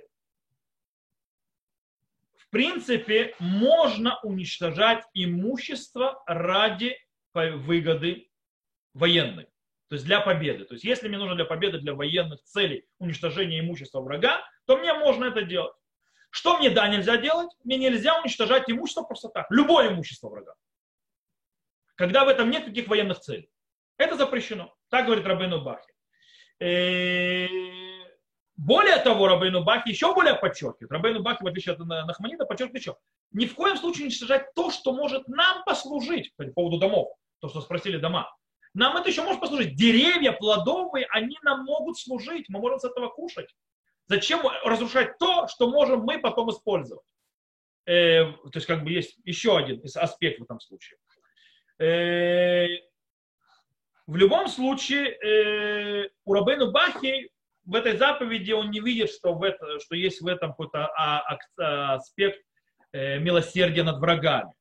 принципе, 2.53 3.35
можно 3.39 4.21
уничтожать 4.23 5.05
имущество 5.15 6.23
ради 6.27 6.97
выгоды 7.35 8.29
военной. 8.95 9.47
То 9.89 9.95
есть 9.97 10.05
для 10.05 10.21
победы. 10.21 10.65
То 10.65 10.75
есть 10.75 10.85
если 10.85 11.09
мне 11.09 11.19
нужно 11.19 11.35
для 11.35 11.45
победы, 11.45 11.79
для 11.79 11.95
военных 11.95 12.43
целей 12.45 12.87
уничтожение 12.99 13.61
имущества 13.61 14.01
врага, 14.01 14.41
то 14.67 14.77
мне 14.77 14.95
можно 14.95 15.25
это 15.25 15.43
делать. 15.43 15.75
Что 16.31 16.59
мне 16.59 16.71
да 16.71 16.89
нельзя 16.89 17.17
делать? 17.19 17.51
Мне 17.65 17.77
нельзя 17.77 18.19
уничтожать 18.21 18.71
имущество 18.71 19.03
просто 19.03 19.29
так. 19.29 19.47
Любое 19.51 19.93
имущество 19.93 20.29
врага. 20.29 20.55
Когда 21.95 22.25
в 22.25 22.29
этом 22.29 22.49
нет 22.51 22.67
никаких 22.67 22.89
военных 22.89 23.21
целей. 23.21 23.51
Это 23.99 24.17
запрещено. 24.17 24.75
Так 24.89 25.07
говорит 25.07 25.27
Рабейну 25.27 25.63
Бахи. 25.63 25.93
Э, 28.53 28.63
более 28.63 28.99
того, 28.99 29.29
Рабейну 29.29 29.65
Бахи 29.65 29.89
еще 29.89 30.15
более 30.15 30.35
подчеркивает. 30.35 30.91
Рабейну 30.91 31.23
Бахи, 31.23 31.43
в 31.43 31.47
отличие 31.47 31.75
от 31.75 31.81
Нахманида, 31.81 32.47
подчеркивает 32.47 32.83
еще. 32.83 32.97
Ни 33.33 33.47
в 33.47 33.55
коем 33.55 33.77
случае 33.77 34.01
не 34.01 34.07
уничтожать 34.07 34.55
то, 34.55 34.71
что 34.71 34.93
может 34.93 35.27
нам 35.29 35.65
послужить. 35.65 36.35
По 36.37 36.45
поводу 36.45 36.79
домов. 36.79 37.09
То, 37.41 37.49
что 37.49 37.61
спросили 37.61 37.97
дома. 37.99 38.35
Нам 38.75 38.97
это 38.97 39.09
еще 39.09 39.23
может 39.23 39.41
послужить. 39.41 39.75
Деревья 39.77 40.33
плодовые, 40.33 41.07
они 41.11 41.37
нам 41.43 41.65
могут 41.65 41.99
служить. 41.99 42.49
Мы 42.49 42.61
можем 42.61 42.79
с 42.79 42.85
этого 42.85 43.09
кушать. 43.09 43.55
Зачем 44.07 44.41
разрушать 44.65 45.19
то, 45.19 45.47
что 45.49 45.69
можем 45.71 46.01
мы 46.01 46.19
потом 46.19 46.51
использовать? 46.51 47.05
Э, 47.87 48.25
то 48.25 48.51
есть 48.55 48.67
как 48.67 48.85
бы 48.85 48.91
есть 48.91 49.19
еще 49.25 49.57
один 49.57 49.83
аспект 49.97 50.41
в 50.41 50.45
этом 50.45 50.61
случае. 50.61 50.99
Э, 51.79 52.67
в 54.07 54.17
любом 54.17 54.49
случае, 54.49 55.11
э, 55.11 56.09
у 56.25 56.35
Рабейну 56.35 56.71
Бахи 56.71 57.31
в 57.65 57.75
этой 57.75 57.97
заповеди 57.97 58.53
он 58.53 58.71
не 58.71 58.81
видит, 58.81 59.11
что, 59.11 59.35
в 59.35 59.43
это, 59.43 59.79
что 59.81 59.95
есть 59.95 60.21
в 60.21 60.27
этом 60.27 60.51
какой-то 60.51 60.87
а, 60.87 61.39
а, 61.59 61.95
аспект 61.95 62.43
э, 62.93 63.19
милосердия 63.19 63.83
над 63.83 64.01
врагами. 64.01 64.53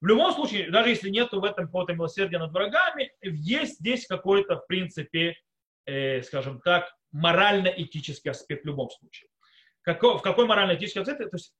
В 0.00 0.06
любом 0.06 0.32
случае, 0.32 0.70
даже 0.70 0.88
если 0.88 1.08
нет 1.08 1.30
в 1.30 1.44
этом 1.44 1.66
какого-то 1.66 1.92
милосердия 1.94 2.38
над 2.38 2.52
врагами, 2.52 3.12
есть 3.20 3.78
здесь 3.78 4.06
какой-то, 4.06 4.56
в 4.56 4.66
принципе, 4.66 5.36
э, 5.86 6.22
скажем 6.22 6.60
так, 6.60 6.92
морально-этический 7.12 8.30
аспект 8.30 8.64
в 8.64 8.66
любом 8.66 8.90
случае. 8.90 9.28
Какой, 9.82 10.18
в 10.18 10.22
какой 10.22 10.46
морально-этический 10.46 11.00
аспект? 11.00 11.30
То 11.30 11.36
есть 11.36 11.54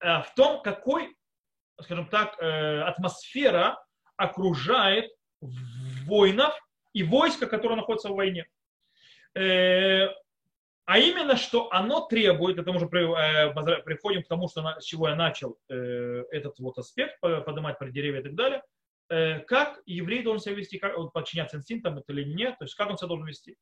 э, 0.00 0.22
в 0.22 0.32
том, 0.36 0.62
какой, 0.62 1.16
скажем 1.80 2.06
так, 2.08 2.38
атмосфера 2.40 3.82
окружает 4.16 5.10
воинов 6.04 6.54
и 6.92 7.02
войска, 7.02 7.46
которые 7.46 7.76
находятся 7.76 8.10
в 8.10 8.16
войне. 8.16 8.46
Э, 9.34 10.08
а 10.86 10.98
именно, 10.98 11.36
что 11.36 11.70
оно 11.72 12.06
требует, 12.06 12.58
это 12.58 12.72
мы 12.72 12.78
уже 12.78 12.86
э, 12.86 13.82
приходим 13.82 14.22
к 14.22 14.28
тому, 14.28 14.48
что, 14.48 14.80
с 14.80 14.84
чего 14.84 15.08
я 15.08 15.14
начал 15.14 15.56
э, 15.68 16.24
этот 16.32 16.58
вот 16.58 16.78
аспект, 16.78 17.20
поднимать 17.20 17.78
про 17.78 17.90
деревья 17.90 18.20
и 18.20 18.24
так 18.24 18.34
далее, 18.34 18.62
как 19.46 19.80
еврей 19.86 20.22
должен 20.22 20.40
себя 20.40 20.54
вести, 20.54 20.78
как 20.78 20.96
он 20.96 21.10
подчиняться 21.10 21.56
инстинктам 21.56 21.98
это 21.98 22.12
или 22.12 22.22
нет, 22.22 22.56
то 22.58 22.64
есть 22.64 22.76
как 22.76 22.90
он 22.90 22.96
себя 22.96 23.08
должен 23.08 23.26
вести. 23.26 23.56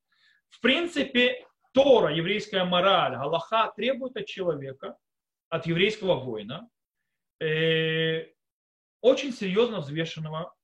В 0.50 0.60
принципе, 0.60 1.46
Тора, 1.72 2.12
еврейская 2.14 2.64
мораль, 2.64 3.16
Галаха 3.16 3.72
требует 3.74 4.14
от 4.16 4.26
человека, 4.26 4.98
от 5.48 5.64
еврейского 5.66 6.16
воина, 6.16 6.68
очень 9.00 9.32
серьезно 9.32 9.80
взвешенного 9.80 10.54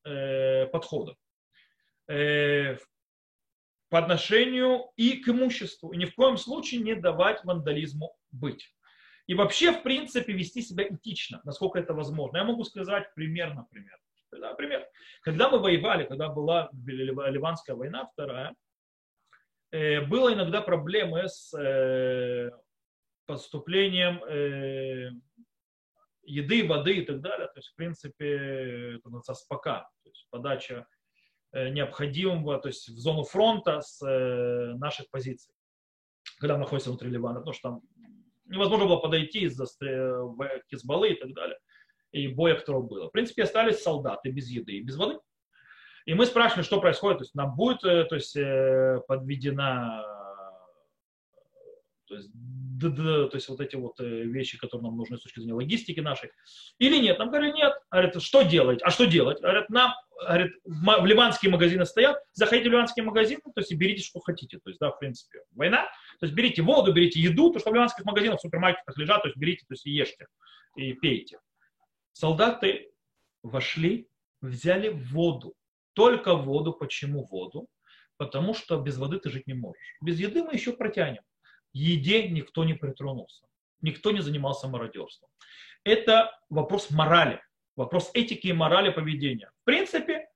подхода 0.70 1.16
по 3.88 3.98
отношению 3.98 4.90
и 4.96 5.18
к 5.18 5.28
имуществу. 5.28 5.92
И 5.92 5.96
ни 5.96 6.04
в 6.04 6.14
коем 6.14 6.36
случае 6.36 6.80
не 6.80 6.94
давать 6.94 7.44
вандализму 7.44 8.16
быть. 8.32 8.74
И 9.26 9.34
вообще, 9.34 9.72
в 9.72 9.82
принципе, 9.82 10.32
вести 10.32 10.62
себя 10.62 10.86
этично, 10.88 11.40
насколько 11.44 11.78
это 11.78 11.94
возможно. 11.94 12.38
Я 12.38 12.44
могу 12.44 12.64
сказать 12.64 13.14
пример, 13.14 13.54
например. 13.54 13.98
Да, 14.32 14.54
пример. 14.54 14.86
Когда 15.22 15.48
мы 15.48 15.58
воевали, 15.60 16.04
когда 16.04 16.28
была 16.28 16.68
Ливанская 16.84 17.76
война, 17.76 18.08
вторая, 18.12 18.54
э, 19.70 20.00
было 20.00 20.34
иногда 20.34 20.60
проблемы 20.60 21.28
с 21.28 21.56
э, 21.56 22.50
поступлением 23.26 24.22
э, 24.24 25.10
еды, 26.24 26.66
воды 26.66 26.96
и 26.96 27.04
так 27.04 27.20
далее. 27.20 27.46
То 27.46 27.58
есть, 27.58 27.70
в 27.70 27.76
принципе, 27.76 28.96
это 28.96 29.08
называется 29.08 29.34
спака, 29.34 29.88
то 30.02 30.10
есть 30.10 30.26
подача 30.30 30.86
необходимого, 31.70 32.58
то 32.58 32.68
есть 32.68 32.88
в 32.88 32.98
зону 32.98 33.22
фронта 33.22 33.80
с 33.80 34.02
э, 34.06 34.74
наших 34.76 35.08
позиций, 35.10 35.54
когда 36.38 36.54
мы 36.54 36.60
находимся 36.60 36.90
внутри 36.90 37.10
Ливана, 37.10 37.40
потому 37.40 37.54
что 37.54 37.68
там 37.68 37.82
невозможно 38.46 38.86
было 38.86 38.96
подойти 38.96 39.40
из-за 39.42 39.66
Кизбалы 40.68 41.10
и 41.10 41.14
так 41.14 41.32
далее, 41.32 41.58
и 42.12 42.28
боя, 42.28 42.56
которого 42.56 42.82
было. 42.82 43.08
В 43.08 43.12
принципе, 43.12 43.44
остались 43.44 43.82
солдаты 43.82 44.30
без 44.30 44.48
еды 44.48 44.72
и 44.72 44.82
без 44.82 44.96
воды. 44.96 45.18
И 46.06 46.14
мы 46.14 46.26
спрашивали, 46.26 46.64
что 46.64 46.80
происходит, 46.80 47.18
то 47.18 47.24
есть 47.24 47.34
нам 47.34 47.54
будет 47.54 47.84
э, 47.84 48.04
то 48.04 48.16
есть, 48.16 48.36
подведена 49.06 50.04
то 52.06 52.16
есть, 52.16 52.30
да, 52.34 52.88
да, 52.90 53.28
то 53.28 53.36
есть 53.36 53.48
вот 53.48 53.60
эти 53.60 53.76
вот 53.76 53.98
вещи, 53.98 54.58
которые 54.58 54.88
нам 54.88 54.96
нужны 54.96 55.16
с 55.16 55.22
точки 55.22 55.40
зрения 55.40 55.54
логистики 55.54 56.00
нашей, 56.00 56.30
или 56.78 57.00
нет. 57.00 57.18
Нам 57.18 57.30
говорят, 57.30 57.54
нет. 57.54 57.72
Говорят, 57.90 58.22
что 58.22 58.42
делать? 58.42 58.80
А 58.82 58.90
что 58.90 59.06
делать? 59.06 59.40
Говорят, 59.40 59.70
нам 59.70 59.94
говорит, 60.22 60.52
в 60.64 61.06
ливанские 61.06 61.50
магазины 61.50 61.84
стоят, 61.86 62.18
заходите 62.32 62.68
в 62.68 62.72
ливанские 62.72 63.04
магазины, 63.04 63.40
то 63.42 63.60
есть 63.60 63.72
и 63.72 63.74
берите, 63.74 64.02
что 64.02 64.20
хотите. 64.20 64.58
То 64.58 64.70
есть, 64.70 64.80
да, 64.80 64.90
в 64.90 64.98
принципе, 64.98 65.40
война. 65.52 65.84
То 66.20 66.26
есть 66.26 66.34
берите 66.34 66.62
воду, 66.62 66.92
берите 66.92 67.20
еду, 67.20 67.52
то, 67.52 67.58
что 67.58 67.70
в 67.70 67.74
ливанских 67.74 68.04
магазинах, 68.04 68.38
в 68.38 68.42
супермаркетах 68.42 68.96
лежат, 68.96 69.22
то 69.22 69.28
есть 69.28 69.36
берите, 69.36 69.64
то 69.66 69.74
есть 69.74 69.84
ешьте, 69.84 70.26
и 70.76 70.92
пейте. 70.94 71.38
Солдаты 72.12 72.90
вошли, 73.42 74.08
взяли 74.40 74.88
воду. 74.88 75.54
Только 75.94 76.34
воду. 76.34 76.72
Почему 76.72 77.24
воду? 77.24 77.68
Потому 78.16 78.54
что 78.54 78.78
без 78.78 78.96
воды 78.96 79.18
ты 79.18 79.30
жить 79.30 79.46
не 79.46 79.54
можешь. 79.54 79.96
Без 80.00 80.18
еды 80.18 80.42
мы 80.42 80.54
еще 80.54 80.72
протянем. 80.72 81.22
Еде 81.72 82.28
никто 82.28 82.64
не 82.64 82.74
притронулся. 82.74 83.44
Никто 83.80 84.12
не 84.12 84.20
занимался 84.20 84.68
мародерством. 84.68 85.28
Это 85.82 86.30
вопрос 86.48 86.90
морали 86.90 87.40
вопрос 87.76 88.10
этики 88.14 88.48
и 88.48 88.52
морали 88.52 88.90
поведения. 88.90 89.50
В 89.62 89.64
принципе, 89.64 90.28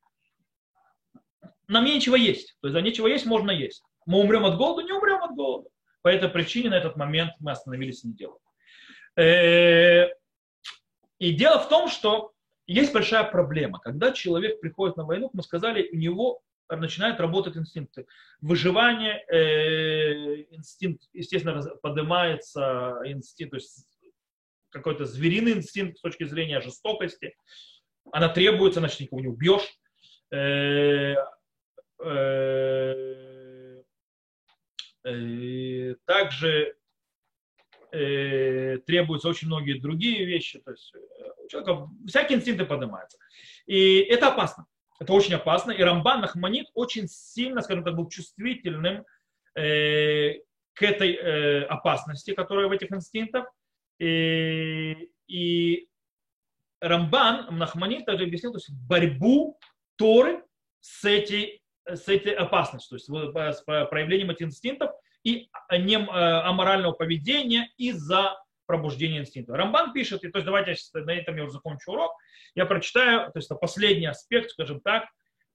нам 1.66 1.84
нечего 1.84 2.16
есть. 2.16 2.57
То 2.61 2.68
есть, 2.68 2.74
за 2.74 2.80
нечего 2.80 3.07
есть 3.07 3.26
можно 3.26 3.51
есть. 3.51 3.82
Мы 4.07 4.20
умрем 4.20 4.47
от 4.47 4.57
голода, 4.57 4.82
не 4.82 4.93
умрем 4.93 5.22
от 5.22 5.34
голода. 5.34 5.68
По 6.03 6.09
этой 6.09 6.28
причине 6.28 6.70
на 6.70 6.78
этот 6.78 6.97
момент 6.97 7.32
мы 7.41 7.51
остановились 7.51 8.05
и 8.05 8.09
не. 8.09 8.28
Э, 9.22 10.09
и 11.18 11.32
дело 11.32 11.59
в 11.59 11.68
том, 11.68 11.89
что 11.89 12.32
есть 12.66 12.93
большая 12.93 13.24
проблема. 13.24 13.80
Когда 13.80 14.12
человек 14.12 14.61
приходит 14.61 14.97
на 14.97 15.05
войну, 15.05 15.30
мы 15.32 15.43
сказали, 15.43 15.89
у 15.93 15.97
него 15.97 16.41
начинают 16.70 17.18
работать 17.18 17.57
инстинкты. 17.57 18.07
Выживание, 18.41 19.24
э, 19.28 20.43
инстинкт, 20.55 21.03
естественно, 21.12 21.62
поднимается, 21.82 23.01
инстинкт, 23.05 23.53
то 23.53 23.57
есть 23.57 23.86
какой-то 24.70 25.04
звериный 25.04 25.52
инстинкт 25.52 25.98
с 25.98 26.00
точки 26.00 26.24
зрения 26.24 26.60
жестокости. 26.60 27.34
Она 28.12 28.28
требуется, 28.28 28.80
значит, 28.80 29.00
никого 29.00 29.20
не 29.20 29.28
убьешь. 29.28 29.68
Э, 30.30 31.14
э, 32.04 33.82
э, 35.04 35.94
также 36.04 36.74
требуются 37.90 39.30
очень 39.30 39.46
многие 39.46 39.80
другие 39.80 40.26
вещи. 40.26 40.58
То 40.58 40.72
есть 40.72 40.92
у 41.38 41.48
человека 41.48 41.88
всякие 42.06 42.36
инстинкты 42.36 42.66
поднимаются. 42.66 43.16
И 43.64 44.00
это 44.00 44.28
опасно. 44.28 44.66
Это 45.00 45.14
очень 45.14 45.32
опасно. 45.34 45.70
И 45.70 45.82
Рамбан 45.82 46.20
Нахманит 46.20 46.66
очень 46.74 47.08
сильно, 47.08 47.62
скажем 47.62 47.84
так, 47.84 47.96
был 47.96 48.06
чувствительным 48.10 49.06
к 49.54 50.82
этой 50.82 51.64
опасности, 51.64 52.34
которая 52.34 52.68
в 52.68 52.72
этих 52.72 52.92
инстинктах. 52.92 53.46
И, 53.99 55.11
и 55.26 55.88
Рамбан, 56.80 57.57
Нахманит 57.57 58.07
также 58.07 58.24
объяснил, 58.24 58.53
то 58.53 58.59
есть 58.59 58.70
борьбу 58.70 59.59
Торы 59.96 60.44
с 60.80 61.05
этой, 61.05 61.62
с 61.84 62.09
этой 62.09 62.32
опасностью, 62.32 62.99
то 62.99 63.46
есть 63.46 63.59
с 63.59 63.62
проявлением 63.64 64.30
этих 64.30 64.46
инстинктов 64.46 64.92
и 65.24 65.51
не, 65.72 65.96
э, 65.96 65.99
аморального 65.99 66.92
поведения 66.92 67.70
из-за 67.76 68.36
пробуждения 68.66 69.20
инстинкта. 69.20 69.57
Рамбан 69.57 69.92
пишет, 69.92 70.24
и 70.24 70.30
то 70.30 70.38
есть 70.38 70.46
давайте 70.46 70.76
на 70.94 71.12
этом 71.12 71.36
я 71.36 71.44
уже 71.44 71.53
закончу 71.53 71.90
урок, 71.90 72.12
я 72.55 72.66
прочитаю, 72.66 73.32
то 73.32 73.38
есть 73.38 73.51
это 73.51 73.59
последний 73.59 74.07
аспект, 74.07 74.51
скажем 74.51 74.80
так, 74.80 75.09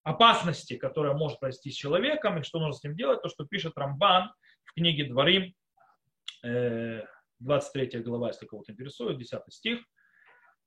опасности, 0.03 0.77
которая 0.77 1.13
может 1.13 1.39
произойти 1.39 1.71
с 1.71 1.75
человеком, 1.75 2.39
и 2.39 2.43
что 2.43 2.59
нужно 2.59 2.73
с 2.73 2.83
ним 2.83 2.95
делать, 2.95 3.21
то, 3.21 3.29
что 3.29 3.45
пишет 3.45 3.77
Рамбан 3.77 4.33
в 4.65 4.73
книге 4.73 5.05
Дворим, 5.05 5.53
э, 6.43 7.03
23 7.43 8.01
глава, 8.01 8.29
если 8.29 8.45
кого-то 8.45 8.71
интересует, 8.71 9.17
10 9.17 9.41
стих. 9.49 9.79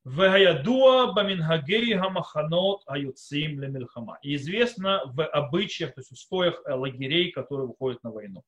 Вегаядуа 0.05 1.11
бамингагей 1.13 1.97
хамаханот 1.97 2.83
аюцим 2.85 3.59
лемильхама. 3.59 4.19
И 4.21 4.35
известно 4.35 5.01
в 5.05 5.25
обычаях, 5.25 5.93
то 5.93 6.01
есть 6.01 6.11
устоях 6.11 6.61
лагерей, 6.65 7.31
которые 7.31 7.67
выходят 7.67 8.03
на 8.03 8.11
войну. 8.11 8.43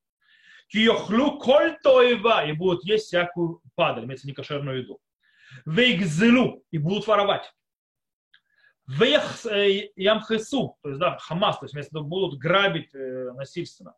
Киохлю 0.67 1.39
коль 1.39 1.77
и 1.83 2.51
будут 2.53 2.83
есть 2.85 3.07
всякую 3.07 3.61
падаль, 3.75 4.05
имеется 4.05 4.27
некошерную 4.27 4.83
еду. 4.83 4.99
Вейгзелу, 5.65 6.63
и 6.69 6.77
будут 6.77 7.07
воровать. 7.07 7.51
Ямхесу, 9.95 10.77
то 10.81 10.89
есть 10.89 10.99
да, 10.99 11.17
Хамас, 11.17 11.59
то 11.59 11.65
есть 11.65 11.73
вместо 11.73 12.01
будут 12.01 12.39
грабить 12.39 12.93
э, 12.93 13.31
насильственно 13.33 13.95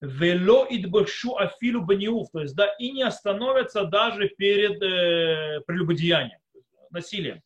вело 0.00 0.66
идбашу 0.68 1.36
афилу 1.36 1.82
баниуф, 1.82 2.30
то 2.32 2.40
есть 2.40 2.54
да, 2.54 2.66
и 2.78 2.90
не 2.90 3.02
остановятся 3.02 3.84
даже 3.84 4.28
перед 4.28 4.82
э, 4.82 5.60
прелюбодеянием, 5.66 6.38
насилием. 6.90 7.42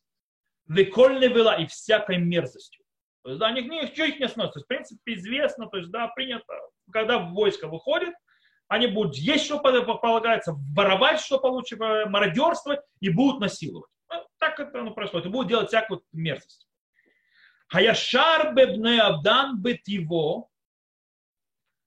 Векольне 0.67 1.27
вела 1.27 1.55
и 1.55 1.67
всякой 1.67 2.17
мерзостью. 2.17 2.83
То 3.23 3.29
есть, 3.29 3.39
да, 3.39 3.51
них, 3.51 3.65
ничего 3.65 4.05
их 4.05 4.19
не 4.19 4.25
остановится. 4.25 4.59
То 4.59 4.59
есть, 4.59 4.65
в 4.65 4.67
принципе, 4.67 5.13
известно, 5.15 5.67
то 5.67 5.77
есть, 5.77 5.91
да, 5.91 6.07
принято, 6.07 6.53
когда 6.91 7.19
войско 7.19 7.67
выходит, 7.67 8.13
они 8.67 8.87
будут 8.87 9.15
есть, 9.15 9.45
что 9.45 9.59
полагается, 9.59 10.55
воровать, 10.75 11.19
что 11.19 11.39
получится, 11.39 11.83
э, 11.83 12.05
мародерствовать 12.05 12.79
и 12.99 13.09
будут 13.09 13.41
насиловать. 13.41 13.89
Ну, 14.09 14.25
так 14.39 14.59
это 14.59 14.79
оно 14.79 14.91
происходит. 14.91 15.27
И 15.27 15.29
будут 15.29 15.49
делать 15.49 15.67
всякую 15.67 16.01
мерзость. 16.13 16.67
Хаяшар 17.67 18.53
бебне 18.53 19.01
абдан 19.01 19.61
бетиво, 19.61 20.47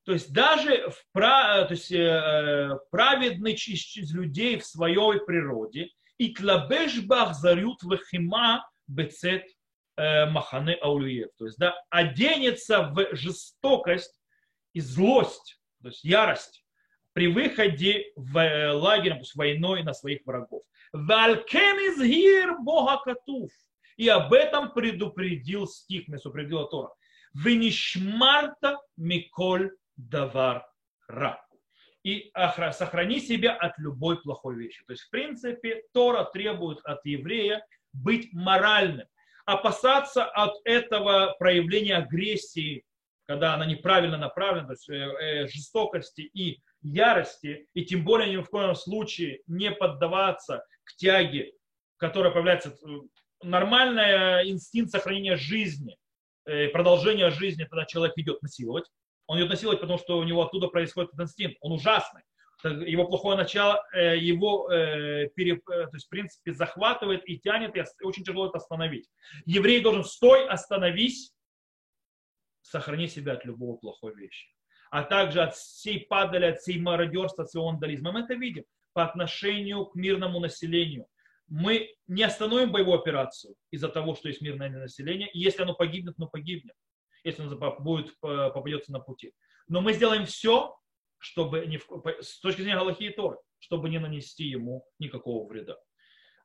то 0.08 0.14
есть 0.14 0.32
даже 0.32 0.88
в, 0.88 1.04
то 1.12 1.66
есть, 1.68 1.92
э, 1.92 2.78
праведный 2.90 3.52
из 3.52 4.14
людей 4.14 4.58
в 4.58 4.64
своей 4.64 5.20
природе, 5.20 5.90
и 6.16 6.32
тлабешбах 6.32 7.34
зарют 7.34 7.82
лехима 7.82 8.66
бецет 8.86 9.44
э, 9.98 10.24
маханы 10.30 10.78
аулюев. 10.80 11.28
То 11.36 11.44
есть, 11.44 11.58
да, 11.58 11.74
оденется 11.90 12.84
в 12.84 13.14
жестокость 13.14 14.18
и 14.72 14.80
злость, 14.80 15.60
то 15.82 15.88
есть 15.88 16.02
ярость 16.04 16.64
при 17.12 17.28
выходе 17.28 18.10
в 18.16 18.38
э, 18.38 18.72
лагерь, 18.72 19.12
то 19.12 19.18
есть 19.18 19.34
войной 19.34 19.82
на 19.82 19.92
своих 19.92 20.20
врагов. 20.24 20.62
Бога 22.60 22.96
Катув. 23.04 23.50
И 23.98 24.08
об 24.08 24.32
этом 24.32 24.72
предупредил 24.72 25.66
стих, 25.66 26.06
предупредила 26.06 26.66
Тора. 26.66 26.94
Венишмарта 27.34 28.78
миколь 28.96 29.72
давар 29.98 30.66
ра. 31.08 31.44
И 32.04 32.32
сохрани 32.72 33.20
себя 33.20 33.54
от 33.54 33.78
любой 33.78 34.22
плохой 34.22 34.56
вещи. 34.56 34.82
То 34.86 34.92
есть, 34.92 35.02
в 35.02 35.10
принципе, 35.10 35.82
Тора 35.92 36.24
требует 36.24 36.78
от 36.84 37.04
еврея 37.04 37.62
быть 37.92 38.32
моральным, 38.32 39.06
опасаться 39.44 40.24
от 40.24 40.54
этого 40.64 41.34
проявления 41.38 41.96
агрессии, 41.96 42.84
когда 43.26 43.54
она 43.54 43.66
неправильно 43.66 44.16
направлена, 44.16 44.68
то 44.68 44.72
есть 44.72 44.88
э, 44.88 44.94
э, 44.94 45.46
жестокости 45.48 46.22
и 46.22 46.60
ярости, 46.80 47.66
и 47.74 47.84
тем 47.84 48.04
более 48.04 48.30
ни 48.30 48.42
в 48.42 48.48
коем 48.48 48.74
случае 48.74 49.42
не 49.46 49.70
поддаваться 49.70 50.64
к 50.84 50.96
тяге, 50.96 51.52
которая 51.98 52.32
появляется 52.32 52.70
э, 52.70 52.88
нормальный 53.42 54.50
инстинкт 54.50 54.92
сохранения 54.92 55.36
жизни, 55.36 55.96
продолжения 56.72 57.28
жизни, 57.28 57.64
когда 57.64 57.84
человек 57.84 58.16
идет 58.16 58.40
насиловать. 58.40 58.86
Он 59.28 59.38
идет 59.38 59.50
насиловать, 59.50 59.80
потому 59.80 59.98
что 59.98 60.18
у 60.18 60.24
него 60.24 60.42
оттуда 60.42 60.66
происходит 60.66 61.10
этот 61.10 61.26
инстинкт. 61.26 61.58
Он 61.60 61.72
ужасный. 61.72 62.22
Его 62.64 63.06
плохое 63.06 63.36
начало, 63.36 63.84
его, 63.94 64.66
пере, 64.68 65.60
то 65.64 65.90
есть, 65.92 66.06
в 66.06 66.08
принципе, 66.08 66.52
захватывает 66.52 67.22
и 67.28 67.38
тянет, 67.38 67.76
и 67.76 67.84
очень 68.04 68.24
тяжело 68.24 68.48
это 68.48 68.58
остановить. 68.58 69.08
Еврей 69.46 69.80
должен, 69.80 70.02
стой, 70.02 70.48
остановись, 70.48 71.32
сохрани 72.62 73.06
себя 73.06 73.34
от 73.34 73.44
любого 73.44 73.76
плохой 73.76 74.16
вещи 74.16 74.48
а 74.90 75.02
также 75.02 75.42
от 75.42 75.54
всей 75.54 76.00
падали, 76.00 76.46
от 76.46 76.58
всей 76.58 76.78
мародерства, 76.80 77.44
от 77.44 77.50
всего 77.50 77.66
вандализма. 77.66 78.12
Мы 78.12 78.20
это 78.20 78.34
видим 78.34 78.64
по 78.92 79.04
отношению 79.04 79.86
к 79.86 79.94
мирному 79.94 80.40
населению. 80.40 81.06
Мы 81.46 81.94
не 82.06 82.22
остановим 82.22 82.72
боевую 82.72 82.98
операцию 82.98 83.54
из-за 83.70 83.88
того, 83.88 84.14
что 84.14 84.28
есть 84.28 84.40
мирное 84.40 84.68
население. 84.68 85.30
Если 85.32 85.62
оно 85.62 85.74
погибнет, 85.74 86.14
оно 86.18 86.28
погибнет. 86.28 86.74
Если 87.24 87.42
оно 87.42 87.80
будет, 87.80 88.08
э, 88.08 88.12
попадется 88.20 88.92
на 88.92 89.00
пути. 89.00 89.32
Но 89.66 89.80
мы 89.80 89.92
сделаем 89.92 90.26
все, 90.26 90.76
чтобы 91.18 91.66
не, 91.66 91.78
с 92.22 92.40
точки 92.40 92.62
зрения 92.62 92.76
Галахи 92.76 93.04
и 93.04 93.10
Торы, 93.10 93.38
чтобы 93.58 93.88
не 93.90 93.98
нанести 93.98 94.44
ему 94.44 94.86
никакого 94.98 95.46
вреда. 95.48 95.76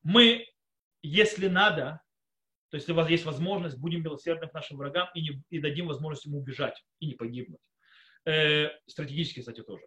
Мы, 0.02 0.48
если 1.02 1.48
надо, 1.48 2.02
то 2.70 2.76
есть, 2.76 2.88
если 2.88 2.94
у 2.94 2.96
вас 2.96 3.10
есть 3.10 3.26
возможность, 3.26 3.78
будем 3.78 4.02
милосердны 4.04 4.48
к 4.48 4.54
нашим 4.54 4.78
врагам 4.78 5.08
и, 5.14 5.22
не, 5.22 5.44
и 5.50 5.60
дадим 5.60 5.88
возможность 5.88 6.26
ему 6.26 6.40
убежать 6.40 6.84
и 7.00 7.08
не 7.08 7.14
погибнуть 7.14 7.62
э, 8.26 8.70
стратегически, 8.88 9.40
кстати, 9.40 9.62
тоже. 9.62 9.84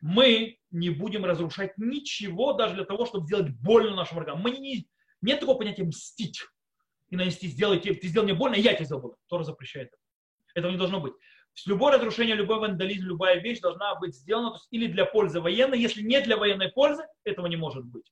Мы 0.00 0.58
не 0.70 0.90
будем 0.90 1.24
разрушать 1.24 1.76
ничего 1.76 2.54
даже 2.54 2.74
для 2.74 2.84
того, 2.84 3.04
чтобы 3.04 3.26
сделать 3.26 3.50
больно 3.50 3.94
нашим 3.94 4.16
врагам. 4.16 4.40
Мы 4.40 4.52
не, 4.52 4.88
нет 5.20 5.40
такого 5.40 5.58
понятия 5.58 5.84
мстить 5.84 6.40
и 7.10 7.16
нанести, 7.16 7.48
сделать, 7.48 7.82
ты 7.82 8.08
сделал 8.08 8.24
мне 8.24 8.34
больно, 8.34 8.54
я 8.54 8.74
тебе 8.74 8.86
сделал 8.86 9.02
больно. 9.02 9.16
Тора 9.26 9.44
запрещает 9.44 9.88
это. 9.88 9.96
Этого 10.54 10.70
не 10.70 10.78
должно 10.78 11.00
быть. 11.00 11.14
Любое 11.66 11.94
разрушение, 11.94 12.36
любой 12.36 12.60
вандализм, 12.60 13.06
любая 13.06 13.40
вещь 13.40 13.60
должна 13.60 13.94
быть 13.96 14.14
сделана 14.14 14.50
то 14.50 14.56
есть, 14.56 14.68
или 14.70 14.86
для 14.86 15.04
пользы 15.04 15.40
военной. 15.40 15.78
Если 15.78 16.02
не 16.02 16.20
для 16.20 16.36
военной 16.36 16.70
пользы, 16.70 17.02
этого 17.24 17.46
не 17.46 17.56
может 17.56 17.84
быть. 17.84 18.10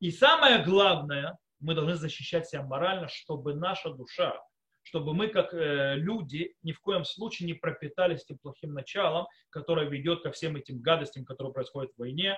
И 0.00 0.10
самое 0.10 0.62
главное, 0.64 1.38
мы 1.60 1.74
должны 1.74 1.94
защищать 1.94 2.48
себя 2.48 2.62
морально, 2.62 3.08
чтобы 3.08 3.54
наша 3.54 3.90
душа 3.90 4.34
чтобы 4.82 5.14
мы, 5.14 5.28
как 5.28 5.54
э, 5.54 5.94
люди, 5.96 6.54
ни 6.62 6.72
в 6.72 6.80
коем 6.80 7.04
случае 7.04 7.46
не 7.46 7.54
пропитались 7.54 8.22
этим 8.22 8.38
плохим 8.38 8.72
началом, 8.72 9.26
которое 9.50 9.88
ведет 9.88 10.22
ко 10.22 10.32
всем 10.32 10.56
этим 10.56 10.80
гадостям, 10.80 11.24
которые 11.24 11.52
происходят 11.52 11.92
в 11.94 11.98
войне. 11.98 12.36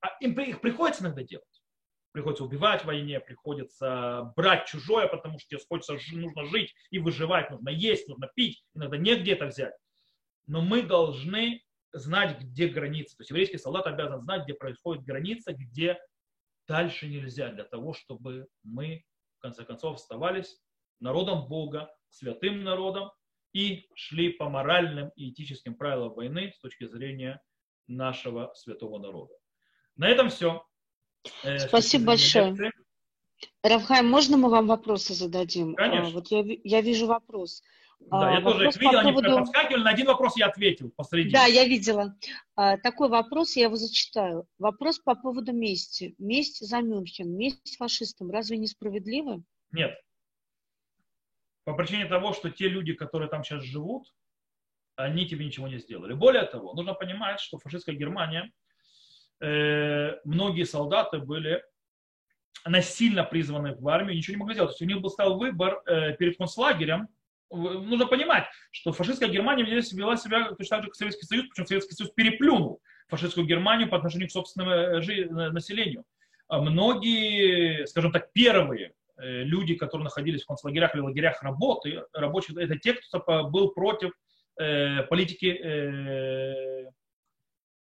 А 0.00 0.08
им 0.20 0.38
их 0.38 0.60
приходится 0.60 1.02
иногда 1.02 1.22
делать. 1.22 1.57
Приходится 2.12 2.44
убивать 2.44 2.82
в 2.82 2.86
войне, 2.86 3.20
приходится 3.20 4.32
брать 4.34 4.66
чужое, 4.66 5.08
потому 5.08 5.38
что 5.38 5.48
тебе 5.48 5.60
хочется, 5.68 5.98
нужно 6.12 6.44
жить 6.46 6.74
и 6.90 6.98
выживать, 6.98 7.50
нужно 7.50 7.68
есть, 7.68 8.08
нужно 8.08 8.28
пить, 8.34 8.64
иногда 8.74 8.96
негде 8.96 9.32
это 9.32 9.46
взять. 9.46 9.74
Но 10.46 10.62
мы 10.62 10.82
должны 10.82 11.62
знать, 11.92 12.40
где 12.40 12.68
граница. 12.68 13.16
То 13.16 13.22
есть 13.22 13.30
еврейский 13.30 13.58
солдат 13.58 13.86
обязан 13.86 14.22
знать, 14.22 14.44
где 14.44 14.54
происходит 14.54 15.04
граница, 15.04 15.52
где 15.52 15.98
дальше 16.66 17.08
нельзя, 17.08 17.50
для 17.50 17.64
того, 17.64 17.92
чтобы 17.92 18.46
мы, 18.62 19.04
в 19.38 19.40
конце 19.40 19.64
концов, 19.64 19.96
оставались 19.96 20.60
народом 21.00 21.48
Бога, 21.48 21.90
святым 22.08 22.62
народом 22.64 23.10
и 23.52 23.88
шли 23.94 24.30
по 24.30 24.48
моральным 24.48 25.10
и 25.16 25.30
этическим 25.30 25.74
правилам 25.74 26.14
войны 26.14 26.52
с 26.54 26.60
точки 26.60 26.86
зрения 26.86 27.40
нашего 27.86 28.52
святого 28.54 28.98
народа. 28.98 29.34
На 29.96 30.08
этом 30.08 30.28
все. 30.28 30.64
Э, 31.44 31.58
Спасибо 31.58 32.06
большое. 32.06 32.50
Лекции. 32.50 32.72
Равхайм, 33.62 34.08
можно 34.08 34.36
мы 34.36 34.50
вам 34.50 34.66
вопросы 34.66 35.14
зададим? 35.14 35.74
А, 35.74 35.76
Конечно. 35.76 36.10
Вот 36.10 36.28
я, 36.28 36.42
я 36.64 36.80
вижу 36.80 37.06
вопрос. 37.06 37.62
Да, 38.00 38.32
я 38.32 38.40
тоже 38.40 38.68
их 38.68 38.76
видел, 38.76 39.00
по 39.00 39.08
поводу... 39.08 39.28
они 39.28 39.38
подскакивали, 39.40 39.82
на 39.82 39.90
один 39.90 40.06
вопрос 40.06 40.36
я 40.36 40.46
ответил 40.46 40.90
посреди. 40.96 41.30
Да, 41.30 41.46
я 41.46 41.64
видела. 41.64 42.16
А, 42.54 42.76
такой 42.78 43.08
вопрос, 43.08 43.56
я 43.56 43.64
его 43.64 43.76
зачитаю. 43.76 44.46
Вопрос 44.58 45.00
по 45.00 45.14
поводу 45.14 45.52
мести. 45.52 46.14
Месть 46.18 46.66
за 46.66 46.80
Мюнхен, 46.80 47.36
месть 47.36 47.76
фашистам, 47.76 48.30
разве 48.30 48.56
несправедливо? 48.56 49.42
Нет 49.72 49.94
по 51.68 51.74
причине 51.74 52.06
того, 52.06 52.32
что 52.32 52.48
те 52.48 52.66
люди, 52.66 52.94
которые 52.94 53.28
там 53.28 53.44
сейчас 53.44 53.62
живут, 53.62 54.10
они 54.96 55.28
тебе 55.28 55.44
ничего 55.44 55.68
не 55.68 55.76
сделали. 55.76 56.14
Более 56.14 56.44
того, 56.44 56.72
нужно 56.72 56.94
понимать, 56.94 57.40
что 57.40 57.58
фашистская 57.58 57.94
Германия, 57.94 58.50
многие 59.40 60.64
солдаты 60.64 61.18
были 61.18 61.62
насильно 62.64 63.24
призваны 63.24 63.76
в 63.76 63.88
армию, 63.88 64.16
ничего 64.16 64.34
не 64.34 64.40
могли 64.40 64.54
сделать. 64.54 64.70
То 64.70 64.72
есть 64.74 64.82
у 64.82 64.86
них 64.86 65.00
был 65.00 65.10
стал 65.10 65.38
выбор 65.38 65.80
э, 65.86 66.14
перед 66.16 66.36
концлагерем. 66.36 67.08
Нужно 67.50 68.06
понимать, 68.06 68.46
что 68.72 68.92
фашистская 68.92 69.28
Германия 69.28 69.64
вела 69.64 70.16
себя 70.16 70.52
точно 70.52 70.76
так 70.76 70.82
же, 70.82 70.88
как 70.88 70.96
Советский 70.96 71.24
Союз, 71.24 71.46
причем 71.48 71.66
Советский 71.66 71.94
Союз 71.94 72.12
переплюнул 72.12 72.80
фашистскую 73.06 73.46
Германию 73.46 73.88
по 73.88 73.96
отношению 73.96 74.28
к 74.28 74.32
собственному 74.32 74.72
э, 74.72 75.50
населению. 75.50 76.04
А 76.48 76.60
многие, 76.60 77.86
скажем 77.86 78.12
так, 78.12 78.32
первые 78.32 78.92
Э, 79.18 79.42
люди, 79.42 79.74
которые 79.74 80.04
находились 80.04 80.44
в 80.44 80.46
концлагерях 80.46 80.94
или 80.94 81.02
лагерях 81.02 81.42
работы, 81.42 82.04
рабочих, 82.12 82.56
это 82.56 82.78
те, 82.78 82.94
кто 82.94 83.48
был 83.48 83.70
против 83.70 84.12
э, 84.60 85.02
политики. 85.04 86.88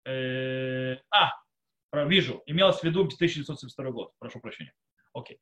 Э, 0.09 0.97
а, 1.11 1.33
вижу, 2.07 2.43
имелось 2.47 2.81
в 2.81 2.85
виду 2.85 3.01
1972 3.03 3.91
год, 3.91 4.13
прошу 4.19 4.41
прощения. 4.41 4.73
Окей. 5.13 5.39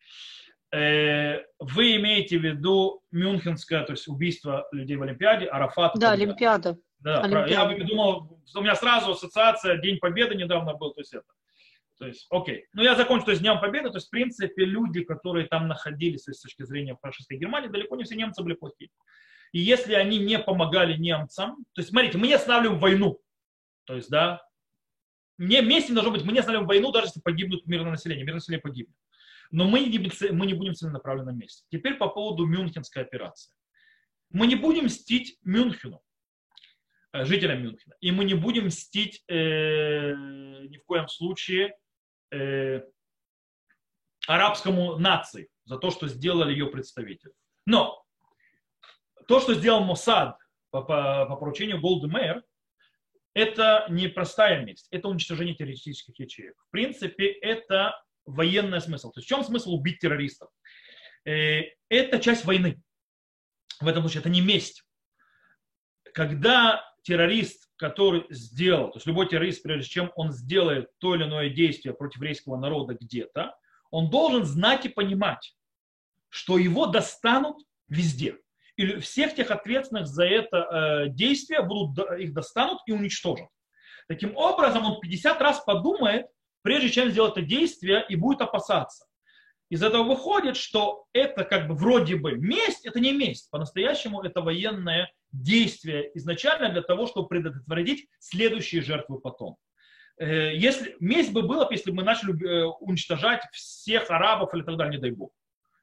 Э, 0.74 1.42
вы 1.60 1.96
имеете 1.96 2.38
в 2.38 2.44
виду 2.44 3.02
Мюнхенское, 3.12 3.84
то 3.84 3.92
есть 3.92 4.08
убийство 4.08 4.66
людей 4.72 4.96
в 4.96 5.02
Олимпиаде, 5.02 5.46
Арафат? 5.46 5.92
Да, 5.94 6.12
Олимпиада. 6.12 6.78
Да, 6.98 7.20
Олимпиада. 7.22 7.74
я 7.74 7.84
думал, 7.84 8.42
у 8.54 8.60
меня 8.60 8.74
сразу 8.74 9.12
ассоциация 9.12 9.76
День 9.76 9.98
Победы 9.98 10.34
недавно 10.34 10.74
был, 10.74 10.92
то 10.92 11.00
есть 11.00 11.14
это. 11.14 11.26
То 11.98 12.06
есть, 12.06 12.26
окей. 12.30 12.66
Ну, 12.74 12.82
я 12.82 12.94
закончу, 12.94 13.24
то 13.24 13.30
есть, 13.30 13.42
Днем 13.42 13.60
Победы, 13.60 13.90
то 13.90 13.96
есть, 13.96 14.08
в 14.08 14.10
принципе, 14.10 14.64
люди, 14.64 15.02
которые 15.04 15.46
там 15.46 15.68
находились 15.68 16.26
с 16.26 16.40
точки 16.42 16.64
зрения 16.64 16.96
фашистской 17.00 17.38
Германии, 17.38 17.68
далеко 17.68 17.96
не 17.96 18.04
все 18.04 18.16
немцы 18.16 18.42
были 18.42 18.54
плохие. 18.54 18.90
И 19.52 19.60
если 19.60 19.94
они 19.94 20.18
не 20.18 20.38
помогали 20.38 20.96
немцам, 20.96 21.56
то 21.72 21.80
есть, 21.80 21.90
смотрите, 21.90 22.18
мы 22.18 22.26
не 22.26 22.34
останавливаем 22.34 22.80
войну. 22.80 23.20
То 23.84 23.94
есть, 23.94 24.10
да, 24.10 24.45
не, 25.38 25.60
вместе 25.60 25.92
должно 25.92 26.12
быть, 26.12 26.24
мы 26.24 26.32
не 26.32 26.38
останавливаем 26.38 26.68
войну, 26.68 26.92
даже 26.92 27.08
если 27.08 27.20
погибнут 27.20 27.66
мирное 27.66 27.92
население. 27.92 28.24
Мирное 28.24 28.38
население 28.38 28.62
погибнет. 28.62 28.96
Но 29.50 29.68
мы 29.68 29.80
не, 29.80 29.98
мы 30.32 30.46
не 30.46 30.54
будем 30.54 30.74
целенаправленно 30.74 31.32
вместе. 31.32 31.64
Теперь 31.70 31.94
по 31.94 32.08
поводу 32.08 32.46
Мюнхенской 32.46 33.02
операции. 33.02 33.52
Мы 34.30 34.46
не 34.46 34.56
будем 34.56 34.86
мстить 34.86 35.38
Мюнхену, 35.42 36.02
э, 37.12 37.24
жителям 37.24 37.62
Мюнхена. 37.62 37.94
И 38.00 38.10
мы 38.10 38.24
не 38.24 38.34
будем 38.34 38.66
мстить 38.66 39.22
э, 39.28 40.12
ни 40.14 40.78
в 40.78 40.84
коем 40.84 41.08
случае 41.08 41.76
э, 42.32 42.82
арабскому 44.26 44.98
нации 44.98 45.48
за 45.64 45.78
то, 45.78 45.90
что 45.90 46.08
сделали 46.08 46.52
ее 46.52 46.66
представители. 46.66 47.32
Но 47.66 48.04
то, 49.28 49.40
что 49.40 49.54
сделал 49.54 49.84
Моссад 49.84 50.38
по, 50.70 50.82
по, 50.82 51.26
по 51.26 51.36
поручению 51.36 51.80
Голды 51.80 52.08
это 53.36 53.84
не 53.90 54.08
простая 54.08 54.64
месть, 54.64 54.88
это 54.90 55.08
уничтожение 55.08 55.54
террористических 55.54 56.18
ячеек. 56.18 56.54
В 56.68 56.70
принципе, 56.70 57.26
это 57.26 58.02
военный 58.24 58.80
смысл. 58.80 59.12
То 59.12 59.20
есть 59.20 59.26
в 59.26 59.28
чем 59.28 59.44
смысл 59.44 59.74
убить 59.74 59.98
террористов? 59.98 60.48
Э, 61.26 61.64
это 61.90 62.18
часть 62.18 62.46
войны. 62.46 62.80
В 63.78 63.88
этом 63.88 64.02
случае 64.04 64.20
это 64.20 64.30
не 64.30 64.40
месть. 64.40 64.84
Когда 66.14 66.82
террорист, 67.02 67.68
который 67.76 68.24
сделал, 68.30 68.92
то 68.92 68.96
есть 68.96 69.06
любой 69.06 69.28
террорист, 69.28 69.62
прежде 69.62 69.86
чем 69.86 70.12
он 70.16 70.32
сделает 70.32 70.88
то 70.96 71.14
или 71.14 71.24
иное 71.24 71.50
действие 71.50 71.92
против 71.92 72.16
еврейского 72.16 72.56
народа 72.56 72.96
где-то, 72.98 73.54
он 73.90 74.08
должен 74.08 74.46
знать 74.46 74.86
и 74.86 74.88
понимать, 74.88 75.54
что 76.30 76.56
его 76.56 76.86
достанут 76.86 77.58
везде. 77.86 78.38
Или 78.76 79.00
всех 79.00 79.34
тех 79.34 79.50
ответственных 79.50 80.06
за 80.06 80.24
это 80.24 80.56
э, 80.56 81.08
действие 81.08 81.62
будут, 81.62 82.10
их 82.18 82.32
достанут 82.34 82.80
и 82.86 82.92
уничтожат. 82.92 83.48
Таким 84.08 84.36
образом, 84.36 84.84
он 84.84 85.00
50 85.00 85.40
раз 85.40 85.60
подумает, 85.60 86.26
прежде 86.62 86.90
чем 86.90 87.10
сделать 87.10 87.32
это 87.32 87.42
действие, 87.42 88.04
и 88.08 88.16
будет 88.16 88.40
опасаться. 88.40 89.06
из 89.68 89.82
этого 89.82 90.04
выходит, 90.04 90.56
что 90.56 91.06
это 91.12 91.44
как 91.44 91.68
бы 91.68 91.74
вроде 91.74 92.16
бы 92.16 92.32
месть, 92.36 92.86
это 92.86 93.00
не 93.00 93.12
месть. 93.12 93.50
По-настоящему 93.50 94.22
это 94.22 94.40
военное 94.40 95.10
действие 95.32 96.10
изначально 96.14 96.70
для 96.70 96.82
того, 96.82 97.06
чтобы 97.06 97.28
предотвратить 97.28 98.08
следующие 98.20 98.82
жертвы 98.82 99.20
потом. 99.20 99.56
Э, 100.18 100.54
если, 100.54 100.96
месть 101.00 101.32
бы 101.32 101.42
была, 101.42 101.66
если 101.70 101.90
бы 101.90 101.96
мы 101.96 102.02
начали 102.04 102.32
э, 102.32 102.64
уничтожать 102.80 103.42
всех 103.52 104.10
арабов 104.10 104.54
или 104.54 104.62
так 104.62 104.76
далее, 104.76 104.96
не 104.96 105.02
дай 105.02 105.10
бог. 105.10 105.30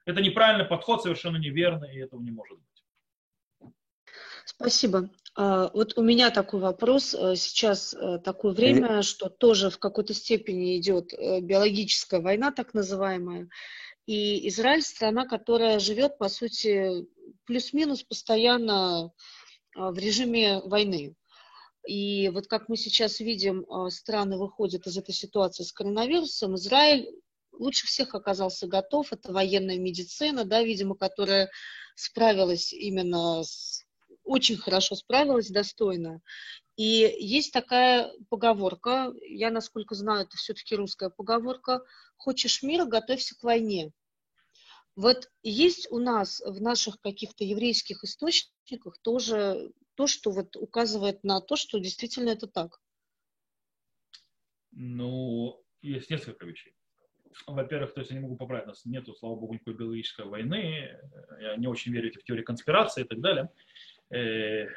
Это 0.06 0.22
неправильный 0.22 0.66
подход, 0.66 1.02
совершенно 1.02 1.38
неверный, 1.38 1.96
и 1.96 2.00
этого 2.00 2.22
не 2.22 2.32
может 2.32 2.58
быть. 2.58 2.73
Спасибо. 4.46 5.10
А, 5.36 5.70
вот 5.74 5.98
у 5.98 6.04
меня 6.04 6.30
такой 6.30 6.60
вопрос. 6.60 7.14
Э, 7.14 7.36
сейчас 7.36 7.96
такое 8.24 8.54
время, 8.54 9.02
что 9.02 9.30
тоже 9.30 9.70
в 9.70 9.80
какой-то 9.80 10.14
степени 10.14 10.78
идет 10.78 11.14
биологическая 11.14 12.22
война, 12.22 12.52
так 12.52 12.74
называемая. 12.74 13.50
И 14.06 14.48
Израиль 14.50 14.82
страна, 14.82 15.26
которая 15.26 15.80
живет, 15.80 16.18
по 16.18 16.28
сути, 16.28 17.08
плюс-минус 17.46 18.04
постоянно 18.04 19.12
в 19.76 19.98
режиме 19.98 20.60
войны. 20.60 21.16
И 21.88 22.30
вот 22.30 22.48
как 22.48 22.70
мы 22.70 22.78
сейчас 22.78 23.20
видим, 23.20 23.66
страны 23.90 24.38
выходят 24.38 24.88
из 24.88 24.98
этой 24.98 25.14
ситуации 25.14 25.64
с 25.64 25.72
коронавирусом. 25.72 26.56
Израиль 26.56 27.10
лучше 27.52 27.88
всех 27.88 28.16
оказался 28.16 28.68
готов. 28.68 29.12
Это 29.12 29.32
военная 29.32 29.78
медицина, 29.78 30.46
да, 30.46 30.64
видимо, 30.64 30.96
которая 30.96 31.50
справилась 31.96 32.74
именно 32.74 33.44
с, 33.44 33.84
очень 34.24 34.58
хорошо 34.58 34.96
справилась, 34.96 35.50
достойно. 35.50 36.22
И 36.76 37.16
есть 37.20 37.54
такая 37.54 38.12
поговорка, 38.30 39.14
я, 39.22 39.52
насколько 39.52 39.96
знаю, 39.96 40.26
это 40.26 40.38
все-таки 40.38 40.76
русская 40.76 41.10
поговорка, 41.10 41.82
хочешь 42.18 42.64
мира, 42.64 42.86
готовься 42.86 43.36
к 43.38 43.44
войне. 43.44 43.92
Вот 44.96 45.30
есть 45.42 45.92
у 45.92 46.00
нас 46.00 46.42
в 46.46 46.62
наших 46.62 47.00
каких-то 47.00 47.44
еврейских 47.44 48.04
источниках 48.04 48.98
тоже 49.02 49.72
то, 49.96 50.08
что 50.08 50.32
вот 50.32 50.56
указывает 50.56 51.24
на 51.24 51.42
то, 51.42 51.56
что 51.56 51.80
действительно 51.80 52.30
это 52.30 52.48
так? 52.48 52.80
Ну, 54.72 55.64
есть 55.82 56.10
несколько 56.10 56.46
вещей. 56.46 56.76
Во-первых, 57.48 57.94
то 57.94 58.02
есть 58.02 58.12
я 58.12 58.18
не 58.18 58.24
могу 58.24 58.36
поправить, 58.36 58.68
нас 58.68 58.86
нету, 58.86 59.16
слава 59.16 59.36
богу, 59.36 59.56
никакой 59.56 59.74
биологической 59.74 60.26
войны. 60.26 61.00
Я 61.40 61.56
не 61.58 61.68
очень 61.68 61.92
верю 61.92 62.12
в 62.12 62.24
теории 62.24 62.44
конспирации 62.44 63.04
и 63.04 63.08
так 63.08 63.20
далее. 63.22 63.52
Э, 64.14 64.68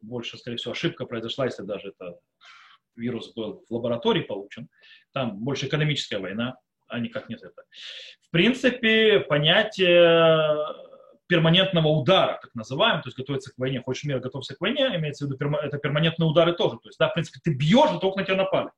больше, 0.00 0.38
скорее 0.38 0.56
всего, 0.56 0.72
ошибка 0.72 1.06
произошла, 1.06 1.46
если 1.46 1.62
даже 1.62 1.88
это 1.88 2.18
вирус 2.96 3.32
был 3.34 3.64
в 3.68 3.74
лаборатории 3.74 4.22
получен. 4.22 4.68
Там 5.12 5.38
больше 5.38 5.66
экономическая 5.66 6.18
война, 6.18 6.56
а 6.88 6.98
никак 6.98 7.28
нет 7.28 7.42
это. 7.42 7.62
В 8.22 8.30
принципе, 8.30 9.20
понятие 9.20 10.56
перманентного 11.28 11.88
удара, 11.88 12.38
так 12.40 12.54
называемого, 12.54 13.02
то 13.02 13.08
есть 13.08 13.18
готовиться 13.18 13.52
к 13.52 13.58
войне, 13.58 13.82
хочешь 13.82 14.04
мира, 14.04 14.18
готовься 14.18 14.54
к 14.54 14.60
войне, 14.60 14.86
имеется 14.96 15.26
в 15.26 15.30
виду, 15.30 15.56
это 15.56 15.78
перманентные 15.78 16.28
удары 16.28 16.54
тоже. 16.54 16.78
То 16.78 16.88
есть, 16.88 16.98
да, 16.98 17.08
в 17.08 17.14
принципе, 17.14 17.38
ты 17.42 17.54
бьешь, 17.54 17.90
а 17.90 17.98
только 17.98 18.18
на 18.18 18.24
тебя 18.24 18.36
напали. 18.36 18.70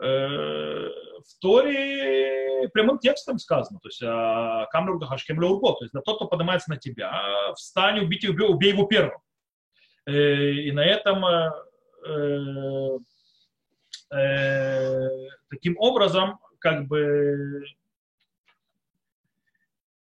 Э, 0.00 0.88
в 1.24 1.38
Торе 1.40 2.68
прямым 2.72 2.98
текстом 2.98 3.38
сказано, 3.38 3.80
то 3.80 3.88
есть 3.88 4.02
«А, 4.02 4.66
камеру 4.66 4.98
гахашкем 4.98 5.40
то 5.40 5.76
есть 5.80 5.92
да, 5.92 6.00
тот, 6.00 6.16
кто 6.16 6.26
поднимается 6.26 6.70
на 6.70 6.76
тебя, 6.76 7.52
встань, 7.54 8.00
убей, 8.00 8.28
убей, 8.28 8.48
убей 8.48 8.72
его 8.72 8.84
первым. 8.86 9.18
Э, 10.06 10.50
и 10.50 10.72
на 10.72 10.84
этом 10.84 11.24
э, 12.06 12.98
таким 15.48 15.76
образом 15.78 16.38
как 16.58 16.86
бы 16.86 17.64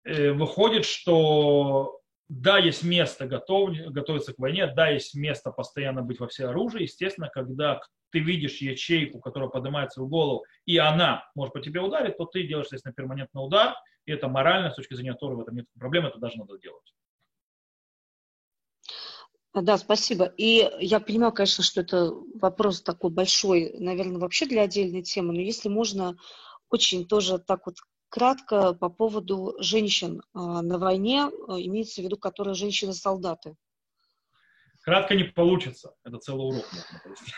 Э, 0.07 0.31
выходит, 0.31 0.85
что 0.85 1.99
да, 2.29 2.59
есть 2.59 2.83
место 2.83 3.27
готов, 3.27 3.71
готовиться 3.89 4.33
к 4.33 4.39
войне, 4.39 4.65
да, 4.67 4.87
есть 4.87 5.15
место 5.15 5.51
постоянно 5.51 6.01
быть 6.01 6.19
во 6.21 6.27
все 6.27 6.47
оружие. 6.47 6.83
Естественно, 6.83 7.27
когда 7.27 7.81
ты 8.11 8.19
видишь 8.19 8.57
ячейку, 8.57 9.19
которая 9.19 9.49
поднимается 9.49 10.01
в 10.01 10.09
голову, 10.09 10.45
и 10.65 10.77
она 10.77 11.29
может 11.35 11.53
по 11.53 11.59
тебе 11.59 11.81
ударить, 11.81 12.17
то 12.17 12.25
ты 12.25 12.43
делаешь, 12.43 12.67
естественно, 12.67 12.93
перманентный 12.93 13.43
удар, 13.43 13.75
и 14.05 14.11
это 14.11 14.27
морально, 14.27 14.71
с 14.71 14.75
точки 14.75 14.93
зрения 14.93 15.13
Торы, 15.13 15.35
в 15.35 15.41
этом 15.41 15.55
нет 15.55 15.65
проблемы, 15.77 16.09
это 16.09 16.19
даже 16.19 16.37
надо 16.37 16.57
делать. 16.57 16.93
Да, 19.53 19.77
спасибо. 19.77 20.25
И 20.37 20.69
я 20.79 20.99
понимаю, 20.99 21.33
конечно, 21.33 21.63
что 21.63 21.81
это 21.81 22.11
вопрос 22.35 22.81
такой 22.81 23.09
большой, 23.09 23.75
наверное, 23.79 24.19
вообще 24.19 24.45
для 24.45 24.61
отдельной 24.63 25.01
темы, 25.01 25.33
но 25.33 25.41
если 25.41 25.67
можно 25.67 26.15
очень 26.69 27.07
тоже 27.07 27.39
так 27.39 27.65
вот 27.65 27.77
кратко 28.09 28.73
по 28.73 28.89
поводу 28.89 29.55
женщин 29.59 30.21
а, 30.33 30.61
на 30.61 30.77
войне, 30.77 31.29
а, 31.47 31.59
имеется 31.59 32.01
в 32.01 32.03
виду, 32.05 32.17
которые 32.17 32.53
женщины-солдаты. 32.53 33.55
Кратко 34.87 35.15
не 35.15 35.25
получится. 35.25 35.93
Это 36.05 36.17
целый 36.17 36.47
урок. 36.47 36.65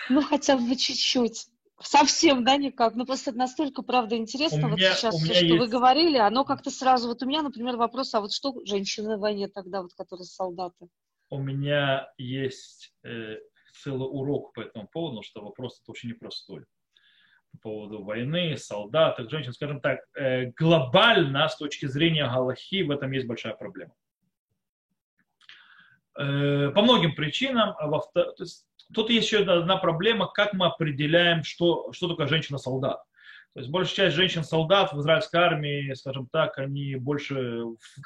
Ну, 0.08 0.22
хотя 0.22 0.56
бы 0.56 0.76
чуть-чуть. 0.76 1.48
Совсем, 1.82 2.44
да, 2.44 2.58
никак. 2.58 2.94
Ну, 2.94 3.08
просто 3.08 3.32
настолько, 3.32 3.82
правда, 3.82 4.16
интересно, 4.18 4.68
у 4.68 4.70
вот 4.70 4.78
меня, 4.78 4.94
сейчас 4.94 5.16
все, 5.16 5.34
что 5.34 5.46
есть... 5.46 5.60
вы 5.60 5.68
говорили, 5.68 6.20
оно 6.20 6.46
как-то 6.46 6.70
сразу, 6.70 7.08
вот 7.08 7.24
у 7.24 7.26
меня, 7.26 7.42
например, 7.42 7.76
вопрос, 7.78 8.14
а 8.14 8.22
вот 8.22 8.34
что 8.34 8.54
женщины 8.66 9.08
на 9.10 9.18
войне 9.18 9.48
тогда, 9.48 9.82
вот, 9.82 9.96
которые 9.96 10.26
солдаты? 10.26 10.90
У 11.32 11.40
меня 11.40 12.12
есть 12.20 12.94
э, 13.04 13.38
целый 13.82 14.08
урок 14.08 14.54
по 14.54 14.60
этому 14.62 14.88
поводу, 14.88 15.24
что 15.24 15.42
вопрос 15.42 15.80
это 15.82 15.92
очень 15.92 16.10
непростой 16.10 16.66
по 17.54 17.58
поводу 17.58 18.04
войны, 18.04 18.58
солдат, 18.58 19.18
женщин, 19.32 19.54
скажем 19.54 19.82
так, 19.82 20.02
э, 20.16 20.52
глобально 20.52 21.48
с 21.48 21.58
точки 21.58 21.88
зрения 21.88 22.28
Галахи 22.28 22.84
в 22.84 22.92
этом 22.92 23.12
есть 23.12 23.26
большая 23.26 23.56
проблема. 23.56 23.94
Э, 23.94 24.09
по 26.14 26.82
многим 26.82 27.16
причинам. 27.16 27.76
А 27.80 27.90
то 28.14 28.34
есть, 28.40 28.66
тут 28.94 29.10
есть 29.10 29.28
еще 29.28 29.44
одна 29.44 29.78
проблема, 29.78 30.28
как 30.28 30.54
мы 30.54 30.66
определяем, 30.68 31.44
что, 31.44 31.92
что 31.94 32.08
такое 32.08 32.28
женщина-солдат. 32.28 33.02
То 33.54 33.62
есть 33.62 33.72
большая 33.72 33.96
часть 33.96 34.16
женщин-солдат 34.16 34.94
в 34.94 35.00
израильской 35.00 35.42
армии, 35.42 35.94
скажем 35.94 36.28
так, 36.32 36.58
они 36.60 36.96
больше, 36.96 37.64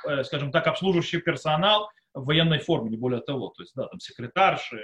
э, 0.07 0.23
скажем 0.23 0.51
так, 0.51 0.67
обслуживающий 0.67 1.19
персонал 1.19 1.89
в 2.13 2.25
военной 2.25 2.59
форме, 2.59 2.89
не 2.89 2.97
более 2.97 3.21
того. 3.21 3.49
То 3.49 3.63
есть, 3.63 3.73
да, 3.75 3.87
там 3.87 3.99
секретарши, 3.99 4.79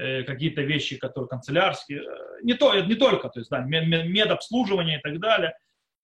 Э, 0.00 0.22
какие-то 0.22 0.62
вещи, 0.62 0.96
которые 0.96 1.28
канцелярские, 1.28 2.00
э, 2.00 2.42
не, 2.42 2.54
то, 2.54 2.74
не 2.80 2.94
только, 2.94 3.28
то 3.28 3.38
есть, 3.38 3.50
да, 3.50 3.60
медобслуживание 3.60 4.98
и 4.98 5.02
так 5.02 5.20
далее. 5.20 5.52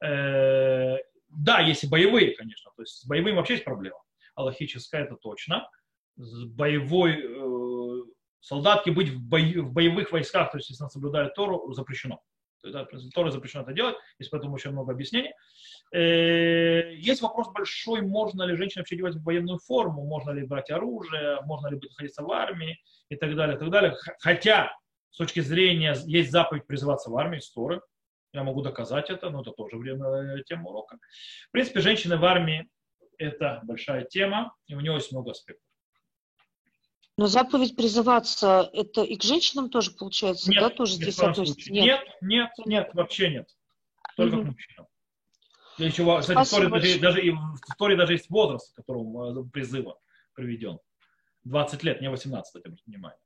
Э, 0.04 0.98
да, 1.30 1.60
есть 1.60 1.84
и 1.84 1.88
боевые, 1.88 2.36
конечно, 2.36 2.72
то 2.76 2.82
есть 2.82 2.96
с 2.96 3.06
боевым 3.06 3.36
вообще 3.36 3.54
есть 3.54 3.64
проблема. 3.64 3.96
Аллахическая 4.34 5.04
это 5.04 5.16
точно. 5.16 5.70
Боевой 6.16 8.06
солдатки 8.40 8.90
быть 8.90 9.08
в, 9.08 9.20
бой, 9.20 9.58
в 9.58 9.72
боевых 9.72 10.12
войсках, 10.12 10.52
то 10.52 10.58
есть 10.58 10.70
если 10.70 10.86
соблюдает 10.86 11.34
Тору, 11.34 11.72
запрещено. 11.72 12.20
То 12.62 12.68
есть, 12.68 12.74
да, 12.74 13.10
Тора 13.14 13.30
запрещено 13.30 13.62
это 13.62 13.72
делать, 13.72 13.96
есть 14.18 14.30
поэтому 14.30 14.54
очень 14.54 14.70
много 14.70 14.92
объяснений. 14.92 15.32
Есть 15.92 17.22
вопрос 17.22 17.48
большой, 17.52 18.02
можно 18.02 18.42
ли 18.44 18.56
женщине 18.56 18.80
вообще 18.80 18.96
одевать 18.96 19.16
военную 19.16 19.58
форму, 19.58 20.04
можно 20.04 20.30
ли 20.30 20.44
брать 20.44 20.70
оружие, 20.70 21.40
можно 21.42 21.68
ли 21.68 21.78
находиться 21.80 22.22
в 22.22 22.30
армии 22.30 22.80
и 23.08 23.16
так 23.16 23.34
далее, 23.36 23.56
и 23.56 23.58
так 23.58 23.70
далее. 23.70 23.94
Хотя, 24.20 24.72
с 25.10 25.16
точки 25.16 25.40
зрения, 25.40 25.94
есть 26.06 26.30
заповедь 26.30 26.66
призываться 26.66 27.10
в 27.10 27.16
армию, 27.16 27.40
сторы, 27.40 27.82
я 28.32 28.42
могу 28.42 28.62
доказать 28.62 29.10
это, 29.10 29.30
но 29.30 29.42
это 29.42 29.52
тоже 29.52 29.76
время 29.76 30.06
э, 30.06 30.42
тема 30.44 30.70
урока. 30.70 30.98
В 31.48 31.52
принципе, 31.52 31.80
женщины 31.80 32.16
в 32.16 32.24
армии– 32.24 32.68
это 33.18 33.60
большая 33.64 34.04
тема, 34.04 34.54
и 34.66 34.74
у 34.74 34.80
нее 34.80 34.94
есть 34.94 35.12
много 35.12 35.30
аспектов. 35.30 35.65
Но 37.18 37.26
заповедь 37.26 37.76
призываться, 37.76 38.68
это 38.74 39.02
и 39.02 39.16
к 39.16 39.22
женщинам 39.22 39.70
тоже 39.70 39.90
получается, 39.92 40.50
нет, 40.50 40.60
да, 40.60 40.68
тоже 40.68 40.94
здесь 40.94 41.18
относится? 41.18 41.72
Нет. 41.72 41.84
нет, 41.84 42.00
нет, 42.20 42.50
нет, 42.66 42.90
вообще 42.92 43.30
нет. 43.30 43.48
Только 44.16 44.34
угу. 44.34 44.42
к 44.42 44.46
мужчинам. 44.48 44.86
Еще, 45.78 46.20
кстати, 46.20 46.46
в 46.46 46.50
Торе 46.50 46.68
даже, 46.68 47.00
даже, 47.00 47.22
и 47.22 47.30
в 47.30 47.76
Торе 47.78 47.96
даже 47.96 48.12
есть 48.12 48.30
возраст, 48.30 48.74
которому 48.74 49.44
э, 49.44 49.50
призыва 49.50 49.98
приведен. 50.34 50.78
20 51.44 51.82
лет, 51.84 52.00
не 52.00 52.10
18, 52.10 52.56
обратите 52.56 52.82
внимание. 52.86 53.20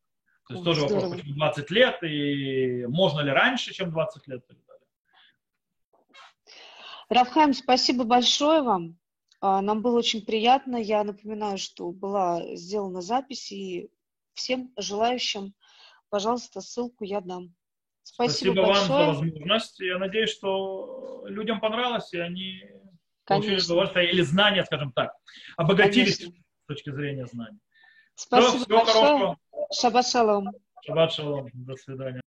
То 0.46 0.54
есть 0.54 0.62
О, 0.62 0.64
тоже 0.64 0.80
здорово. 0.82 1.04
вопрос, 1.04 1.20
почему 1.20 1.34
20 1.36 1.70
лет, 1.70 2.02
и 2.02 2.86
можно 2.86 3.20
ли 3.20 3.30
раньше, 3.30 3.72
чем 3.72 3.90
20 3.90 4.26
лет, 4.28 4.42
и 4.44 4.46
так 4.48 4.56
далее. 4.66 4.86
Равхайм, 7.08 7.54
спасибо 7.54 8.04
большое 8.04 8.62
вам. 8.62 8.99
А, 9.40 9.62
нам 9.62 9.82
было 9.82 9.98
очень 9.98 10.24
приятно. 10.24 10.76
Я 10.76 11.02
напоминаю, 11.02 11.58
что 11.58 11.90
была 11.90 12.54
сделана 12.56 13.00
запись, 13.00 13.50
и 13.52 13.90
всем 14.34 14.72
желающим, 14.76 15.54
пожалуйста, 16.10 16.60
ссылку 16.60 17.04
я 17.04 17.20
дам. 17.20 17.54
Спасибо, 18.02 18.52
Спасибо 18.52 18.66
большое. 18.66 18.88
вам 18.88 19.14
за 19.14 19.20
возможность. 19.22 19.80
Я 19.80 19.98
надеюсь, 19.98 20.30
что 20.30 21.24
людям 21.26 21.60
понравилось, 21.60 22.12
и 22.12 22.18
они 22.18 22.60
Конечно. 23.24 23.50
получили 23.50 23.64
удовольствие 23.64 24.10
или 24.10 24.22
знания, 24.22 24.64
скажем 24.64 24.92
так, 24.92 25.12
обогатились 25.56 26.18
Конечно. 26.18 26.42
с 26.62 26.66
точки 26.66 26.90
зрения 26.90 27.26
знаний. 27.26 27.58
Спасибо 28.14 28.48
Все, 28.50 28.64
всего 28.64 28.78
большое. 28.78 29.04
хорошего. 29.04 29.38
Шаббат 29.72 30.06
шалом. 30.06 30.50
Шаббат 30.84 31.12
шалом. 31.12 31.50
До 31.54 31.76
свидания. 31.76 32.18